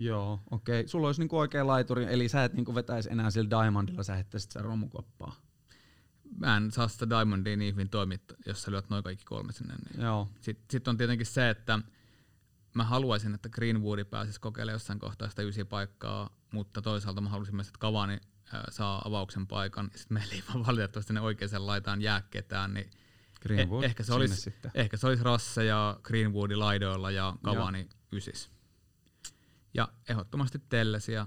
Joo, 0.00 0.40
okei. 0.50 0.80
Okay. 0.80 0.88
Sulla 0.88 1.06
olisi 1.06 1.20
niinku 1.20 1.38
oikea 1.38 1.66
laituri, 1.66 2.06
eli 2.10 2.28
sä 2.28 2.44
et 2.44 2.52
niinku 2.52 2.74
vetäisi 2.74 3.12
enää 3.12 3.30
sillä 3.30 3.50
Diamondilla, 3.50 4.02
sä 4.02 4.14
heittäisit 4.14 4.52
sen 4.52 4.64
romukoppaa. 4.64 5.36
Mä 6.38 6.56
en 6.56 6.70
saa 6.70 6.88
sitä 6.88 7.10
Diamondia 7.10 7.56
niin 7.56 7.74
hyvin 7.74 7.88
toimittaa, 7.88 8.36
jos 8.46 8.62
sä 8.62 8.70
lyöt 8.70 8.90
noin 8.90 9.04
kaikki 9.04 9.24
kolme 9.24 9.52
sinne. 9.52 9.74
Niin. 9.74 10.04
Joo. 10.04 10.28
Sitten 10.40 10.66
sit 10.70 10.88
on 10.88 10.96
tietenkin 10.96 11.26
se, 11.26 11.50
että 11.50 11.78
mä 12.74 12.84
haluaisin, 12.84 13.34
että 13.34 13.48
Greenwoodi 13.48 14.04
pääsisi 14.04 14.40
kokeilemaan 14.40 14.74
jossain 14.74 14.98
kohtaa 14.98 15.28
sitä 15.28 15.42
ysi 15.42 15.64
paikkaa, 15.64 16.30
mutta 16.52 16.82
toisaalta 16.82 17.20
mä 17.20 17.28
haluaisin 17.28 17.54
myös, 17.54 17.66
että 17.66 17.78
Kavani 17.78 18.18
saa 18.70 19.02
avauksen 19.04 19.46
paikan, 19.46 19.90
sitten 19.94 20.14
meillä 20.14 20.34
ei 20.34 20.42
vaan 20.48 20.66
valitettavasti 20.66 21.12
ne 21.12 21.20
oikeaan 21.20 21.66
laitaan 21.66 22.02
jää 22.02 22.22
ketään, 22.30 22.74
niin 22.74 22.90
Greenwood, 23.40 23.82
eh- 23.82 23.86
ehkä, 23.86 24.02
se 24.02 24.14
olisi, 24.14 24.54
ehkä 24.74 24.96
se 24.96 25.06
olisi 25.06 25.24
Rasse 25.24 25.64
ja 25.64 26.00
Greenwoodi 26.02 26.56
laidoilla 26.56 27.10
ja 27.10 27.36
Kavani 27.42 27.88
ysis. 28.12 28.50
Ja 29.74 29.88
ehdottomasti 30.08 30.58
Tellesi 30.68 31.12
ja 31.12 31.26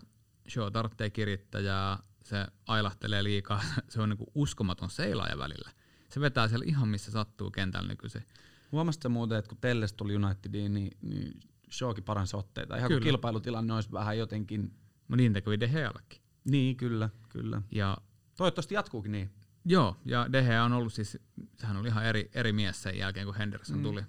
Shaw 0.50 0.72
tarvitsee 0.72 1.10
kirittäjää, 1.10 1.98
se 2.24 2.48
ailahtelee 2.68 3.24
liikaa, 3.24 3.62
se 3.90 4.02
on 4.02 4.10
niinku 4.10 4.32
uskomaton 4.36 4.90
seilaaja 4.90 5.38
välillä. 5.38 5.72
Se 6.10 6.20
vetää 6.20 6.48
siellä 6.48 6.66
ihan 6.68 6.88
missä 6.88 7.12
sattuu 7.12 7.52
kentällä 7.52 7.88
nykyisin. 7.88 8.24
Huomasitko 8.72 9.10
muuten, 9.10 9.38
että 9.38 9.50
kun 9.50 9.58
Telles 9.62 9.94
tuli 9.94 10.16
Unitediin, 10.16 10.74
niin, 10.74 10.98
niin 11.02 11.40
Shawkin 11.72 12.04
paransi 12.04 12.38
otteita. 12.38 12.78
Ihan 12.78 12.88
kyllä. 12.88 13.00
kun 13.00 13.06
kilpailutilanne 13.06 13.74
olisi 13.74 13.92
vähän 13.92 14.18
jotenkin... 14.18 14.74
No 15.08 15.16
niin 15.16 15.34
teki 15.34 15.60
De 15.60 15.68
Geallekin. 15.68 16.22
Niin, 16.44 16.78
kyllä, 16.78 17.10
kyllä. 17.30 17.62
Ja 17.72 17.98
Toivottavasti 18.38 18.76
jatkuukin 18.76 19.12
niin. 19.12 19.32
Joo, 19.66 19.98
ja 20.06 20.32
De 20.32 20.42
Gea 20.42 20.64
on 20.64 20.74
ollut 20.74 20.94
siis, 20.94 21.18
sehän 21.56 21.78
oli 21.78 21.88
ihan 21.88 22.06
eri, 22.06 22.30
eri 22.34 22.52
mies 22.54 22.84
sen 22.84 22.98
jälkeen, 22.98 23.26
kun 23.26 23.36
Henderson 23.36 23.78
mm. 23.78 23.84
tuli. 23.84 24.02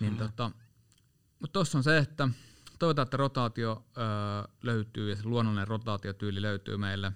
Niin 0.00 0.16
tota, 0.16 0.50
mutta 1.40 1.52
tuossa 1.52 1.78
on 1.78 1.84
se, 1.84 1.98
että 1.98 2.28
toivotaan, 2.78 3.06
että 3.06 3.16
rotaatio 3.16 3.86
öö, 3.98 4.04
löytyy 4.62 5.10
ja 5.10 5.16
se 5.16 5.22
luonnollinen 5.24 5.68
rotaatiotyyli 5.68 6.42
löytyy 6.42 6.76
meille. 6.76 7.12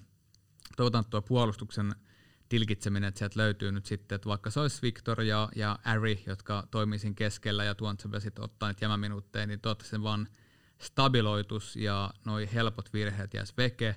Toivotaan, 0.76 1.02
että 1.02 1.10
tuo 1.10 1.22
puolustuksen 1.22 1.94
tilkitseminen, 2.48 3.08
että 3.08 3.18
sieltä 3.18 3.40
löytyy 3.40 3.72
nyt 3.72 3.86
sitten, 3.86 4.16
että 4.16 4.28
vaikka 4.28 4.50
se 4.50 4.60
olisi 4.60 4.82
Victor 4.82 5.22
ja, 5.22 5.48
ja 5.56 5.78
Ari, 5.84 6.22
jotka 6.26 6.68
toimisin 6.70 7.14
keskellä 7.14 7.64
ja 7.64 7.74
Tuantsebe 7.74 8.20
sitten 8.20 8.44
ottaa 8.44 8.68
niitä 8.68 8.84
jämäminuutteja, 8.84 9.46
niin 9.46 9.60
toivottavasti 9.60 9.96
se 9.96 10.02
vaan 10.02 10.28
stabiloitus 10.78 11.76
ja 11.76 12.10
noi 12.24 12.48
helpot 12.54 12.92
virheet 12.92 13.34
jäisi 13.34 13.54
veke, 13.56 13.96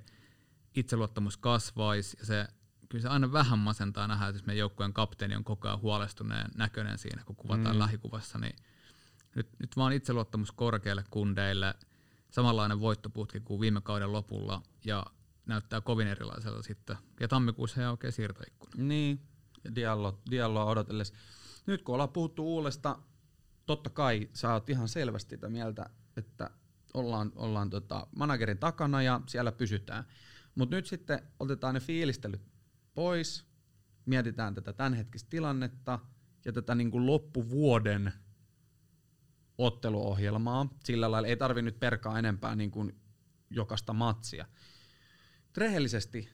itseluottamus 0.75 1.37
kasvaisi 1.37 2.17
ja 2.19 2.25
se 2.25 2.47
kyllä 2.89 3.01
se 3.01 3.07
aina 3.07 3.31
vähän 3.31 3.59
masentaa 3.59 4.07
nähdä, 4.07 4.27
että 4.27 4.37
jos 4.37 4.45
meidän 4.45 4.59
joukkueen 4.59 4.93
kapteeni 4.93 5.35
on 5.35 5.43
koko 5.43 5.67
ajan 5.67 5.81
huolestuneen 5.81 6.51
näköinen 6.55 6.97
siinä, 6.97 7.23
kun 7.25 7.35
kuvataan 7.35 7.75
mm. 7.75 7.79
lähikuvassa, 7.79 8.39
niin 8.39 8.55
nyt, 9.35 9.47
nyt 9.59 9.77
vaan 9.77 9.93
itseluottamus 9.93 10.51
korkealle 10.51 11.03
kundeille, 11.09 11.73
samanlainen 12.31 12.79
voittoputki 12.79 13.39
kuin 13.39 13.59
viime 13.59 13.81
kauden 13.81 14.11
lopulla, 14.11 14.61
ja 14.85 15.05
näyttää 15.45 15.81
kovin 15.81 16.07
erilaiselta 16.07 16.61
sitten. 16.61 16.97
Ja 17.19 17.27
tammikuussa 17.27 17.81
ei 17.81 17.87
oikein 17.87 18.13
siirtoikkuna. 18.13 18.71
Niin, 18.77 19.19
Diallo, 19.75 20.21
Diallo 20.31 20.67
odotellessa. 20.67 21.13
Nyt 21.65 21.81
kun 21.81 21.93
ollaan 21.93 22.09
puhuttu 22.09 22.55
Uulesta, 22.55 22.99
totta 23.65 23.89
kai 23.89 24.29
sä 24.33 24.53
oot 24.53 24.69
ihan 24.69 24.87
selvästi 24.87 25.35
sitä 25.35 25.49
mieltä, 25.49 25.89
että 26.17 26.49
ollaan, 26.93 27.31
ollaan 27.35 27.69
tota 27.69 28.07
managerin 28.15 28.57
takana 28.57 29.01
ja 29.01 29.21
siellä 29.27 29.51
pysytään. 29.51 30.03
Mutta 30.55 30.75
nyt 30.75 30.85
sitten 30.85 31.19
otetaan 31.39 31.73
ne 31.73 31.79
fiilistelyt 31.79 32.41
pois, 32.93 33.45
mietitään 34.05 34.55
tätä 34.55 34.73
tämänhetkistä 34.73 35.29
tilannetta 35.29 35.99
ja 36.45 36.53
tätä 36.53 36.75
niin 36.75 36.91
kuin 36.91 37.05
loppuvuoden 37.05 38.13
otteluohjelmaa. 39.57 40.67
Sillä 40.83 41.11
lailla 41.11 41.27
ei 41.27 41.37
tarvi 41.37 41.61
nyt 41.61 41.79
perkaa 41.79 42.19
enempää 42.19 42.55
niin 42.55 42.71
kuin 42.71 43.01
jokaista 43.49 43.93
matsia. 43.93 44.45
Rehellisesti 45.57 46.29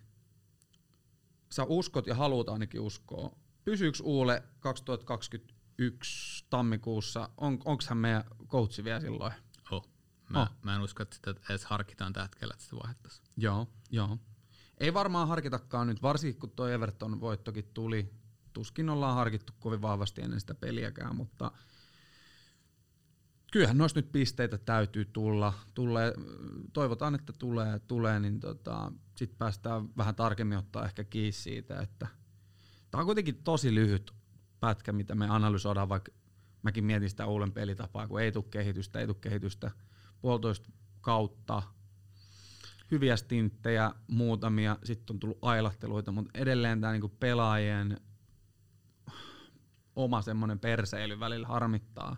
sä 1.52 1.64
uskot 1.64 2.08
ja 2.08 2.16
haluat 2.16 2.50
ainakin 2.50 2.82
uskoa. 2.82 3.36
Pysyykö 3.64 3.98
Uule 4.04 4.44
2021 4.60 6.46
tammikuussa? 6.50 7.30
On, 7.38 7.60
Onko 7.66 7.84
hän 7.90 7.98
meidän 7.98 8.24
coachi 8.48 8.84
vielä 8.84 9.00
silloin? 9.00 9.34
Oh. 9.72 9.88
Mä, 10.30 10.42
oh. 10.42 10.50
mä 10.64 10.76
en 10.76 10.82
usko, 10.82 11.04
että 11.04 11.16
sitä 11.16 11.36
edes 11.50 11.66
harkitaan 11.66 12.14
tällä 12.14 12.26
hetkellä, 12.26 12.54
että 12.54 12.64
sitä 12.64 12.76
vaihdettaisiin. 12.76 13.28
Joo, 13.38 13.68
joo. 13.90 14.18
Ei 14.78 14.94
varmaan 14.94 15.28
harkitakaan 15.28 15.88
nyt, 15.88 16.02
varsinkin 16.02 16.40
kun 16.40 16.50
tuo 16.50 16.68
Everton 16.68 17.22
voittokin 17.22 17.70
tuli. 17.74 18.14
Tuskin 18.54 18.90
ollaan 18.90 19.16
harkittu 19.16 19.54
kovin 19.60 19.82
vahvasti 19.82 20.22
ennen 20.22 20.40
sitä 20.40 20.56
peliäkään, 20.56 21.16
mutta 21.16 21.52
kyllähän 23.52 23.78
noista 23.78 24.00
nyt 24.00 24.12
pisteitä 24.12 24.58
täytyy 24.58 25.06
tulla. 25.06 25.54
Tulee, 25.74 26.14
toivotaan, 26.74 27.16
että 27.16 27.34
tulee, 27.34 27.80
tulee 27.80 28.20
niin 28.20 28.40
tota, 28.40 28.92
sitten 29.16 29.38
päästään 29.38 29.90
vähän 29.98 30.16
tarkemmin 30.16 30.58
ottaa 30.58 30.86
ehkä 30.86 31.04
kiinni 31.04 31.32
siitä, 31.32 31.82
että 31.82 32.08
tämä 32.92 33.02
on 33.02 33.06
kuitenkin 33.06 33.44
tosi 33.44 33.76
lyhyt 33.76 34.14
pätkä, 34.60 34.92
mitä 34.92 35.16
me 35.16 35.28
analysoidaan, 35.30 35.90
vaikka 35.90 36.12
mäkin 36.64 36.86
mietin 36.86 37.10
sitä 37.10 37.26
Oulen 37.26 37.52
pelitapaa, 37.52 38.08
kun 38.08 38.22
ei 38.22 38.32
tule 38.32 38.46
kehitystä, 38.52 39.00
ei 39.00 39.08
tule 39.08 39.18
kehitystä, 39.22 39.72
puolitoista 40.22 40.70
kautta, 41.02 41.64
hyviä 42.92 43.16
stinttejä, 43.16 43.92
muutamia, 44.08 44.78
sitten 44.84 45.14
on 45.14 45.20
tullut 45.20 45.40
ailahteluita, 45.42 46.12
mutta 46.12 46.32
edelleen 46.34 46.82
tämä 46.82 46.94
niinku 46.94 47.10
pelaajien 47.10 48.02
oma 49.96 50.22
semmoinen 50.22 50.60
perseily 50.60 51.20
välillä 51.20 51.48
harmittaa. 51.48 52.18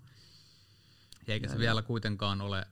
Eikä 1.28 1.48
se 1.48 1.54
ja 1.54 1.60
vielä 1.60 1.82
kuitenkaan 1.82 2.42
ole 2.42 2.66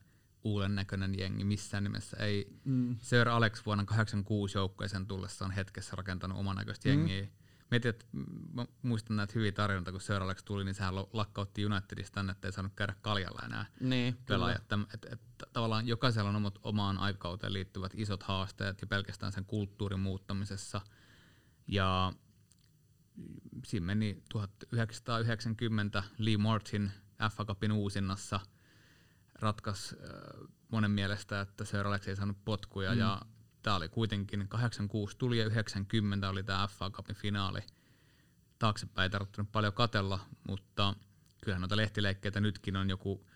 uuden 0.43 0.75
näköinen 0.75 1.19
jengi 1.19 1.43
missään 1.43 1.83
nimessä. 1.83 2.17
Ei 2.17 2.59
mm. 2.63 2.97
Sir 2.99 3.29
Alex 3.29 3.65
vuonna 3.65 3.85
86 3.85 4.57
joukkueeseen 4.57 5.07
tullessaan 5.07 5.51
hetkessä 5.51 5.95
rakentanut 5.95 6.37
oman 6.37 6.55
näköistä 6.55 6.89
mm. 6.89 6.95
jengiä. 6.95 7.27
Mietin, 7.71 7.89
että 7.89 8.05
mä 8.53 8.65
muistan 8.81 9.17
näitä 9.17 9.33
hyviä 9.35 9.51
tarjonta, 9.51 9.91
kun 9.91 10.01
Sir 10.01 10.23
Alex 10.23 10.43
tuli, 10.43 10.63
niin 10.63 10.75
sehän 10.75 10.95
lakkautti 10.95 11.65
Unitedista 11.65 12.15
tänne, 12.15 12.31
ettei 12.31 12.51
saanut 12.51 12.73
käydä 12.75 12.95
kaljalla 13.01 13.41
enää 13.45 13.65
niin, 13.79 14.17
pelaajat. 14.25 14.61
Että, 14.61 14.79
et, 14.93 15.05
et, 15.13 15.21
tavallaan 15.53 15.87
jokaisella 15.87 16.29
on 16.29 16.35
omat 16.35 16.59
omaan 16.63 16.97
aikauteen 16.97 17.53
liittyvät 17.53 17.91
isot 17.95 18.23
haasteet 18.23 18.81
ja 18.81 18.87
pelkästään 18.87 19.31
sen 19.31 19.45
kulttuurin 19.45 19.99
muuttamisessa. 19.99 20.81
Ja 21.67 22.13
siinä 23.65 23.85
meni 23.85 24.23
1990 24.29 26.03
Lee 26.17 26.37
Martin 26.37 26.91
FA 27.31 27.45
Cupin 27.45 27.71
uusinnassa 27.71 28.39
ratkas 29.35 29.95
äh, 30.03 30.47
monen 30.71 30.91
mielestä, 30.91 31.41
että 31.41 31.65
Sir 31.65 31.87
Alex 31.87 32.07
ei 32.07 32.15
saanut 32.15 32.45
potkuja 32.45 32.91
mm. 32.91 32.99
ja 32.99 33.21
tämä 33.61 33.75
oli 33.75 33.89
kuitenkin 33.89 34.47
86 34.47 35.17
tuli 35.17 35.37
ja 35.37 35.45
90 35.45 36.29
oli 36.29 36.43
tämä 36.43 36.67
FA 36.67 36.89
Cupin 36.89 37.15
finaali. 37.15 37.59
Taaksepäin 38.59 39.03
ei 39.03 39.09
tarvittanut 39.09 39.51
paljon 39.51 39.73
katella, 39.73 40.19
mutta 40.47 40.95
kyllähän 41.43 41.61
noita 41.61 41.77
lehtileikkeitä 41.77 42.39
nytkin 42.39 42.75
on 42.75 42.89
joku, 42.89 43.27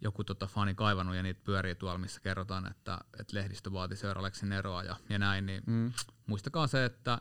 joku 0.00 0.24
tota 0.24 0.46
fani 0.46 0.74
kaivannut 0.74 1.16
ja 1.16 1.22
niitä 1.22 1.40
pyörii 1.44 1.74
tuolla, 1.74 1.98
missä 1.98 2.20
kerrotaan, 2.20 2.66
että, 2.70 2.98
että 3.20 3.36
lehdistö 3.36 3.72
vaati 3.72 3.96
Sir 3.96 4.18
Alexin 4.18 4.52
eroa 4.52 4.82
ja, 4.82 4.96
ja 5.08 5.18
näin, 5.18 5.46
niin 5.46 5.62
mm. 5.66 5.92
muistakaa 6.26 6.66
se, 6.66 6.84
että 6.84 7.18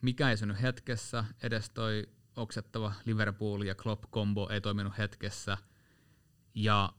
mikä 0.00 0.30
ei 0.30 0.36
synny 0.36 0.56
hetkessä, 0.62 1.24
edes 1.42 1.70
toi 1.70 2.08
oksettava 2.38 2.92
Liverpool 3.04 3.62
ja 3.62 3.74
Klopp-kombo 3.74 4.48
ei 4.48 4.60
toiminut 4.60 4.98
hetkessä, 4.98 5.58
ja 6.54 6.92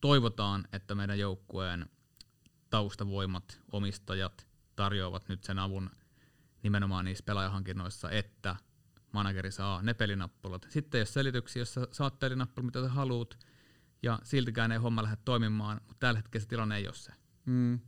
toivotaan, 0.00 0.68
että 0.72 0.94
meidän 0.94 1.18
joukkueen 1.18 1.90
taustavoimat, 2.70 3.60
omistajat 3.72 4.46
tarjoavat 4.76 5.28
nyt 5.28 5.44
sen 5.44 5.58
avun 5.58 5.90
nimenomaan 6.62 7.04
niissä 7.04 7.24
pelaajahankinnoissa, 7.24 8.10
että 8.10 8.56
manageri 9.12 9.52
saa 9.52 9.82
ne 9.82 9.94
pelinappulat. 9.94 10.66
Sitten 10.68 10.98
jos 10.98 11.14
selityksiä, 11.14 11.60
jos 11.60 11.74
sä 11.74 11.88
saat 11.92 12.18
pelinappulat, 12.18 12.66
mitä 12.66 12.82
sä 12.82 12.88
haluat, 12.88 13.38
ja 14.02 14.18
siltikään 14.22 14.72
ei 14.72 14.78
homma 14.78 15.02
lähde 15.02 15.16
toimimaan, 15.24 15.80
mutta 15.86 16.00
tällä 16.00 16.18
hetkellä 16.18 16.42
se 16.42 16.48
tilanne 16.48 16.76
ei 16.76 16.86
ole 16.86 16.94
se. 16.94 17.12
Mm. 17.44 17.80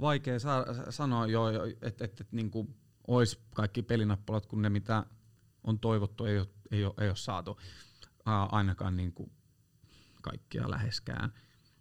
Vaikea 0.00 0.38
sa- 0.38 0.66
sanoa 0.90 1.26
jo, 1.26 1.46
että 1.64 1.86
et, 1.86 2.00
et, 2.00 2.20
et, 2.20 2.32
niinku 2.32 2.74
olisi 3.06 3.38
kaikki 3.54 3.82
pelinappulat, 3.82 4.46
kun 4.46 4.62
ne 4.62 4.70
mitä 4.70 5.06
on 5.64 5.78
toivottu 5.78 6.24
ei 6.24 6.38
ole, 6.38 6.48
ei 6.70 6.84
ole, 6.84 6.94
ei 7.00 7.08
ole 7.08 7.16
saatu 7.16 7.58
Aa, 8.24 8.56
ainakaan 8.56 8.96
niinku 8.96 9.32
kaikkia 10.22 10.70
läheskään. 10.70 11.32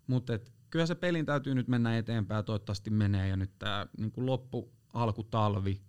Mutta 0.07 0.33
kyllä 0.69 0.85
se 0.85 0.95
pelin 0.95 1.25
täytyy 1.25 1.55
nyt 1.55 1.67
mennä 1.67 1.97
eteenpäin, 1.97 2.45
toivottavasti 2.45 2.89
menee, 2.89 3.27
ja 3.27 3.37
nyt 3.37 3.51
tämä 3.59 3.87
niin 3.97 4.11
loppu, 4.17 4.73
alkutalvi, 4.93 5.81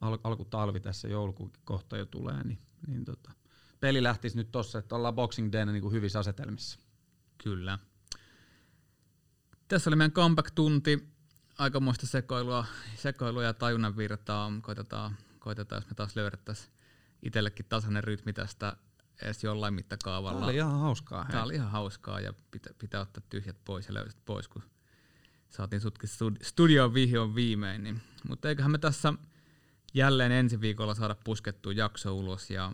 al, 0.00 0.18
alkutalvi 0.24 0.80
tässä 0.80 1.08
joulukuun 1.08 1.52
kohta 1.64 1.96
jo 1.96 2.06
tulee, 2.06 2.44
niin, 2.44 2.58
niin 2.86 3.04
tota, 3.04 3.32
peli 3.80 4.02
lähtisi 4.02 4.36
nyt 4.36 4.52
tossa, 4.52 4.78
että 4.78 4.94
ollaan 4.94 5.14
Boxing 5.14 5.52
Day 5.52 5.66
niin 5.66 5.92
hyvissä 5.92 6.18
asetelmissa. 6.18 6.78
Kyllä. 7.44 7.78
Tässä 9.68 9.90
oli 9.90 9.96
meidän 9.96 10.12
comeback-tunti. 10.12 11.14
Aikamoista 11.58 12.06
sekoilua, 12.06 12.66
sekoilua 12.96 13.42
ja 13.42 13.54
tajunnan 13.54 13.96
virtaa. 13.96 14.52
Koitetaan, 14.62 15.16
koitetaan, 15.44 15.82
jos 15.82 15.90
me 15.90 15.94
taas 15.94 16.16
löydettäisiin 16.16 16.72
itsellekin 17.22 17.66
tasainen 17.68 18.04
rytmi 18.04 18.32
tästä 18.32 18.76
edes 19.22 19.44
jollain 19.44 19.74
mittakaavalla. 19.74 20.38
Tämä 20.38 20.46
oli 20.46 20.56
ihan 20.56 20.80
hauskaa. 20.80 21.26
Tämä 21.30 21.42
oli 21.42 21.54
ihan 21.54 21.70
hauskaa 21.70 22.20
ja 22.20 22.32
pitää, 22.50 22.72
pitää 22.78 23.00
ottaa 23.00 23.22
tyhjät 23.30 23.56
pois 23.64 23.88
ja 23.88 23.94
löysit 23.94 24.24
pois, 24.24 24.48
kun 24.48 24.62
saatiin 25.48 25.80
sutkin 25.80 26.10
studioon 26.42 26.94
vihdoin 26.94 27.34
viimein. 27.34 27.82
Niin. 27.82 28.02
Mutta 28.28 28.48
eiköhän 28.48 28.70
me 28.70 28.78
tässä 28.78 29.12
jälleen 29.94 30.32
ensi 30.32 30.60
viikolla 30.60 30.94
saada 30.94 31.16
puskettua 31.24 31.72
jakso 31.72 32.14
ulos 32.14 32.50
ja 32.50 32.72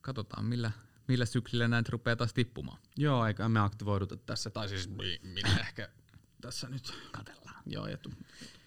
katsotaan 0.00 0.44
millä, 0.44 0.70
millä 1.08 1.26
syklillä 1.26 1.68
näitä 1.68 1.88
rupeaa 1.92 2.16
taas 2.16 2.32
tippumaan. 2.32 2.78
Joo, 2.96 3.26
eikä 3.26 3.48
me 3.48 3.60
aktivoiduta 3.60 4.16
tässä, 4.16 4.50
tai 4.50 4.68
siis 4.68 4.90
minä 5.22 5.56
ehkä 5.60 5.88
tässä 6.40 6.68
nyt 6.68 6.94
katellaan. 7.12 7.62
Joo, 7.66 7.86
ja 7.86 7.98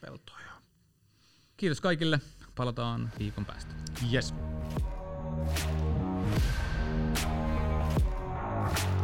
peltoa. 0.01 0.39
Kiitos 1.57 1.81
kaikille 1.81 2.19
palataan 2.59 3.11
viikon 3.19 3.45
päästä. 3.45 3.75
Yes. 4.13 4.33
thank 8.75 8.83
you 8.83 8.98